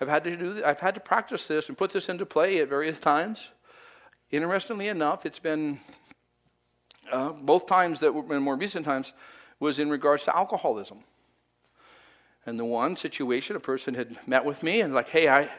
I've 0.00 0.08
had 0.08 0.24
to 0.24 0.36
do 0.36 0.62
I've 0.64 0.80
had 0.80 0.94
to 0.94 1.00
practice 1.00 1.48
this 1.48 1.68
and 1.68 1.76
put 1.76 1.92
this 1.92 2.08
into 2.08 2.24
play 2.24 2.60
at 2.60 2.68
various 2.68 3.00
times. 3.00 3.50
Interestingly 4.30 4.86
enough, 4.86 5.26
it's 5.26 5.40
been 5.40 5.80
uh, 7.10 7.30
both 7.30 7.66
times 7.66 7.98
that 8.00 8.14
in 8.14 8.42
more 8.42 8.56
recent 8.56 8.84
times 8.84 9.12
was 9.58 9.78
in 9.78 9.90
regards 9.90 10.24
to 10.24 10.36
alcoholism. 10.36 10.98
And 12.46 12.58
the 12.58 12.64
one 12.64 12.96
situation, 12.96 13.56
a 13.56 13.60
person 13.60 13.94
had 13.94 14.16
met 14.26 14.44
with 14.44 14.62
me 14.62 14.80
and 14.80 14.94
like, 14.94 15.08
hey, 15.08 15.28
I, 15.28 15.50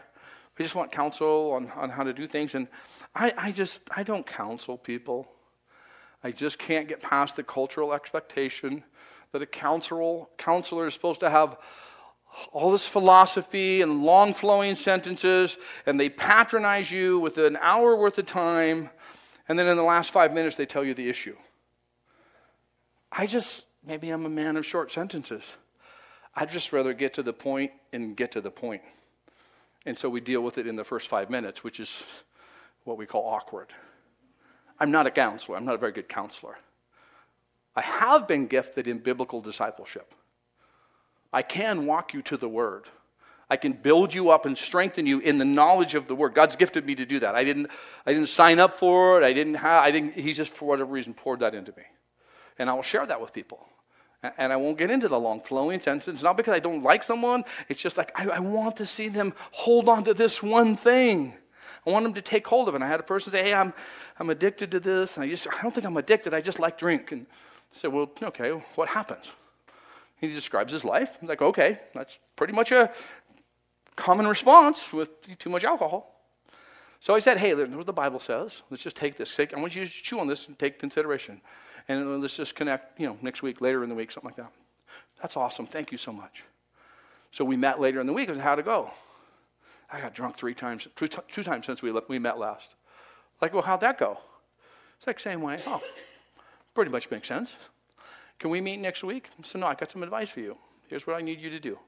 I 0.59 0.63
just 0.63 0.75
want 0.75 0.91
counsel 0.91 1.53
on, 1.53 1.71
on 1.71 1.89
how 1.89 2.03
to 2.03 2.11
do 2.11 2.27
things. 2.27 2.53
And 2.53 2.67
I, 3.15 3.33
I 3.37 3.51
just, 3.53 3.81
I 3.95 4.03
don't 4.03 4.27
counsel 4.27 4.77
people. 4.77 5.31
I 6.21 6.31
just 6.31 6.59
can't 6.59 6.89
get 6.89 7.01
past 7.01 7.37
the 7.37 7.43
cultural 7.43 7.93
expectation 7.93 8.83
that 9.31 9.41
a 9.41 9.45
counselor, 9.45 10.25
counselor 10.37 10.87
is 10.87 10.93
supposed 10.93 11.21
to 11.21 11.29
have 11.29 11.57
all 12.51 12.71
this 12.71 12.85
philosophy 12.85 13.81
and 13.81 14.03
long 14.03 14.33
flowing 14.33 14.75
sentences, 14.75 15.57
and 15.85 15.97
they 15.97 16.09
patronize 16.09 16.91
you 16.91 17.19
with 17.19 17.37
an 17.37 17.57
hour 17.61 17.95
worth 17.95 18.17
of 18.17 18.25
time, 18.25 18.89
and 19.47 19.57
then 19.57 19.67
in 19.67 19.77
the 19.77 19.83
last 19.83 20.11
five 20.11 20.33
minutes 20.33 20.57
they 20.57 20.65
tell 20.65 20.83
you 20.83 20.93
the 20.93 21.09
issue. 21.09 21.35
I 23.11 23.25
just, 23.25 23.63
maybe 23.85 24.09
I'm 24.09 24.25
a 24.25 24.29
man 24.29 24.57
of 24.57 24.65
short 24.65 24.91
sentences. 24.91 25.53
I'd 26.35 26.51
just 26.51 26.73
rather 26.73 26.93
get 26.93 27.13
to 27.15 27.23
the 27.23 27.33
point 27.33 27.71
and 27.93 28.15
get 28.15 28.33
to 28.33 28.41
the 28.41 28.51
point. 28.51 28.81
And 29.85 29.97
so 29.97 30.09
we 30.09 30.19
deal 30.19 30.41
with 30.41 30.57
it 30.57 30.67
in 30.67 30.75
the 30.75 30.83
first 30.83 31.07
five 31.07 31.29
minutes, 31.29 31.63
which 31.63 31.79
is 31.79 32.03
what 32.83 32.97
we 32.97 33.05
call 33.05 33.25
awkward. 33.25 33.67
I'm 34.79 34.91
not 34.91 35.07
a 35.07 35.11
counselor, 35.11 35.57
I'm 35.57 35.65
not 35.65 35.75
a 35.75 35.79
very 35.79 35.91
good 35.91 36.09
counselor. 36.09 36.57
I 37.75 37.81
have 37.81 38.27
been 38.27 38.47
gifted 38.47 38.87
in 38.87 38.97
biblical 38.99 39.41
discipleship. 39.41 40.13
I 41.31 41.43
can 41.43 41.85
walk 41.85 42.13
you 42.13 42.21
to 42.23 42.37
the 42.37 42.49
Word. 42.49 42.85
I 43.49 43.57
can 43.57 43.73
build 43.73 44.13
you 44.13 44.29
up 44.29 44.45
and 44.45 44.57
strengthen 44.57 45.05
you 45.05 45.19
in 45.19 45.37
the 45.37 45.45
knowledge 45.45 45.95
of 45.95 46.07
the 46.07 46.15
Word. 46.15 46.33
God's 46.33 46.55
gifted 46.55 46.85
me 46.85 46.95
to 46.95 47.05
do 47.05 47.19
that. 47.19 47.35
I 47.35 47.43
didn't, 47.43 47.67
I 48.05 48.13
didn't 48.13 48.29
sign 48.29 48.59
up 48.59 48.75
for 48.75 49.21
it. 49.21 49.25
I 49.25 49.33
didn't 49.33 49.55
have, 49.55 49.83
I 49.83 49.91
didn't, 49.91 50.13
He 50.13 50.33
just, 50.33 50.53
for 50.53 50.65
whatever 50.65 50.91
reason, 50.91 51.13
poured 51.13 51.39
that 51.39 51.55
into 51.55 51.71
me. 51.77 51.83
And 52.57 52.69
I 52.69 52.73
will 52.73 52.83
share 52.83 53.05
that 53.05 53.21
with 53.21 53.33
people. 53.33 53.65
And 54.21 54.51
I 54.51 54.57
won't 54.57 54.77
get 54.77 54.91
into 54.91 55.07
the 55.07 55.19
long 55.19 55.39
flowing 55.39 55.79
sentences, 55.79 56.23
not 56.23 56.35
because 56.35 56.53
I 56.53 56.59
don't 56.59 56.83
like 56.83 57.03
someone. 57.03 57.45
It's 57.69 57.81
just 57.81 57.97
like 57.97 58.11
I, 58.19 58.27
I, 58.27 58.39
want 58.39 58.75
to 58.77 58.85
see 58.85 59.07
them 59.07 59.33
hold 59.51 59.87
on 59.87 60.03
to 60.03 60.13
this 60.13 60.43
one 60.43 60.75
thing. 60.75 61.33
I 61.87 61.89
want 61.89 62.03
them 62.03 62.13
to 62.15 62.21
take 62.21 62.45
hold 62.45 62.67
of 62.67 62.73
it. 62.73 62.77
And 62.77 62.83
I 62.83 62.87
had 62.87 62.99
a 62.99 63.03
person 63.03 63.31
say, 63.31 63.43
Hey, 63.43 63.53
I'm, 63.53 63.73
I'm 64.19 64.29
addicted 64.29 64.71
to 64.71 64.81
this. 64.81 65.15
And 65.15 65.23
I 65.23 65.29
just, 65.29 65.47
I 65.47 65.61
don't 65.61 65.73
think 65.73 65.85
I'm 65.85 65.95
addicted. 65.95 66.33
I 66.33 66.41
just 66.41 66.59
like 66.59 66.77
drink. 66.77 67.13
And 67.13 67.27
I 67.31 67.33
said, 67.71 67.93
Well, 67.93 68.11
okay, 68.21 68.49
what 68.75 68.89
happens? 68.89 69.25
He 70.17 70.27
describes 70.27 70.73
his 70.73 70.83
life. 70.83 71.17
I'm 71.21 71.27
like, 71.29 71.41
Okay, 71.41 71.79
that's 71.93 72.19
pretty 72.35 72.53
much 72.53 72.73
a 72.73 72.91
common 73.95 74.27
response 74.27 74.91
with 74.91 75.09
too 75.39 75.49
much 75.49 75.63
alcohol. 75.63 76.13
So 76.99 77.15
I 77.15 77.19
said, 77.19 77.37
Hey, 77.37 77.53
what 77.53 77.85
the 77.85 77.93
Bible 77.93 78.19
says. 78.19 78.63
Let's 78.69 78.83
just 78.83 78.97
take 78.97 79.15
this. 79.15 79.39
I 79.39 79.47
want 79.57 79.77
you 79.77 79.85
to 79.85 79.89
chew 79.89 80.19
on 80.19 80.27
this 80.27 80.49
and 80.49 80.59
take 80.59 80.77
consideration 80.77 81.39
and 81.89 82.21
let's 82.21 82.37
just 82.37 82.55
connect, 82.55 82.99
you 82.99 83.07
know, 83.07 83.17
next 83.21 83.41
week, 83.41 83.59
later 83.59 83.83
in 83.83 83.89
the 83.89 83.95
week, 83.95 84.11
something 84.11 84.29
like 84.29 84.37
that. 84.37 84.51
That's 85.21 85.35
awesome. 85.35 85.65
Thank 85.65 85.91
you 85.91 85.97
so 85.97 86.13
much. 86.13 86.43
So 87.31 87.43
we 87.43 87.57
met 87.57 87.79
later 87.79 87.99
in 87.99 88.07
the 88.07 88.13
week 88.13 88.29
and 88.29 88.39
how 88.39 88.55
to 88.55 88.63
go. 88.63 88.91
I 89.91 89.99
got 89.99 90.13
drunk 90.13 90.37
three 90.37 90.53
times, 90.53 90.87
two, 90.95 91.07
two 91.07 91.43
times 91.43 91.65
since 91.65 91.81
we, 91.81 91.91
we 92.07 92.19
met 92.19 92.37
last. 92.37 92.69
Like, 93.41 93.53
well, 93.53 93.63
how'd 93.63 93.81
that 93.81 93.97
go? 93.97 94.19
It's 94.97 95.07
like 95.07 95.19
same 95.19 95.41
way. 95.41 95.61
Oh, 95.65 95.81
pretty 96.75 96.91
much 96.91 97.09
makes 97.09 97.27
sense. 97.27 97.51
Can 98.37 98.51
we 98.51 98.61
meet 98.61 98.79
next 98.79 99.03
week? 99.03 99.29
So 99.43 99.57
no, 99.57 99.65
I 99.65 99.73
got 99.73 99.91
some 99.91 100.03
advice 100.03 100.29
for 100.29 100.41
you. 100.41 100.57
Here's 100.87 101.07
what 101.07 101.15
I 101.15 101.21
need 101.21 101.41
you 101.41 101.49
to 101.49 101.59
do. 101.59 101.79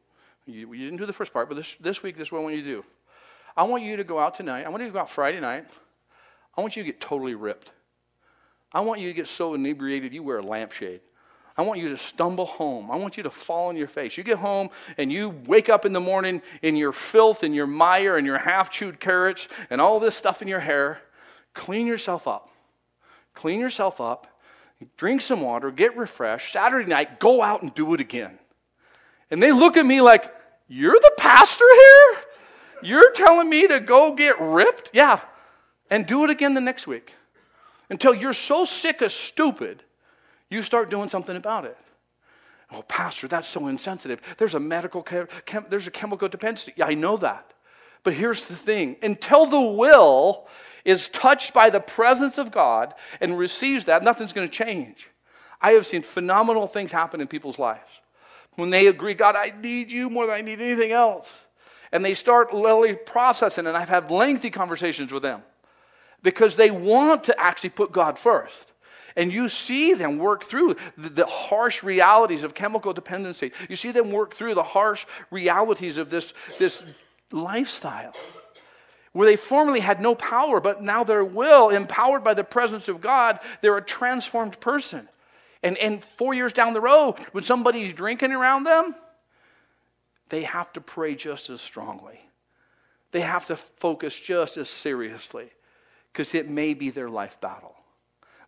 You, 0.48 0.74
you 0.74 0.86
didn't 0.86 0.98
do 0.98 1.06
the 1.06 1.14
first 1.14 1.32
part, 1.32 1.48
but 1.48 1.56
this, 1.56 1.76
this 1.80 2.02
week, 2.02 2.18
this 2.18 2.30
is 2.30 2.32
what 2.32 2.40
I 2.40 2.44
want 2.44 2.56
you 2.56 2.64
to 2.64 2.68
do. 2.68 2.86
I 3.56 3.64
want 3.64 3.84
you 3.84 3.98
to 3.98 4.04
go 4.04 4.18
out 4.18 4.34
tonight. 4.34 4.66
I 4.66 4.70
want 4.70 4.82
you 4.82 4.88
to 4.88 4.94
go 4.94 5.00
out 5.00 5.10
Friday 5.10 5.40
night. 5.40 5.68
I 6.58 6.62
want 6.62 6.76
you 6.76 6.84
to 6.84 6.88
get 6.88 7.00
totally 7.00 7.36
ripped. 7.36 7.72
I 8.74 8.82
want 8.82 9.02
you 9.02 9.08
to 9.08 9.14
get 9.14 9.28
so 9.28 9.54
inebriated 9.54 10.14
you 10.14 10.24
wear 10.24 10.38
a 10.38 10.44
lampshade. 10.44 11.02
I 11.58 11.64
want 11.64 11.80
you 11.80 11.90
to 11.90 11.98
stumble 11.98 12.46
home. 12.46 12.90
I 12.90 12.96
want 12.96 13.18
you 13.18 13.24
to 13.24 13.30
fall 13.30 13.68
on 13.68 13.76
your 13.76 13.88
face. 13.88 14.18
You 14.18 14.24
get 14.24 14.38
home 14.38 14.70
and 14.98 15.12
you 15.12 15.30
wake 15.46 15.70
up 15.70 15.86
in 15.86 15.92
the 15.92 16.00
morning 16.00 16.42
in 16.62 16.78
your 16.78 16.94
filth 16.94 17.44
and 17.44 17.54
your 17.54 17.68
mire 17.68 18.18
and 18.18 18.26
your 18.26 18.38
half 18.38 18.72
chewed 18.72 19.00
carrots 19.00 19.48
and 19.70 19.82
all 19.82 20.00
this 20.00 20.16
stuff 20.16 20.42
in 20.42 20.48
your 20.48 20.62
hair. 20.62 21.02
Clean 21.54 21.86
yourself 21.86 22.28
up. 22.28 22.50
Clean 23.34 23.60
yourself 23.60 24.00
up. 24.00 24.28
Drink 24.98 25.22
some 25.22 25.42
water. 25.42 25.72
Get 25.72 25.96
refreshed. 25.98 26.54
Saturday 26.54 26.90
night, 26.90 27.20
go 27.20 27.44
out 27.44 27.62
and 27.62 27.74
do 27.74 27.94
it 27.94 28.00
again. 28.00 28.40
And 29.30 29.44
they 29.44 29.52
look 29.52 29.78
at 29.78 29.86
me 29.86 30.02
like, 30.02 30.34
You're 30.68 30.98
the 31.00 31.12
pastor 31.18 31.66
here? 31.72 32.24
You're 32.84 33.12
telling 33.12 33.50
me 33.50 33.68
to 33.68 33.80
go 33.80 34.16
get 34.16 34.40
ripped? 34.40 34.90
Yeah. 34.94 35.20
And 35.90 36.08
do 36.08 36.24
it 36.24 36.30
again 36.30 36.54
the 36.54 36.62
next 36.62 36.88
week 36.88 37.14
until 37.92 38.14
you're 38.14 38.34
so 38.34 38.64
sick 38.64 39.02
of 39.02 39.12
stupid, 39.12 39.84
you 40.50 40.64
start 40.64 40.90
doing 40.90 41.10
something 41.10 41.36
about 41.36 41.66
it. 41.66 41.78
Oh, 42.72 42.84
Pastor, 42.84 43.28
that's 43.28 43.50
so 43.50 43.68
insensitive. 43.68 44.22
There's 44.38 44.56
a 44.56 44.62
medical, 44.62 45.04
chem, 45.04 45.28
there's 45.70 45.88
a 45.88 45.92
chemical 45.92 46.30
dependency. 46.30 46.72
Yeah, 46.78 46.86
I 46.86 46.94
know 46.94 47.18
that. 47.18 47.54
But 48.04 48.14
here's 48.14 48.46
the 48.46 48.56
thing 48.56 48.96
until 49.04 49.46
the 49.46 49.60
will 49.60 50.48
is 50.86 51.10
touched 51.10 51.54
by 51.54 51.70
the 51.70 51.82
presence 51.82 52.38
of 52.38 52.50
God 52.50 52.96
and 53.20 53.38
receives 53.38 53.86
that, 53.86 54.04
nothing's 54.04 54.32
going 54.32 54.48
to 54.48 54.54
change. 54.54 55.10
I 55.62 55.72
have 55.72 55.86
seen 55.86 56.02
phenomenal 56.02 56.68
things 56.68 56.94
happen 56.94 57.20
in 57.20 57.28
people's 57.28 57.60
lives 57.60 57.92
when 58.56 58.70
they 58.70 58.88
agree, 58.88 59.16
God, 59.16 59.36
I 59.36 59.54
need 59.62 59.92
you 59.92 60.10
more 60.10 60.26
than 60.26 60.36
I 60.36 60.42
need 60.42 60.62
anything 60.62 60.94
else. 60.94 61.30
And 61.92 62.06
they 62.06 62.14
start 62.14 62.54
literally 62.54 62.96
processing, 62.96 63.68
and 63.68 63.76
I've 63.76 63.90
had 63.90 64.10
lengthy 64.10 64.50
conversations 64.50 65.12
with 65.12 65.24
them 65.24 65.44
because 66.24 66.56
they 66.56 66.72
want 66.72 67.24
to 67.26 67.40
actually 67.40 67.72
put 67.72 67.92
God 67.92 68.18
first. 68.18 68.72
And 69.16 69.32
you 69.32 69.50
see 69.50 69.94
them 69.94 70.18
work 70.18 70.46
through 70.46 70.76
the, 70.98 71.10
the, 71.10 71.26
harsh 71.26 71.84
realities 71.84 72.44
of 72.44 72.54
chemical 72.54 72.94
dependency. 72.94 73.52
You 73.68 73.76
see 73.76 73.92
them 73.92 74.12
work 74.12 74.34
through 74.34 74.56
the 74.56 74.64
harsh 74.64 75.06
realities 75.30 75.98
of 75.98 76.10
this, 76.10 76.34
this 76.58 76.82
lifestyle 77.32 78.14
where 79.14 79.28
they 79.28 79.36
formerly 79.36 79.82
had 79.82 80.02
no 80.02 80.16
power, 80.16 80.62
but 80.62 80.82
now 80.82 81.04
their 81.04 81.26
will, 81.26 81.70
empowered 81.70 82.24
by 82.24 82.34
the 82.34 82.46
presence 82.46 82.88
of 82.88 83.02
God, 83.02 83.40
they're 83.60 83.76
a 83.76 83.84
transformed 83.84 84.58
person. 84.62 85.10
And, 85.64 85.78
and 85.80 86.04
four 86.18 86.34
years 86.34 86.54
down 86.54 86.74
the 86.74 86.82
road, 86.82 87.16
when 87.34 87.44
somebody's 87.44 87.94
drinking 87.94 88.32
around 88.32 88.64
them, 88.64 88.96
they 90.30 90.44
have 90.44 90.72
to 90.74 90.82
pray 90.82 91.16
just 91.16 91.50
as 91.50 91.60
strongly. 91.60 92.22
They 93.12 93.20
have 93.20 93.46
to 93.48 93.58
focus 93.58 94.18
just 94.18 94.56
as 94.56 94.70
seriously 94.70 95.52
because 96.12 96.34
it 96.36 96.50
may 96.50 96.74
be 96.74 96.90
their 96.90 97.10
life 97.10 97.40
battle. 97.42 97.76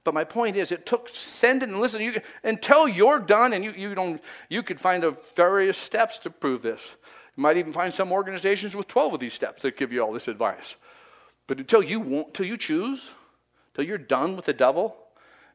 But 0.03 0.13
my 0.13 0.23
point 0.23 0.57
is, 0.57 0.71
it 0.71 0.85
took 0.85 1.09
sending 1.13 1.69
and 1.69 1.79
listen 1.79 2.01
you, 2.01 2.19
until 2.43 2.87
you're 2.87 3.19
done, 3.19 3.53
and 3.53 3.63
you, 3.63 3.71
you 3.71 3.95
don't 3.95 4.21
you 4.49 4.61
could 4.61 4.79
find 4.79 5.03
a 5.03 5.15
various 5.35 5.77
steps 5.77 6.19
to 6.19 6.29
prove 6.29 6.61
this. 6.61 6.81
You 7.37 7.43
might 7.43 7.57
even 7.57 7.71
find 7.71 7.93
some 7.93 8.11
organizations 8.11 8.75
with 8.75 8.87
12 8.87 9.13
of 9.13 9.19
these 9.19 9.33
steps 9.33 9.61
that 9.61 9.77
give 9.77 9.93
you 9.93 10.01
all 10.01 10.11
this 10.11 10.27
advice. 10.27 10.75
But 11.47 11.59
until 11.59 11.81
you 11.81 11.99
want, 11.99 12.27
until 12.27 12.45
you 12.45 12.57
choose, 12.57 13.11
till 13.73 13.85
you're 13.85 13.97
done 13.97 14.35
with 14.35 14.45
the 14.45 14.53
devil, 14.53 14.95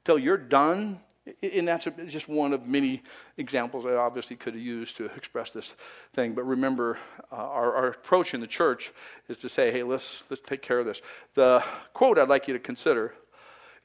till 0.05 0.19
you're 0.19 0.39
done 0.39 1.01
and 1.43 1.69
that's 1.69 1.87
just 2.07 2.29
one 2.29 2.53
of 2.53 2.67
many 2.67 3.03
examples 3.37 3.87
I 3.87 3.95
obviously 3.95 4.37
could 4.37 4.55
have 4.55 4.63
used 4.63 4.97
to 4.99 5.07
express 5.17 5.51
this 5.51 5.75
thing. 6.13 6.35
But 6.35 6.45
remember, 6.45 6.99
uh, 7.31 7.37
our, 7.37 7.75
our, 7.75 7.87
approach 7.89 8.35
in 8.35 8.41
the 8.41 8.47
church 8.47 8.93
is 9.29 9.37
to 9.39 9.49
say, 9.49 9.71
hey, 9.71 9.83
let's, 9.83 10.25
let's 10.31 10.43
take 10.45 10.63
care 10.63 10.79
of 10.79 10.87
this. 10.87 11.03
The 11.35 11.65
quote 11.93 12.19
I'd 12.19 12.29
like 12.29 12.49
you 12.49 12.55
to 12.55 12.61
consider 12.61 13.15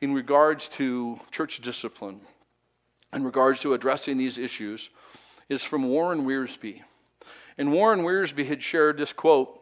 in 0.01 0.13
regards 0.13 0.67
to 0.67 1.19
church 1.31 1.61
discipline, 1.61 2.21
in 3.13 3.23
regards 3.23 3.59
to 3.61 3.73
addressing 3.73 4.17
these 4.17 4.37
issues, 4.37 4.89
is 5.49 5.63
from 5.63 5.87
Warren 5.87 6.25
Wiersbe. 6.25 6.81
And 7.57 7.71
Warren 7.71 8.01
Wiersbe 8.01 8.45
had 8.45 8.61
shared 8.61 8.97
this 8.97 9.13
quote 9.13 9.59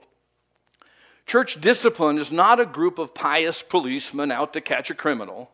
Church 1.26 1.62
discipline 1.62 2.18
is 2.18 2.32
not 2.32 2.60
a 2.60 2.66
group 2.66 2.98
of 2.98 3.14
pious 3.14 3.62
policemen 3.62 4.32
out 4.32 4.54
to 4.54 4.62
catch 4.62 4.90
a 4.90 4.96
criminal. 4.96 5.52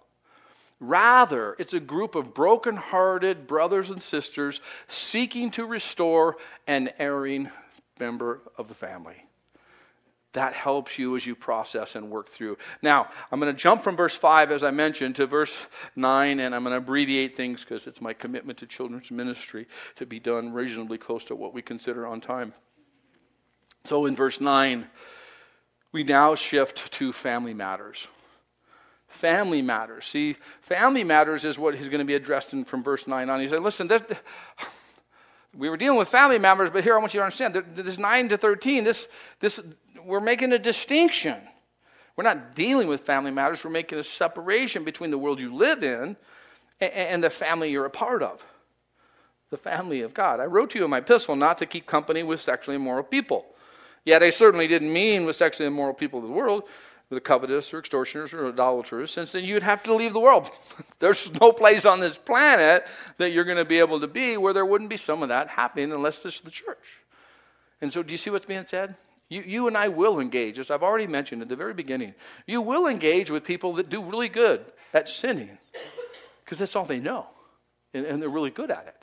Rather, 0.79 1.55
it's 1.57 1.73
a 1.73 1.79
group 1.79 2.13
of 2.13 2.33
broken-hearted 2.33 3.47
brothers 3.47 3.89
and 3.89 4.01
sisters 4.01 4.61
seeking 4.87 5.49
to 5.51 5.65
restore 5.65 6.37
an 6.67 6.89
erring 6.99 7.49
member 7.99 8.41
of 8.57 8.67
the 8.67 8.75
family. 8.75 9.23
That 10.33 10.53
helps 10.53 10.99
you 10.99 11.15
as 11.15 11.25
you 11.25 11.35
process 11.35 11.95
and 11.95 12.11
work 12.11 12.29
through. 12.29 12.59
Now, 12.83 13.09
I'm 13.31 13.39
going 13.39 13.51
to 13.51 13.59
jump 13.59 13.83
from 13.83 13.95
verse 13.95 14.13
5, 14.13 14.51
as 14.51 14.63
I 14.63 14.69
mentioned, 14.69 15.15
to 15.15 15.25
verse 15.25 15.67
9, 15.95 16.39
and 16.39 16.53
I'm 16.53 16.63
going 16.63 16.73
to 16.73 16.77
abbreviate 16.77 17.35
things 17.35 17.61
because 17.61 17.87
it's 17.87 18.01
my 18.01 18.13
commitment 18.13 18.59
to 18.59 18.67
children's 18.67 19.09
ministry 19.09 19.67
to 19.95 20.05
be 20.05 20.19
done 20.19 20.53
reasonably 20.53 20.99
close 20.99 21.25
to 21.25 21.35
what 21.35 21.55
we 21.55 21.63
consider 21.63 22.05
on 22.05 22.21
time. 22.21 22.53
So, 23.85 24.05
in 24.05 24.15
verse 24.15 24.39
9, 24.39 24.85
we 25.91 26.03
now 26.03 26.35
shift 26.35 26.91
to 26.91 27.11
family 27.11 27.55
matters 27.55 28.07
family 29.17 29.61
matters. 29.61 30.05
See, 30.05 30.35
family 30.61 31.03
matters 31.03 31.43
is 31.43 31.57
what 31.57 31.75
he's 31.75 31.89
going 31.89 31.99
to 31.99 32.05
be 32.05 32.13
addressed 32.13 32.53
in 32.53 32.63
from 32.63 32.83
verse 32.83 33.07
9 33.07 33.29
on. 33.29 33.39
He 33.39 33.47
said, 33.47 33.61
Listen, 33.61 33.87
this, 33.87 34.01
we 35.57 35.69
were 35.69 35.77
dealing 35.77 35.97
with 35.97 36.07
family 36.07 36.37
matters, 36.37 36.69
but 36.69 36.83
here 36.83 36.95
I 36.95 36.99
want 36.99 37.13
you 37.13 37.19
to 37.19 37.23
understand 37.23 37.55
this 37.75 37.97
9 37.97 38.29
to 38.29 38.37
13, 38.37 38.83
this, 38.83 39.07
this, 39.39 39.59
we're 40.05 40.19
making 40.19 40.53
a 40.53 40.59
distinction. 40.59 41.35
We're 42.15 42.23
not 42.23 42.55
dealing 42.55 42.87
with 42.87 43.01
family 43.01 43.31
matters, 43.31 43.63
we're 43.63 43.71
making 43.71 43.99
a 43.99 44.03
separation 44.03 44.83
between 44.83 45.11
the 45.11 45.17
world 45.17 45.39
you 45.39 45.53
live 45.53 45.83
in 45.83 46.15
and, 46.79 46.93
and 46.93 47.23
the 47.23 47.29
family 47.29 47.71
you're 47.71 47.85
a 47.85 47.89
part 47.89 48.21
of. 48.21 48.45
The 49.49 49.57
family 49.57 50.01
of 50.01 50.13
God. 50.13 50.39
I 50.39 50.45
wrote 50.45 50.71
to 50.71 50.79
you 50.79 50.85
in 50.85 50.91
my 50.91 50.97
epistle 50.99 51.35
not 51.35 51.57
to 51.59 51.65
keep 51.65 51.85
company 51.85 52.21
with 52.21 52.41
sexually 52.41 52.75
immoral 52.75 53.03
people. 53.03 53.45
Yet 54.05 54.23
I 54.23 54.29
certainly 54.29 54.67
didn't 54.67 54.91
mean 54.91 55.25
with 55.25 55.35
sexually 55.35 55.67
immoral 55.67 55.93
people 55.93 56.19
of 56.19 56.25
the 56.25 56.31
world, 56.31 56.63
the 57.09 57.21
covetous 57.21 57.73
or 57.73 57.79
extortioners 57.79 58.33
or 58.33 58.47
idolaters, 58.47 59.11
since 59.11 59.31
then 59.31 59.45
you'd 59.45 59.63
have 59.63 59.81
to 59.83 59.93
leave 59.93 60.13
the 60.13 60.19
world. 60.19 60.49
There's 60.99 61.31
no 61.39 61.53
place 61.53 61.85
on 61.85 61.99
this 61.99 62.17
planet 62.17 62.85
that 63.17 63.31
you're 63.31 63.45
going 63.45 63.57
to 63.57 63.65
be 63.65 63.79
able 63.79 63.99
to 64.01 64.07
be 64.07 64.35
where 64.35 64.53
there 64.53 64.65
wouldn't 64.65 64.89
be 64.89 64.97
some 64.97 65.23
of 65.23 65.29
that 65.29 65.47
happening 65.49 65.91
unless 65.91 66.23
is 66.25 66.41
the 66.41 66.51
church. 66.51 67.03
And 67.79 67.93
so, 67.93 68.03
do 68.03 68.11
you 68.11 68.17
see 68.17 68.29
what's 68.29 68.45
being 68.45 68.65
said? 68.65 68.95
You, 69.29 69.41
you 69.41 69.67
and 69.67 69.77
I 69.77 69.87
will 69.89 70.19
engage, 70.19 70.57
as 70.57 70.71
I've 70.71 70.83
already 70.83 71.07
mentioned 71.07 71.41
at 71.41 71.49
the 71.49 71.55
very 71.55 71.73
beginning. 71.73 72.13
You 72.45 72.61
will 72.61 72.87
engage 72.87 73.29
with 73.29 73.43
people 73.43 73.73
that 73.73 73.89
do 73.89 74.01
really 74.01 74.29
good 74.29 74.65
at 74.93 75.09
sinning 75.09 75.57
because 76.43 76.59
that's 76.59 76.75
all 76.75 76.85
they 76.85 76.99
know, 76.99 77.27
and, 77.93 78.05
and 78.05 78.21
they're 78.21 78.29
really 78.29 78.51
good 78.51 78.71
at 78.71 78.87
it. 78.87 78.95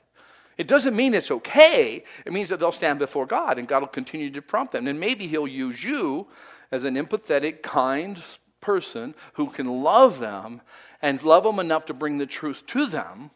It 0.56 0.68
doesn't 0.68 0.94
mean 0.94 1.14
it's 1.14 1.30
okay. 1.30 2.04
It 2.24 2.32
means 2.32 2.48
that 2.48 2.60
they'll 2.60 2.72
stand 2.72 2.98
before 2.98 3.26
God 3.26 3.58
and 3.58 3.66
God 3.66 3.80
will 3.80 3.88
continue 3.88 4.30
to 4.30 4.42
prompt 4.42 4.72
them. 4.72 4.86
And 4.86 5.00
maybe 5.00 5.26
He'll 5.26 5.48
use 5.48 5.82
you 5.82 6.26
as 6.74 6.82
an 6.82 6.96
empathetic, 6.96 7.62
kind 7.62 8.20
person 8.60 9.14
who 9.34 9.48
can 9.48 9.82
love 9.84 10.18
them 10.18 10.60
and 11.00 11.22
love 11.22 11.44
them 11.44 11.60
enough 11.60 11.86
to 11.86 11.94
bring 11.94 12.18
the 12.18 12.26
truth 12.26 12.66
to 12.66 12.86
them 12.86 13.30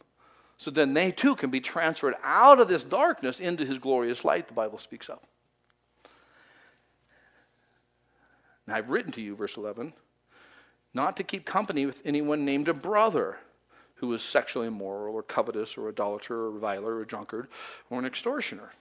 so 0.57 0.73
then 0.73 0.93
they 0.93 1.13
too 1.13 1.37
can 1.37 1.49
be 1.49 1.61
transferred 1.61 2.15
out 2.25 2.59
of 2.59 2.67
this 2.67 2.83
darkness 2.83 3.39
into 3.39 3.65
his 3.65 3.79
glorious 3.79 4.25
light, 4.25 4.49
the 4.49 4.55
Bible 4.55 4.79
speaks 4.79 5.09
of. 5.09 5.21
Now 8.67 8.75
I've 8.75 8.91
written 8.91 9.13
to 9.13 9.21
you, 9.21 9.37
verse 9.37 9.57
11, 9.57 9.93
not 10.93 11.17
to 11.19 11.23
keep 11.23 11.45
company 11.45 11.87
with 11.87 12.03
anyone 12.05 12.45
named 12.45 12.67
a 12.67 12.75
brother 12.75 13.39
who 13.97 14.13
is 14.15 14.23
sexually 14.23 14.67
immoral 14.67 15.15
or 15.15 15.23
covetous 15.23 15.79
or 15.79 15.89
idolater 15.89 16.35
or 16.35 16.51
reviler 16.51 16.97
or 16.97 17.05
drunkard 17.05 17.47
or 17.89 18.01
an 18.01 18.05
extortioner 18.05 18.73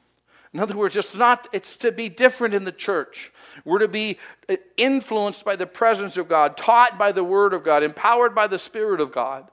in 0.54 0.60
other 0.60 0.78
words, 0.78 0.95
it's 0.95 1.16
not, 1.16 1.48
it's 1.52 1.76
to 1.78 1.91
be 1.91 2.10
different 2.10 2.54
in 2.54 2.64
the 2.64 2.72
church. 2.72 3.32
We're 3.66 3.80
to 3.80 3.88
be 3.88 4.18
uh, 4.50 4.56
influenced 4.78 5.43
by 5.43 5.56
the 5.56 5.68
presence 5.68 6.18
of 6.18 6.30
God, 6.30 6.56
taught 6.56 6.98
by 6.98 7.12
the 7.12 7.24
Word 7.24 7.54
of 7.54 7.64
God, 7.64 7.84
empowered 7.84 8.34
by 8.34 8.48
the 8.48 8.60
Spirit 8.60 9.02
of 9.02 9.12
God, 9.12 9.50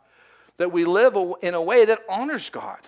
that 0.57 0.73
we 0.73 0.85
live 0.85 1.17
in 1.43 1.55
a 1.55 1.63
way 1.63 1.85
that 1.85 2.05
honors 2.09 2.49
God. 2.49 2.79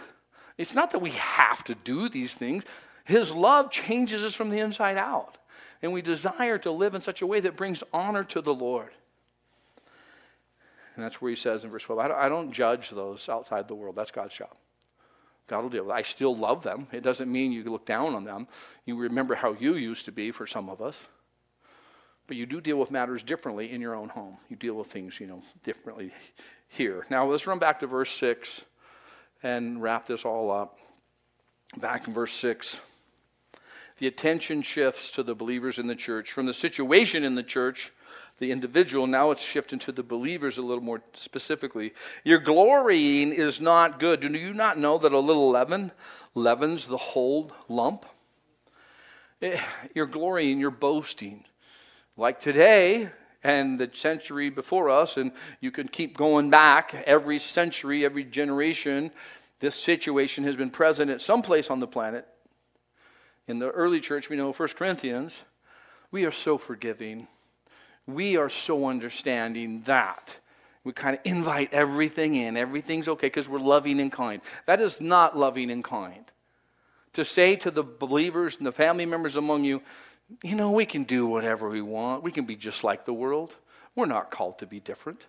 It's 0.57 0.75
not 0.75 0.93
that 0.93 1.01
we 1.01 1.11
have 1.11 1.65
to 1.65 1.75
do 1.75 2.09
these 2.09 2.33
things, 2.33 2.65
His 3.05 3.33
love 3.33 3.71
changes 3.71 4.23
us 4.23 4.35
from 4.35 4.51
the 4.51 4.59
inside 4.59 4.97
out. 4.97 5.39
And 5.83 5.93
we 5.93 6.01
desire 6.01 6.59
to 6.59 6.71
live 6.71 6.95
in 6.95 7.01
such 7.03 7.23
a 7.23 7.27
way 7.27 7.41
that 7.41 7.57
brings 7.57 7.83
honor 7.93 8.25
to 8.25 8.41
the 8.41 8.55
Lord. 8.55 8.91
And 10.95 11.05
that's 11.05 11.21
where 11.21 11.29
he 11.29 11.37
says 11.37 11.63
in 11.63 11.71
verse 11.71 11.83
12, 11.83 11.99
I 11.99 12.09
don't, 12.09 12.17
I 12.17 12.29
don't 12.31 12.53
judge 12.53 12.89
those 12.91 13.29
outside 13.29 13.69
the 13.69 13.75
world. 13.75 13.97
That's 13.97 14.11
God's 14.11 14.35
job. 14.35 14.57
God 15.47 15.63
will 15.63 15.71
deal 15.71 15.85
with 15.85 15.93
it. 15.93 15.99
I 15.99 16.03
still 16.03 16.37
love 16.37 16.63
them. 16.63 16.89
It 16.93 17.03
doesn't 17.03 17.31
mean 17.31 17.53
you 17.53 17.65
look 17.65 17.87
down 17.87 18.15
on 18.15 18.25
them. 18.25 18.49
You 18.85 18.97
remember 18.97 19.35
how 19.35 19.53
you 19.53 19.75
used 19.75 20.05
to 20.07 20.13
be 20.13 20.31
for 20.31 20.47
some 20.47 20.69
of 20.69 20.83
us. 20.83 20.97
But 22.27 22.37
you 22.37 22.47
do 22.47 22.61
deal 22.61 22.79
with 22.79 22.91
matters 22.91 23.23
differently 23.23 23.71
in 23.71 23.81
your 23.81 23.95
own 23.95 24.09
home. 24.09 24.39
You 24.49 24.57
deal 24.57 24.75
with 24.75 24.89
things, 24.89 25.21
you 25.21 25.27
know, 25.29 25.43
differently 25.63 26.13
here. 26.69 27.07
Now 27.11 27.27
let's 27.27 27.47
run 27.47 27.61
back 27.61 27.81
to 27.81 27.87
verse 27.87 28.11
6 28.11 28.63
and 29.43 29.81
wrap 29.81 30.07
this 30.07 30.25
all 30.25 30.51
up. 30.51 30.79
Back 31.77 32.09
in 32.09 32.15
verse 32.15 32.33
6. 32.33 32.81
The 33.99 34.07
attention 34.09 34.63
shifts 34.63 35.11
to 35.13 35.23
the 35.23 35.35
believers 35.35 35.79
in 35.79 35.87
the 35.87 35.95
church 35.95 36.33
from 36.33 36.47
the 36.47 36.55
situation 36.55 37.23
in 37.25 37.35
the 37.35 37.43
church 37.43 37.93
the 38.39 38.51
individual. 38.51 39.07
Now 39.07 39.31
it's 39.31 39.43
shifting 39.43 39.79
to 39.81 39.93
the 39.93 40.03
believers 40.03 40.59
a 40.59 40.63
little 40.63 40.83
more 40.83 41.03
specifically. 41.15 41.95
Your 42.25 42.39
glorying 42.39 43.33
is 43.33 43.61
not 43.61 43.99
good. 43.99 44.21
Do 44.21 44.29
you 44.29 44.53
not 44.53 44.79
know 44.79 44.99
that 44.99 45.13
a 45.13 45.19
little 45.19 45.51
leaven 45.51 45.93
leavens 46.35 46.87
the 46.87 46.97
whole 46.97 47.53
lump? 47.69 48.07
Eh, 49.41 49.61
your 49.95 50.07
glorying, 50.07 50.61
you're 50.61 50.71
boasting. 50.71 51.45
Like 52.17 52.41
today 52.41 53.11
and 53.43 53.79
the 53.79 53.91
century 53.93 54.51
before 54.51 54.91
us, 54.91 55.17
and 55.17 55.33
you 55.61 55.71
can 55.71 55.89
keep 55.89 56.17
going 56.17 56.51
back 56.51 56.95
every 57.07 57.39
century, 57.39 58.05
every 58.05 58.25
generation, 58.25 59.11
this 59.61 59.77
situation 59.77 60.45
has 60.45 60.57
been 60.57 60.71
present 60.71 61.11
at 61.11 61.23
some 61.23 61.43
place 61.43 61.71
on 61.71 61.81
the 61.81 61.87
planet. 61.87 62.27
In 63.47 63.59
the 63.59 63.71
early 63.71 64.01
church, 64.01 64.29
we 64.29 64.37
know 64.37 64.53
1 64.53 64.69
Corinthians, 64.71 65.43
we 66.11 66.25
are 66.25 66.33
so 66.33 66.59
forgiving 66.59 67.29
we 68.07 68.37
are 68.37 68.49
so 68.51 68.87
understanding 68.87 69.83
that 69.83 70.37
We 70.87 70.93
kind 70.93 71.17
of 71.17 71.21
invite 71.25 71.75
everything 71.75 72.37
in. 72.37 72.57
Everything's 72.57 73.09
okay 73.09 73.27
because 73.27 73.49
we're 73.49 73.59
loving 73.59 73.99
and 73.99 74.13
kind. 74.13 74.41
That 74.67 74.81
is 74.81 75.01
not 75.01 75.37
loving 75.37 75.69
and 75.69 75.83
kind. 75.83 76.31
To 77.15 77.25
say 77.25 77.57
to 77.57 77.73
the 77.73 77.83
believers 77.83 78.57
and 78.59 78.65
the 78.65 78.71
family 78.71 79.05
members 79.05 79.35
among 79.35 79.65
you, 79.65 79.83
you 80.45 80.55
know, 80.55 80.71
we 80.71 80.87
can 80.87 81.03
do 81.03 81.27
whatever 81.27 81.69
we 81.69 81.83
want. 81.83 82.23
We 82.23 82.31
can 82.31 82.45
be 82.45 82.55
just 82.55 82.85
like 82.85 83.05
the 83.05 83.13
world. 83.13 83.57
We're 83.97 84.07
not 84.07 84.31
called 84.31 84.61
to 84.61 84.67
be 84.67 84.79
different. 84.79 85.27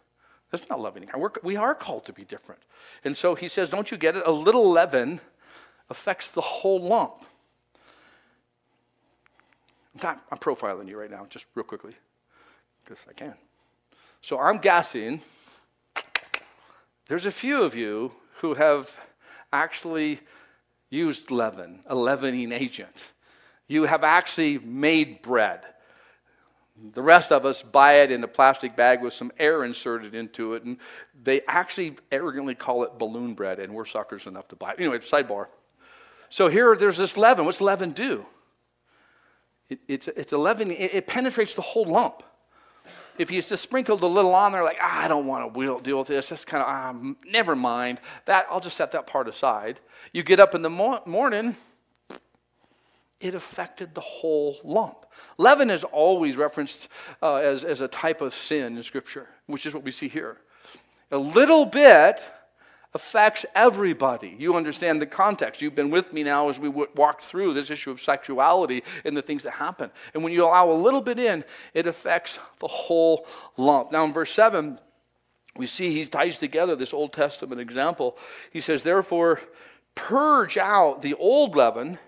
That's 0.52 0.70
not 0.70 0.80
loving 0.80 1.02
and 1.02 1.12
kind. 1.12 1.24
We're, 1.24 1.32
we 1.42 1.56
are 1.56 1.74
called 1.74 2.06
to 2.06 2.14
be 2.14 2.24
different. 2.24 2.62
And 3.04 3.18
so 3.18 3.34
he 3.34 3.48
says, 3.48 3.72
don't 3.72 3.90
you 3.90 3.98
get 3.98 4.16
it? 4.16 4.22
A 4.28 4.32
little 4.32 4.70
leaven 4.70 5.22
affects 5.90 6.30
the 6.30 6.42
whole 6.42 6.80
lump. 6.80 7.24
I'm 10.04 10.38
profiling 10.38 10.88
you 10.88 11.00
right 11.00 11.10
now, 11.10 11.26
just 11.32 11.48
real 11.56 11.64
quickly, 11.64 11.96
because 12.88 13.06
I 13.10 13.14
can. 13.14 13.34
So 14.22 14.40
I'm 14.40 14.60
guessing 14.60 15.22
there's 17.08 17.26
a 17.26 17.32
few 17.32 17.64
of 17.64 17.76
you 17.76 18.14
who 18.42 18.54
have 18.54 19.00
actually 19.52 20.20
used 20.90 21.32
leaven, 21.32 21.82
a 21.86 21.96
leavening 21.96 22.52
agent. 22.52 23.12
You 23.68 23.84
have 23.84 24.04
actually 24.04 24.60
made 24.60 25.22
bread. 25.22 25.62
The 26.94 27.02
rest 27.02 27.32
of 27.32 27.46
us 27.46 27.62
buy 27.62 27.96
it 27.96 28.12
in 28.12 28.24
a 28.24 28.28
plastic 28.28 28.76
bag 28.76 29.02
with 29.02 29.14
some 29.14 29.32
air 29.40 29.64
inserted 29.66 30.14
into 30.16 30.54
it, 30.54 30.64
and 30.64 30.78
they 31.22 31.42
actually 31.48 31.98
arrogantly 32.12 32.56
call 32.56 32.84
it 32.84 32.98
balloon 32.98 33.34
bread, 33.34 33.60
and 33.60 33.74
we're 33.74 33.86
suckers 33.86 34.28
enough 34.28 34.48
to 34.50 34.56
buy 34.56 34.72
it. 34.72 34.80
Anyway, 34.80 35.00
sidebar. 35.00 35.48
So 36.30 36.48
here, 36.48 36.76
there's 36.76 36.98
this 36.98 37.18
leaven. 37.18 37.46
What's 37.46 37.62
leaven 37.62 37.92
do? 37.92 38.26
It, 39.70 39.80
it's, 39.88 40.08
it's 40.08 40.32
a 40.32 40.38
leaven, 40.38 40.72
it, 40.72 40.94
it 40.94 41.08
penetrates 41.08 41.56
the 41.56 41.62
whole 41.62 41.86
lump 41.86 42.24
if 43.20 43.32
you 43.32 43.42
just 43.42 43.64
sprinkled 43.64 44.02
a 44.02 44.08
little 44.08 44.34
on 44.34 44.52
there, 44.52 44.64
like, 44.64 44.78
ah, 44.82 45.06
I 45.06 45.08
don't 45.08 45.26
want 45.26 45.54
to 45.54 45.82
deal 45.82 46.00
with 46.00 46.08
this, 46.08 46.30
that's 46.30 46.46
kind 46.46 46.64
of, 46.64 46.70
ah, 46.70 47.14
never 47.30 47.56
mind. 47.56 48.00
That, 48.26 48.48
I'll 48.50 48.62
just 48.62 48.78
set 48.78 48.92
that 48.92 49.08
part 49.08 49.28
aside. 49.28 49.80
You 50.14 50.24
get 50.24 50.40
up 50.40 50.56
in 50.56 50.62
the 50.62 50.70
mo- 50.70 51.02
morning, 51.06 51.56
it 53.20 53.34
affected 53.34 53.96
the 53.96 54.02
whole 54.02 54.58
lump. 54.64 55.06
Leaven 55.38 55.70
is 55.70 55.84
always 55.84 56.36
referenced 56.36 56.88
uh, 57.22 57.36
as, 57.36 57.64
as 57.64 57.82
a 57.82 57.88
type 57.88 58.22
of 58.22 58.34
sin 58.34 58.78
in 58.78 58.84
Scripture, 58.84 59.28
which 59.48 59.66
is 59.66 59.74
what 59.74 59.84
we 59.84 59.92
see 59.92 60.08
here. 60.08 60.38
A 61.12 61.18
little 61.18 61.66
bit 61.66 62.24
affects 62.94 63.46
everybody. 63.54 64.36
You 64.38 64.56
understand 64.56 65.02
the 65.02 65.06
context. 65.06 65.62
You've 65.62 65.76
been 65.76 65.92
with 65.92 66.14
me 66.14 66.24
now 66.24 66.50
as 66.50 66.60
we 66.60 66.70
w- 66.70 66.88
through 67.22 67.54
this 67.54 67.70
issue 67.70 67.92
of 67.92 68.02
sexuality 68.02 68.84
and 69.06 69.16
the 69.16 69.22
things 69.22 69.44
that 69.44 69.52
happen. 69.52 69.92
And 70.14 70.24
when 70.24 70.34
you 70.34 70.46
allow 70.46 70.72
a 70.72 70.74
little 70.74 71.02
bit 71.02 71.20
in, 71.20 71.44
it 71.74 71.86
affects 71.86 72.40
the 72.60 72.68
whole 72.68 73.28
lump. 73.58 73.92
Now, 73.92 74.06
in 74.06 74.14
verse 74.14 74.32
7, 74.32 74.80
we 75.56 75.66
see 75.66 75.92
he 75.92 76.06
ties 76.06 76.40
together 76.40 76.76
this 76.76 76.94
Old 76.94 77.14
Testament 77.14 77.60
example. 77.60 78.18
He 78.52 78.62
says, 78.62 78.84
Therefore, 78.84 79.42
purge 79.96 80.58
out 80.58 81.02
the 81.02 81.16
old 81.16 81.56
leaven 81.56 82.00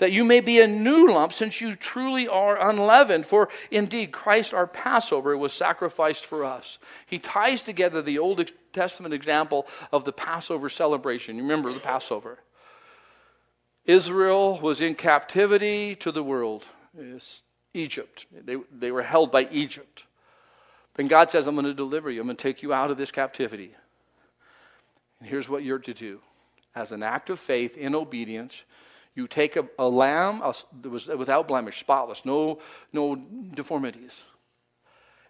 that 0.00 0.12
you 0.12 0.24
may 0.24 0.40
be 0.40 0.60
a 0.60 0.66
new 0.66 1.12
lump, 1.12 1.32
since 1.32 1.60
you 1.60 1.76
truly 1.76 2.26
are 2.26 2.58
unleavened. 2.68 3.26
For 3.26 3.48
indeed, 3.70 4.12
Christ, 4.12 4.52
our 4.52 4.66
Passover, 4.66 5.36
was 5.36 5.52
sacrificed 5.52 6.26
for 6.26 6.44
us. 6.44 6.78
He 7.06 7.18
ties 7.18 7.62
together 7.62 8.02
the 8.02 8.18
Old 8.18 8.50
Testament 8.72 9.14
example 9.14 9.66
of 9.92 10.04
the 10.04 10.12
Passover 10.12 10.68
celebration. 10.68 11.36
You 11.36 11.42
remember 11.42 11.72
the 11.72 11.80
Passover. 11.80 12.40
Israel 13.84 14.58
was 14.60 14.80
in 14.80 14.94
captivity 14.94 15.94
to 15.96 16.10
the 16.10 16.22
world, 16.22 16.66
it's 16.98 17.42
Egypt. 17.74 18.26
They, 18.32 18.56
they 18.72 18.90
were 18.90 19.02
held 19.02 19.30
by 19.30 19.48
Egypt. 19.50 20.04
Then 20.94 21.08
God 21.08 21.30
says, 21.30 21.46
I'm 21.46 21.54
going 21.54 21.66
to 21.66 21.74
deliver 21.74 22.10
you, 22.10 22.20
I'm 22.20 22.26
going 22.26 22.36
to 22.36 22.42
take 22.42 22.62
you 22.62 22.72
out 22.72 22.90
of 22.90 22.96
this 22.96 23.10
captivity. 23.10 23.74
And 25.18 25.28
here's 25.28 25.48
what 25.48 25.62
you're 25.62 25.78
to 25.78 25.94
do 25.94 26.20
as 26.74 26.92
an 26.92 27.02
act 27.02 27.30
of 27.30 27.40
faith 27.40 27.76
in 27.76 27.94
obedience 27.94 28.62
you 29.14 29.26
take 29.26 29.56
a, 29.56 29.66
a 29.78 29.88
lamb 29.88 30.40
that 30.82 30.88
was 30.88 31.08
without 31.08 31.48
blemish, 31.48 31.80
spotless, 31.80 32.24
no, 32.24 32.60
no 32.92 33.16
deformities, 33.16 34.24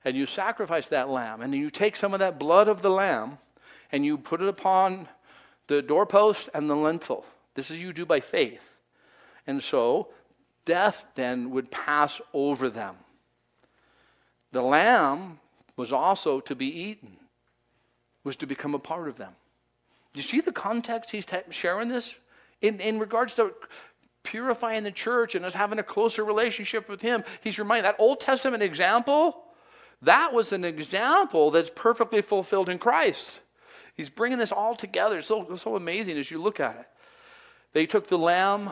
and 0.04 0.16
you 0.16 0.26
sacrifice 0.26 0.88
that 0.88 1.08
lamb. 1.08 1.42
And 1.42 1.54
you 1.54 1.70
take 1.70 1.96
some 1.96 2.14
of 2.14 2.20
that 2.20 2.38
blood 2.38 2.68
of 2.68 2.82
the 2.82 2.90
lamb 2.90 3.38
and 3.92 4.04
you 4.04 4.16
put 4.16 4.40
it 4.40 4.48
upon 4.48 5.08
the 5.66 5.82
doorpost 5.82 6.48
and 6.54 6.70
the 6.70 6.76
lintel. 6.76 7.24
This 7.54 7.70
is 7.70 7.78
you 7.78 7.92
do 7.92 8.06
by 8.06 8.20
faith. 8.20 8.76
And 9.46 9.62
so 9.62 10.08
death 10.64 11.04
then 11.14 11.50
would 11.50 11.70
pass 11.70 12.20
over 12.32 12.70
them. 12.70 12.96
The 14.52 14.62
lamb 14.62 15.38
was 15.76 15.92
also 15.92 16.40
to 16.40 16.54
be 16.54 16.66
eaten, 16.66 17.16
was 18.24 18.36
to 18.36 18.46
become 18.46 18.74
a 18.74 18.78
part 18.78 19.08
of 19.08 19.16
them. 19.16 19.32
You 20.14 20.22
see 20.22 20.40
the 20.40 20.52
context 20.52 21.10
he's 21.10 21.26
sharing 21.50 21.88
this? 21.88 22.14
In, 22.60 22.80
in 22.80 22.98
regards 22.98 23.34
to 23.36 23.52
purifying 24.22 24.84
the 24.84 24.90
church 24.90 25.34
and 25.34 25.44
us 25.44 25.54
having 25.54 25.78
a 25.78 25.82
closer 25.82 26.24
relationship 26.24 26.88
with 26.88 27.00
Him, 27.00 27.24
He's 27.42 27.58
reminding 27.58 27.84
that 27.84 27.96
Old 27.98 28.20
Testament 28.20 28.62
example, 28.62 29.42
that 30.02 30.32
was 30.32 30.52
an 30.52 30.64
example 30.64 31.50
that's 31.50 31.70
perfectly 31.74 32.22
fulfilled 32.22 32.68
in 32.68 32.78
Christ. 32.78 33.40
He's 33.94 34.08
bringing 34.08 34.38
this 34.38 34.52
all 34.52 34.74
together. 34.74 35.20
So, 35.20 35.56
so 35.56 35.76
amazing 35.76 36.16
as 36.16 36.30
you 36.30 36.40
look 36.40 36.60
at 36.60 36.76
it. 36.76 36.86
They 37.72 37.86
took 37.86 38.08
the 38.08 38.18
lamb 38.18 38.70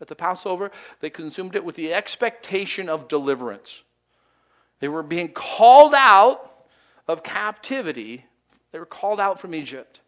at 0.00 0.08
the 0.08 0.16
Passover, 0.16 0.70
they 1.00 1.08
consumed 1.08 1.54
it 1.54 1.64
with 1.64 1.76
the 1.76 1.94
expectation 1.94 2.88
of 2.88 3.08
deliverance. 3.08 3.82
They 4.80 4.88
were 4.88 5.02
being 5.02 5.28
called 5.28 5.94
out 5.94 6.66
of 7.06 7.22
captivity, 7.22 8.26
they 8.72 8.78
were 8.78 8.86
called 8.86 9.20
out 9.20 9.40
from 9.40 9.54
Egypt. 9.54 10.00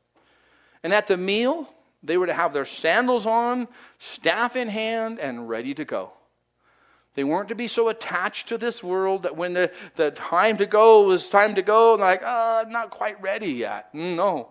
And 0.83 0.93
at 0.93 1.07
the 1.07 1.17
meal, 1.17 1.73
they 2.03 2.17
were 2.17 2.27
to 2.27 2.35
have 2.35 2.53
their 2.53 2.65
sandals 2.65 3.27
on, 3.27 3.69
staff 3.99 4.57
in 4.57 4.69
hand, 4.69 5.19
and 5.19 5.49
ready 5.49 5.75
to 5.75 5.85
go. 5.85 6.13
They 7.15 7.25
weren't 7.25 7.49
to 7.49 7.55
be 7.55 7.67
so 7.67 7.89
attached 7.89 8.49
to 8.49 8.59
this 8.59 8.83
world 8.83 9.23
that 9.23 9.37
when 9.37 9.55
the, 9.55 9.73
the 9.97 10.11
time 10.11 10.59
to 10.59 10.67
go 10.67 11.03
was 11.03 11.29
time 11.29 11.55
to 11.55 11.63
go, 11.63 11.95
and 11.95 12.01
like, 12.03 12.23
oh, 12.25 12.63
I'm 12.65 12.71
not 12.71 12.91
quite 12.91 13.21
ready 13.23 13.53
yet. 13.53 13.95
No. 13.95 14.51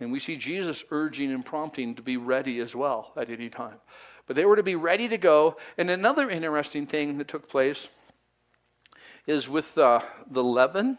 And 0.00 0.10
we 0.10 0.18
see 0.18 0.36
Jesus 0.36 0.82
urging 0.90 1.32
and 1.32 1.44
prompting 1.44 1.94
to 1.94 2.02
be 2.02 2.16
ready 2.16 2.58
as 2.58 2.74
well 2.74 3.12
at 3.16 3.30
any 3.30 3.48
time. 3.48 3.76
But 4.26 4.34
they 4.34 4.44
were 4.44 4.56
to 4.56 4.62
be 4.64 4.74
ready 4.74 5.08
to 5.08 5.16
go. 5.16 5.56
And 5.78 5.88
another 5.88 6.28
interesting 6.28 6.86
thing 6.86 7.18
that 7.18 7.28
took 7.28 7.48
place 7.48 7.88
is 9.26 9.48
with 9.48 9.78
uh, 9.78 10.00
the 10.28 10.42
leaven, 10.42 10.98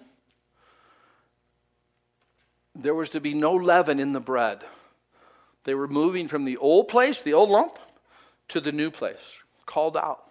there 2.74 2.96
was 2.96 3.10
to 3.10 3.20
be 3.20 3.34
no 3.34 3.54
leaven 3.54 4.00
in 4.00 4.14
the 4.14 4.22
bread. 4.22 4.64
They 5.64 5.76
were 5.76 5.88
moving 5.88 6.28
from 6.28 6.46
the 6.46 6.58
old 6.58 6.88
place, 6.88 7.22
the 7.22 7.34
old 7.34 7.50
lump, 7.50 7.80
to 8.50 8.60
the 8.60 8.72
new 8.72 8.92
place, 8.92 9.38
called 9.66 9.96
out. 9.96 10.24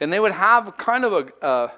And 0.00 0.12
they 0.12 0.20
would 0.20 0.32
have 0.32 0.76
kind 0.76 1.04
of 1.04 1.12
a, 1.12 1.46
a, 1.46 1.72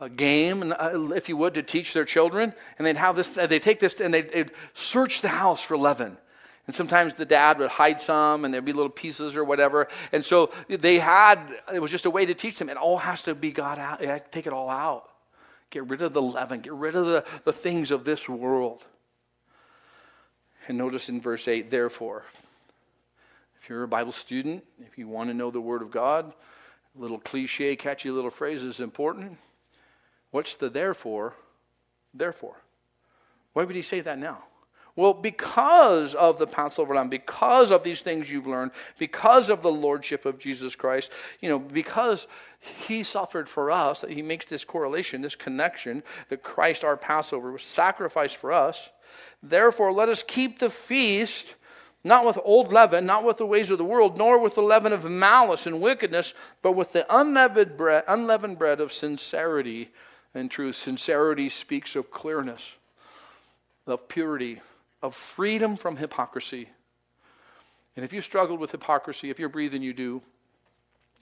a 0.00 0.10
game, 0.10 0.74
uh, 0.76 1.12
if 1.12 1.28
you 1.28 1.36
would, 1.36 1.54
to 1.54 1.62
teach 1.62 1.92
their 1.92 2.04
children. 2.04 2.52
And 2.78 2.86
they'd 2.86 2.96
have 2.96 3.16
this, 3.16 3.28
they'd 3.28 3.62
take 3.62 3.80
this 3.80 4.00
and 4.00 4.12
they'd, 4.12 4.32
they'd 4.32 4.50
search 4.74 5.20
the 5.20 5.28
house 5.28 5.62
for 5.62 5.78
leaven. 5.78 6.18
And 6.66 6.74
sometimes 6.74 7.14
the 7.14 7.24
dad 7.24 7.58
would 7.60 7.70
hide 7.70 8.02
some 8.02 8.44
and 8.44 8.52
there'd 8.52 8.64
be 8.64 8.72
little 8.72 8.90
pieces 8.90 9.36
or 9.36 9.44
whatever. 9.44 9.86
And 10.10 10.24
so 10.24 10.50
they 10.68 10.98
had, 10.98 11.38
it 11.72 11.80
was 11.80 11.92
just 11.92 12.06
a 12.06 12.10
way 12.10 12.26
to 12.26 12.34
teach 12.34 12.58
them. 12.58 12.68
It 12.68 12.76
all 12.76 12.98
has 12.98 13.22
to 13.22 13.34
be 13.34 13.52
got 13.52 13.78
out. 13.78 14.02
You 14.02 14.08
have 14.08 14.24
to 14.24 14.30
take 14.30 14.48
it 14.48 14.52
all 14.52 14.68
out. 14.68 15.08
Get 15.70 15.86
rid 15.86 16.02
of 16.02 16.12
the 16.12 16.22
leaven. 16.22 16.60
Get 16.60 16.72
rid 16.72 16.96
of 16.96 17.06
the, 17.06 17.24
the 17.44 17.52
things 17.52 17.92
of 17.92 18.04
this 18.04 18.28
world. 18.28 18.84
And 20.68 20.78
notice 20.78 21.08
in 21.08 21.20
verse 21.20 21.46
8, 21.46 21.70
therefore, 21.70 22.24
if 23.60 23.68
you're 23.68 23.84
a 23.84 23.88
Bible 23.88 24.12
student, 24.12 24.64
if 24.80 24.98
you 24.98 25.08
want 25.08 25.30
to 25.30 25.34
know 25.34 25.50
the 25.50 25.60
Word 25.60 25.82
of 25.82 25.90
God, 25.90 26.32
a 26.96 27.00
little 27.00 27.18
cliche, 27.18 27.76
catchy 27.76 28.10
little 28.10 28.30
phrase 28.30 28.62
is 28.62 28.80
important. 28.80 29.38
What's 30.30 30.56
the 30.56 30.68
therefore? 30.68 31.34
Therefore. 32.12 32.56
Why 33.52 33.64
would 33.64 33.76
he 33.76 33.82
say 33.82 34.00
that 34.00 34.18
now? 34.18 34.44
Well, 34.96 35.12
because 35.12 36.14
of 36.14 36.38
the 36.38 36.46
Passover 36.46 36.94
lamb, 36.94 37.10
because 37.10 37.70
of 37.70 37.82
these 37.82 38.00
things 38.00 38.30
you've 38.30 38.46
learned, 38.46 38.70
because 38.98 39.50
of 39.50 39.62
the 39.62 39.70
lordship 39.70 40.24
of 40.24 40.38
Jesus 40.38 40.74
Christ, 40.74 41.12
you 41.40 41.50
know, 41.50 41.58
because 41.58 42.26
he 42.60 43.02
suffered 43.02 43.46
for 43.46 43.70
us, 43.70 44.06
he 44.08 44.22
makes 44.22 44.46
this 44.46 44.64
correlation, 44.64 45.20
this 45.20 45.36
connection 45.36 46.02
that 46.30 46.42
Christ, 46.42 46.82
our 46.82 46.96
Passover, 46.96 47.52
was 47.52 47.62
sacrificed 47.62 48.36
for 48.36 48.52
us. 48.52 48.90
Therefore, 49.42 49.92
let 49.92 50.08
us 50.08 50.22
keep 50.22 50.58
the 50.58 50.70
feast 50.70 51.54
not 52.06 52.24
with 52.24 52.38
old 52.44 52.72
leaven, 52.72 53.04
not 53.04 53.24
with 53.24 53.36
the 53.36 53.46
ways 53.46 53.68
of 53.68 53.78
the 53.78 53.84
world, 53.84 54.16
nor 54.16 54.38
with 54.38 54.54
the 54.54 54.62
leaven 54.62 54.92
of 54.92 55.04
malice 55.04 55.66
and 55.66 55.80
wickedness, 55.80 56.34
but 56.62 56.72
with 56.72 56.92
the 56.92 57.04
unleavened 57.14 57.76
bread, 57.76 58.04
unleavened 58.06 58.58
bread 58.58 58.80
of 58.80 58.92
sincerity 58.92 59.90
and 60.32 60.48
truth. 60.48 60.76
Sincerity 60.76 61.48
speaks 61.48 61.96
of 61.96 62.12
clearness, 62.12 62.74
of 63.88 64.06
purity, 64.06 64.60
of 65.02 65.16
freedom 65.16 65.74
from 65.74 65.96
hypocrisy. 65.96 66.68
And 67.96 68.04
if 68.04 68.12
you 68.12 68.20
struggled 68.20 68.60
with 68.60 68.70
hypocrisy, 68.70 69.28
if 69.28 69.40
you're 69.40 69.48
breathing, 69.48 69.82
you 69.82 69.92
do. 69.92 70.22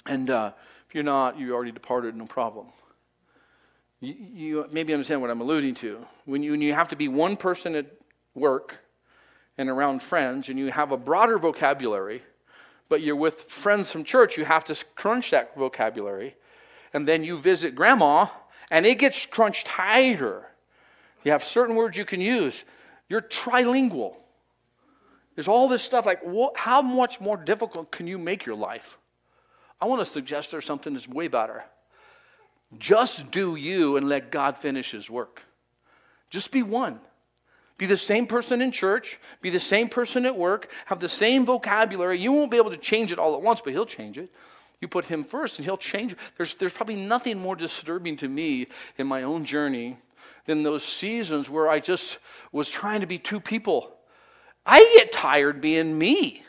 And 0.05 0.29
uh, 0.29 0.53
if 0.87 0.95
you're 0.95 1.03
not, 1.03 1.39
you 1.39 1.55
already 1.55 1.73
departed, 1.73 2.15
no 2.15 2.27
problem. 2.27 2.67
You, 4.01 4.15
you 4.35 4.69
maybe 4.71 4.93
understand 4.93 5.21
what 5.21 5.31
I'm 5.31 5.41
alluding 5.41 5.75
to. 5.77 6.07
When 6.25 6.43
you, 6.43 6.53
when 6.53 6.61
you 6.61 6.75
have 6.75 6.89
to 6.89 6.97
be 6.97 7.09
one 7.09 7.37
person 7.37 7.75
at 7.75 7.87
work 8.35 8.79
and 9.57 9.69
around 9.69 10.03
friends, 10.03 10.49
and 10.49 10.59
you 10.59 10.71
have 10.71 10.93
a 10.93 10.97
broader 10.97 11.39
vocabulary, 11.39 12.23
but 12.89 13.01
you're 13.01 13.17
with 13.17 13.43
friends 13.45 13.91
from 13.91 14.05
church, 14.05 14.37
you 14.37 14.45
have 14.45 14.65
to 14.65 14.85
crunch 14.95 15.31
that 15.31 15.57
vocabulary. 15.57 16.37
And 16.93 17.09
then 17.09 17.25
you 17.25 17.39
visit 17.39 17.75
grandma, 17.75 18.27
and 18.71 18.85
it 18.85 18.99
gets 18.99 19.27
crunched 19.27 19.67
tighter. 19.67 20.49
You 21.25 21.33
have 21.33 21.43
certain 21.43 21.77
words 21.77 21.97
you 21.97 22.05
can 22.05 22.21
use. 22.21 22.65
You're 23.09 23.21
trilingual. 23.21 24.17
There's 25.35 25.49
all 25.49 25.69
this 25.69 25.83
stuff 25.83 26.07
like, 26.07 26.21
what, 26.23 26.57
how 26.57 26.83
much 26.83 27.21
more 27.21 27.37
difficult 27.37 27.91
can 27.91 28.07
you 28.07 28.19
make 28.19 28.47
your 28.47 28.55
life? 28.55 28.99
I 29.81 29.87
want 29.87 30.01
to 30.01 30.05
suggest 30.05 30.51
there's 30.51 30.65
something 30.65 30.95
that's 30.95 31.09
way 31.09 31.29
better. 31.29 31.65
Just 32.79 33.31
do 33.31 33.57
you 33.57 33.97
and 33.97 34.09
let 34.09 34.31
God 34.31 34.59
finish 34.59 34.91
his 34.91 35.09
work. 35.09 35.43
Just 36.31 36.51
be 36.51 36.63
one. 36.63 37.01
Be 37.77 37.87
the 37.87 37.97
same 37.97 38.27
person 38.27 38.63
in 38.63 38.71
church, 38.71 39.19
be 39.41 39.51
the 39.51 39.59
same 39.59 39.89
person 39.89 40.27
at 40.27 40.37
work, 40.37 40.71
have 40.87 41.01
the 41.01 41.09
same 41.09 41.45
vocabulary. 41.45 42.21
You 42.21 42.33
won't 42.33 42.51
be 42.51 42.57
able 42.57 42.71
to 42.71 42.77
change 42.77 43.11
it 43.11 43.19
all 43.19 43.35
at 43.35 43.43
once, 43.43 43.61
but 43.61 43.73
he'll 43.73 43.85
change 43.85 44.17
it. 44.17 44.33
You 44.81 44.87
put 44.87 45.07
him 45.07 45.25
first 45.25 45.59
and 45.59 45.65
he'll 45.65 45.77
change. 45.77 46.15
There's, 46.37 46.55
there's 46.55 46.73
probably 46.73 46.97
nothing 46.97 47.41
more 47.41 47.57
disturbing 47.57 48.17
to 48.19 48.29
me 48.29 48.69
in 48.97 49.07
my 49.07 49.23
own 49.23 49.45
journey 49.45 49.99
than 50.47 50.63
those 50.63 50.85
seasons 50.85 51.51
where 51.51 51.69
I 51.69 51.81
just 51.81 52.19
was 52.53 52.69
trying 52.71 53.01
to 53.01 53.07
be 53.07 53.19
two 53.19 53.41
people. 53.41 53.97
I 54.65 54.79
get 54.97 55.13
tired 55.13 55.61
being 55.61 55.99
me, 55.99 56.45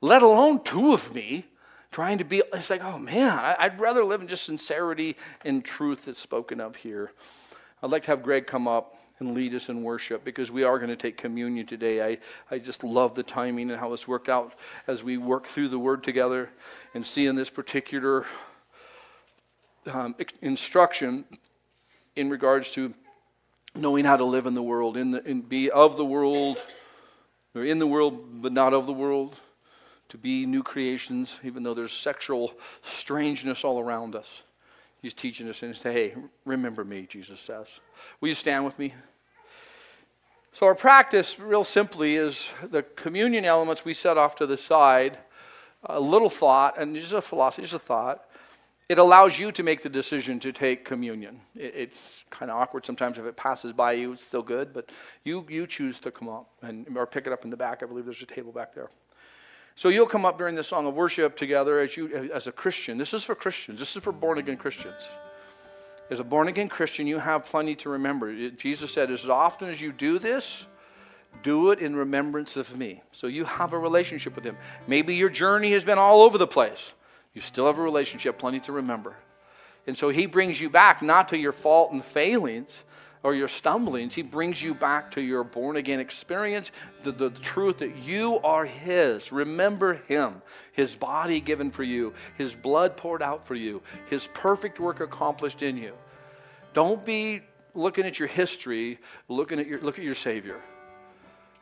let 0.00 0.22
alone 0.22 0.62
two 0.62 0.92
of 0.92 1.14
me 1.14 1.46
trying 1.94 2.18
to 2.18 2.24
be. 2.24 2.42
It's 2.52 2.70
like, 2.70 2.82
oh 2.82 2.98
man, 2.98 3.54
I'd 3.56 3.78
rather 3.78 4.02
live 4.02 4.20
in 4.20 4.26
just 4.26 4.42
sincerity 4.42 5.14
and 5.44 5.64
truth 5.64 6.06
that's 6.06 6.18
spoken 6.18 6.60
of 6.60 6.74
here. 6.74 7.12
I'd 7.80 7.92
like 7.92 8.02
to 8.02 8.08
have 8.08 8.24
Greg 8.24 8.48
come 8.48 8.66
up 8.66 8.96
and 9.20 9.32
lead 9.32 9.54
us 9.54 9.68
in 9.68 9.84
worship 9.84 10.24
because 10.24 10.50
we 10.50 10.64
are 10.64 10.78
going 10.78 10.90
to 10.90 10.96
take 10.96 11.16
communion 11.16 11.66
today. 11.66 12.04
I, 12.04 12.18
I 12.50 12.58
just 12.58 12.82
love 12.82 13.14
the 13.14 13.22
timing 13.22 13.70
and 13.70 13.78
how 13.78 13.90
this 13.90 14.08
worked 14.08 14.28
out 14.28 14.54
as 14.88 15.04
we 15.04 15.18
work 15.18 15.46
through 15.46 15.68
the 15.68 15.78
word 15.78 16.02
together 16.02 16.50
and 16.94 17.06
see 17.06 17.26
in 17.26 17.36
this 17.36 17.48
particular 17.48 18.26
um, 19.86 20.16
instruction 20.42 21.24
in 22.16 22.28
regards 22.28 22.72
to 22.72 22.92
knowing 23.76 24.04
how 24.04 24.16
to 24.16 24.24
live 24.24 24.46
in 24.46 24.54
the 24.54 24.62
world, 24.64 24.96
in 24.96 25.12
the, 25.12 25.22
in, 25.22 25.42
be 25.42 25.70
of 25.70 25.96
the 25.96 26.04
world, 26.04 26.60
or 27.54 27.62
in 27.62 27.78
the 27.78 27.86
world 27.86 28.42
but 28.42 28.52
not 28.52 28.74
of 28.74 28.86
the 28.86 28.92
world, 28.92 29.36
to 30.08 30.18
be 30.18 30.46
new 30.46 30.62
creations, 30.62 31.38
even 31.42 31.62
though 31.62 31.74
there's 31.74 31.92
sexual 31.92 32.54
strangeness 32.82 33.64
all 33.64 33.80
around 33.80 34.14
us. 34.14 34.42
He's 35.02 35.14
teaching 35.14 35.48
us 35.48 35.62
and 35.62 35.76
say, 35.76 35.92
hey, 35.92 36.14
remember 36.44 36.84
me, 36.84 37.06
Jesus 37.08 37.40
says. 37.40 37.80
Will 38.20 38.30
you 38.30 38.34
stand 38.34 38.64
with 38.64 38.78
me? 38.78 38.94
So, 40.54 40.66
our 40.66 40.74
practice, 40.74 41.38
real 41.38 41.64
simply, 41.64 42.14
is 42.14 42.50
the 42.62 42.84
communion 42.84 43.44
elements 43.44 43.84
we 43.84 43.92
set 43.92 44.16
off 44.16 44.36
to 44.36 44.46
the 44.46 44.56
side, 44.56 45.18
a 45.84 45.98
little 45.98 46.30
thought, 46.30 46.78
and 46.78 46.94
just 46.94 47.12
a 47.12 47.20
philosophy, 47.20 47.62
just 47.62 47.74
a 47.74 47.78
thought. 47.80 48.24
It 48.88 48.98
allows 48.98 49.38
you 49.38 49.50
to 49.52 49.62
make 49.62 49.82
the 49.82 49.88
decision 49.88 50.38
to 50.40 50.52
take 50.52 50.84
communion. 50.84 51.40
It, 51.56 51.74
it's 51.74 51.98
kind 52.30 52.50
of 52.50 52.56
awkward 52.56 52.86
sometimes 52.86 53.18
if 53.18 53.24
it 53.24 53.36
passes 53.36 53.72
by 53.72 53.94
you, 53.94 54.12
it's 54.12 54.24
still 54.24 54.42
good, 54.42 54.72
but 54.72 54.90
you, 55.24 55.44
you 55.48 55.66
choose 55.66 55.98
to 55.98 56.10
come 56.10 56.28
up 56.28 56.48
and, 56.62 56.86
or 56.96 57.06
pick 57.06 57.26
it 57.26 57.32
up 57.32 57.44
in 57.44 57.50
the 57.50 57.56
back. 57.56 57.82
I 57.82 57.86
believe 57.86 58.04
there's 58.04 58.22
a 58.22 58.26
table 58.26 58.52
back 58.52 58.74
there. 58.74 58.90
So 59.76 59.88
you'll 59.88 60.06
come 60.06 60.24
up 60.24 60.38
during 60.38 60.54
the 60.54 60.62
song 60.62 60.86
of 60.86 60.94
worship 60.94 61.36
together 61.36 61.80
as 61.80 61.96
you 61.96 62.30
as 62.32 62.46
a 62.46 62.52
Christian. 62.52 62.96
This 62.96 63.12
is 63.12 63.24
for 63.24 63.34
Christians. 63.34 63.78
This 63.78 63.96
is 63.96 64.02
for 64.02 64.12
born 64.12 64.38
again 64.38 64.56
Christians. 64.56 65.00
As 66.10 66.20
a 66.20 66.24
born 66.24 66.48
again 66.48 66.68
Christian, 66.68 67.06
you 67.06 67.18
have 67.18 67.44
plenty 67.44 67.74
to 67.76 67.88
remember. 67.88 68.50
Jesus 68.50 68.92
said, 68.92 69.10
as 69.10 69.28
often 69.28 69.70
as 69.70 69.80
you 69.80 69.90
do 69.90 70.18
this, 70.18 70.66
do 71.42 71.70
it 71.70 71.80
in 71.80 71.96
remembrance 71.96 72.56
of 72.56 72.76
me. 72.76 73.02
So 73.10 73.26
you 73.26 73.44
have 73.44 73.72
a 73.72 73.78
relationship 73.78 74.36
with 74.36 74.44
him. 74.44 74.56
Maybe 74.86 75.16
your 75.16 75.30
journey 75.30 75.72
has 75.72 75.82
been 75.82 75.98
all 75.98 76.22
over 76.22 76.38
the 76.38 76.46
place. 76.46 76.92
You 77.32 77.40
still 77.40 77.66
have 77.66 77.78
a 77.78 77.82
relationship, 77.82 78.38
plenty 78.38 78.60
to 78.60 78.72
remember. 78.72 79.16
And 79.86 79.98
so 79.98 80.10
he 80.10 80.26
brings 80.26 80.60
you 80.60 80.70
back 80.70 81.02
not 81.02 81.28
to 81.30 81.38
your 81.38 81.52
fault 81.52 81.90
and 81.90 82.04
failings, 82.04 82.84
or 83.24 83.34
your 83.34 83.48
stumblings, 83.48 84.14
He 84.14 84.22
brings 84.22 84.62
you 84.62 84.74
back 84.74 85.10
to 85.12 85.20
your 85.20 85.42
born 85.42 85.76
again 85.76 85.98
experience, 85.98 86.70
the, 87.02 87.10
the 87.10 87.30
truth 87.30 87.78
that 87.78 87.96
you 87.96 88.38
are 88.44 88.66
His. 88.66 89.32
Remember 89.32 89.94
Him, 90.06 90.42
His 90.72 90.94
body 90.94 91.40
given 91.40 91.72
for 91.72 91.82
you, 91.82 92.12
His 92.36 92.54
blood 92.54 92.96
poured 92.96 93.22
out 93.22 93.46
for 93.46 93.54
you, 93.54 93.82
His 94.10 94.28
perfect 94.34 94.78
work 94.78 95.00
accomplished 95.00 95.62
in 95.62 95.78
you. 95.78 95.94
Don't 96.74 97.04
be 97.04 97.40
looking 97.74 98.04
at 98.04 98.18
your 98.18 98.28
history, 98.28 99.00
looking 99.28 99.58
at 99.58 99.66
your, 99.66 99.80
look 99.80 99.98
at 99.98 100.04
your 100.04 100.14
Savior. 100.14 100.60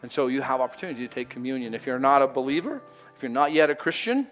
And 0.03 0.11
so 0.11 0.27
you 0.27 0.43
have 0.43 0.61
opportunity 0.61 1.07
to 1.07 1.15
take 1.15 1.29
communion. 1.29 1.75
If 1.75 1.87
you're 1.87 2.01
not 2.01 2.23
a 2.23 2.27
believer, 2.27 2.83
if 3.15 3.23
you're 3.23 3.31
not 3.31 3.53
yet 3.53 3.71
a 3.71 3.77
Christian, 3.77 4.27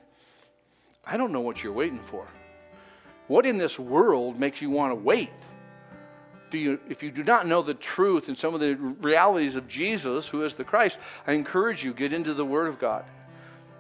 I 1.07 1.17
don't 1.17 1.31
know 1.31 1.41
what 1.41 1.63
you're 1.63 1.73
waiting 1.73 2.01
for. 2.11 2.27
What 3.29 3.47
in 3.47 3.59
this 3.59 3.79
world 3.79 4.41
makes 4.41 4.61
you 4.61 4.69
want 4.69 4.91
to 4.91 4.97
wait? 4.97 5.31
Do 6.51 6.59
you, 6.59 6.81
if 6.89 7.03
you 7.03 7.11
do 7.11 7.23
not 7.23 7.47
know 7.47 7.63
the 7.63 7.75
truth 7.75 8.29
and 8.29 8.37
some 8.37 8.55
of 8.55 8.61
the 8.61 8.75
realities 8.75 9.57
of 9.57 9.69
Jesus, 9.69 10.29
who 10.29 10.43
is 10.43 10.55
the 10.55 10.65
Christ, 10.65 10.99
I 11.27 11.33
encourage 11.33 11.85
you, 11.85 11.95
get 11.95 12.13
into 12.13 12.35
the 12.35 12.45
Word 12.45 12.69
of 12.69 12.79
God. 12.79 13.05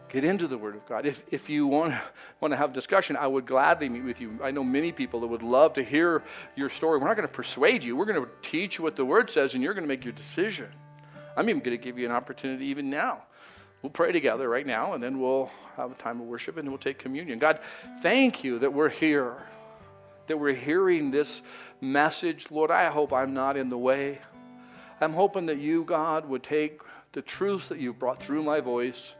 Get 0.08 0.24
into 0.24 0.48
the 0.48 0.58
Word 0.58 0.74
of 0.74 0.84
God. 0.86 1.06
If, 1.06 1.22
if 1.30 1.48
you 1.48 1.68
want, 1.68 1.94
want 2.40 2.52
to 2.52 2.56
have 2.56 2.72
discussion, 2.72 3.16
I 3.16 3.28
would 3.28 3.46
gladly 3.46 3.88
meet 3.88 4.02
with 4.02 4.20
you. 4.20 4.38
I 4.42 4.50
know 4.50 4.64
many 4.64 4.90
people 4.90 5.20
that 5.20 5.28
would 5.28 5.42
love 5.42 5.74
to 5.74 5.84
hear 5.84 6.24
your 6.56 6.68
story. 6.68 6.98
We're 6.98 7.06
not 7.06 7.16
going 7.16 7.28
to 7.28 7.32
persuade 7.32 7.84
you. 7.84 7.94
We're 7.96 8.06
going 8.06 8.20
to 8.20 8.28
teach 8.42 8.78
you 8.78 8.84
what 8.84 8.96
the 8.96 9.04
Word 9.04 9.30
says, 9.30 9.54
and 9.54 9.62
you're 9.62 9.74
going 9.74 9.84
to 9.84 9.88
make 9.88 10.04
your 10.04 10.12
decision. 10.12 10.68
I'm 11.36 11.48
even 11.48 11.60
going 11.60 11.76
to 11.76 11.82
give 11.82 11.96
you 11.96 12.06
an 12.06 12.12
opportunity 12.12 12.66
even 12.66 12.90
now. 12.90 13.22
We'll 13.82 13.90
pray 13.90 14.10
together 14.10 14.48
right 14.48 14.66
now, 14.66 14.94
and 14.94 15.02
then 15.02 15.20
we'll 15.20 15.50
have 15.76 15.92
a 15.92 15.94
time 15.94 16.20
of 16.20 16.26
worship, 16.26 16.56
and 16.56 16.68
we'll 16.68 16.78
take 16.78 16.98
communion. 16.98 17.38
God, 17.38 17.60
thank 18.02 18.42
you 18.42 18.58
that 18.58 18.72
we're 18.72 18.88
here 18.88 19.36
that 20.30 20.38
we're 20.38 20.54
hearing 20.54 21.10
this 21.10 21.42
message. 21.80 22.46
Lord, 22.50 22.70
I 22.70 22.86
hope 22.86 23.12
I'm 23.12 23.34
not 23.34 23.56
in 23.56 23.68
the 23.68 23.76
way. 23.76 24.20
I'm 25.00 25.12
hoping 25.12 25.46
that 25.46 25.58
you, 25.58 25.82
God, 25.84 26.28
would 26.28 26.42
take 26.42 26.80
the 27.12 27.20
truths 27.20 27.68
that 27.68 27.78
you've 27.78 27.98
brought 27.98 28.22
through 28.22 28.42
my 28.42 28.60
voice 28.60 29.14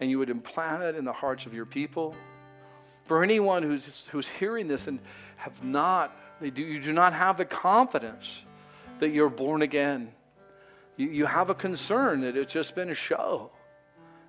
and 0.00 0.10
you 0.10 0.18
would 0.18 0.28
implant 0.28 0.82
it 0.82 0.96
in 0.96 1.04
the 1.04 1.12
hearts 1.12 1.46
of 1.46 1.54
your 1.54 1.64
people. 1.64 2.14
For 3.06 3.22
anyone 3.22 3.62
who's, 3.62 4.06
who's 4.12 4.28
hearing 4.28 4.68
this 4.68 4.86
and 4.86 4.98
have 5.36 5.64
not, 5.64 6.14
they 6.40 6.50
do, 6.50 6.62
you 6.62 6.80
do 6.80 6.92
not 6.92 7.14
have 7.14 7.38
the 7.38 7.44
confidence 7.44 8.40
that 8.98 9.10
you're 9.10 9.30
born 9.30 9.62
again. 9.62 10.12
You, 10.96 11.08
you 11.08 11.26
have 11.26 11.48
a 11.48 11.54
concern 11.54 12.20
that 12.20 12.36
it's 12.36 12.52
just 12.52 12.74
been 12.74 12.90
a 12.90 12.94
show. 12.94 13.50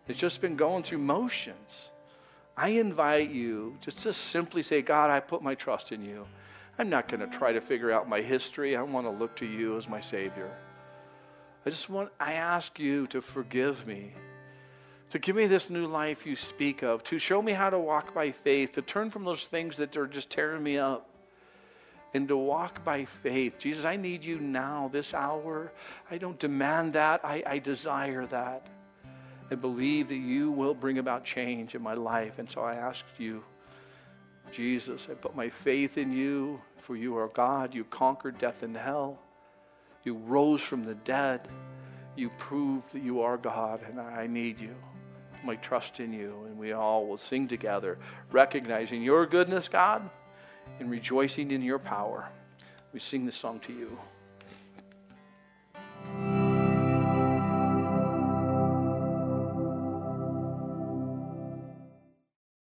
It's 0.08 0.20
just 0.20 0.40
been 0.40 0.56
going 0.56 0.84
through 0.84 1.00
motions. 1.00 1.90
I 2.58 2.70
invite 2.70 3.32
you 3.32 3.78
just 3.82 4.00
to 4.00 4.14
simply 4.14 4.64
say, 4.64 4.82
God, 4.82 5.10
I 5.10 5.20
put 5.20 5.42
my 5.42 5.56
trust 5.56 5.92
in 5.92 6.02
you. 6.02 6.26
I'm 6.80 6.90
not 6.90 7.08
going 7.08 7.20
to 7.20 7.38
try 7.38 7.52
to 7.52 7.62
figure 7.62 7.92
out 7.92 8.08
my 8.08 8.22
history. 8.22 8.76
I 8.76 8.82
want 8.82 9.06
to 9.08 9.12
look 9.12 9.36
to 9.38 9.46
you 9.46 9.78
as 9.78 9.90
my 9.90 10.00
Savior. 10.00 10.52
I 11.66 11.70
just 11.70 11.90
want, 11.90 12.12
I 12.20 12.34
ask 12.34 12.80
you 12.80 13.08
to 13.08 13.22
forgive 13.22 13.86
me, 13.86 14.14
to 15.10 15.20
give 15.20 15.36
me 15.36 15.48
this 15.48 15.70
new 15.70 15.88
life 15.88 16.26
you 16.26 16.36
speak 16.36 16.82
of, 16.82 17.04
to 17.06 17.18
show 17.18 17.42
me 17.42 17.52
how 17.52 17.70
to 17.70 17.80
walk 17.80 18.14
by 18.14 18.32
faith, 18.32 18.74
to 18.74 18.82
turn 18.82 19.10
from 19.10 19.26
those 19.26 19.46
things 19.46 19.78
that 19.78 19.98
are 19.98 20.08
just 20.08 20.30
tearing 20.30 20.64
me 20.64 20.78
up, 20.78 21.10
and 22.14 22.28
to 22.30 22.38
walk 22.38 22.86
by 22.86 23.04
faith. 23.04 23.58
Jesus, 23.60 23.84
I 23.84 23.98
need 23.98 24.24
you 24.24 24.40
now, 24.40 24.90
this 24.94 25.14
hour. 25.14 25.74
I 26.10 26.18
don't 26.18 26.40
demand 26.40 26.94
that, 26.94 27.20
I, 27.26 27.44
I 27.46 27.60
desire 27.60 28.26
that 28.28 28.70
and 29.50 29.62
believe 29.62 30.08
that 30.10 30.16
you 30.16 30.52
will 30.52 30.74
bring 30.74 30.98
about 30.98 31.24
change 31.24 31.76
in 31.76 31.82
my 31.82 31.94
life. 31.94 32.40
And 32.40 32.50
so 32.50 32.62
I 32.62 32.76
ask 32.76 33.06
you, 33.18 33.44
Jesus, 34.52 35.08
I 35.10 35.14
put 35.14 35.36
my 35.36 35.50
faith 35.50 35.98
in 35.98 36.12
you, 36.12 36.62
for 36.78 36.96
you 36.96 37.18
are 37.18 37.28
God. 37.28 37.74
You 37.74 37.84
conquered 37.84 38.38
death 38.38 38.64
and 38.64 38.76
hell. 38.76 39.20
You 40.04 40.16
rose 40.16 40.62
from 40.62 40.86
the 40.86 40.96
dead. 40.96 41.48
You 42.16 42.30
proved 42.38 42.94
that 42.94 43.02
you 43.02 43.22
are 43.22 43.38
God, 43.38 43.82
and 43.88 44.00
I 44.00 44.28
need 44.28 44.60
you. 44.60 44.76
My 45.44 45.56
trust 45.58 46.00
in 46.00 46.14
you. 46.14 46.46
And 46.48 46.58
we 46.58 46.72
all 46.72 47.08
will 47.08 47.18
sing 47.18 47.48
together, 47.48 47.98
recognizing 48.32 49.02
your 49.02 49.26
goodness, 49.26 49.68
God, 49.68 50.10
and 50.80 50.90
rejoicing 50.90 51.52
in 51.52 51.62
your 51.62 51.80
power. 51.80 52.30
We 52.94 53.00
sing 53.00 53.26
this 53.26 53.36
song 53.36 53.60
to 53.62 53.74
you. 53.74 53.98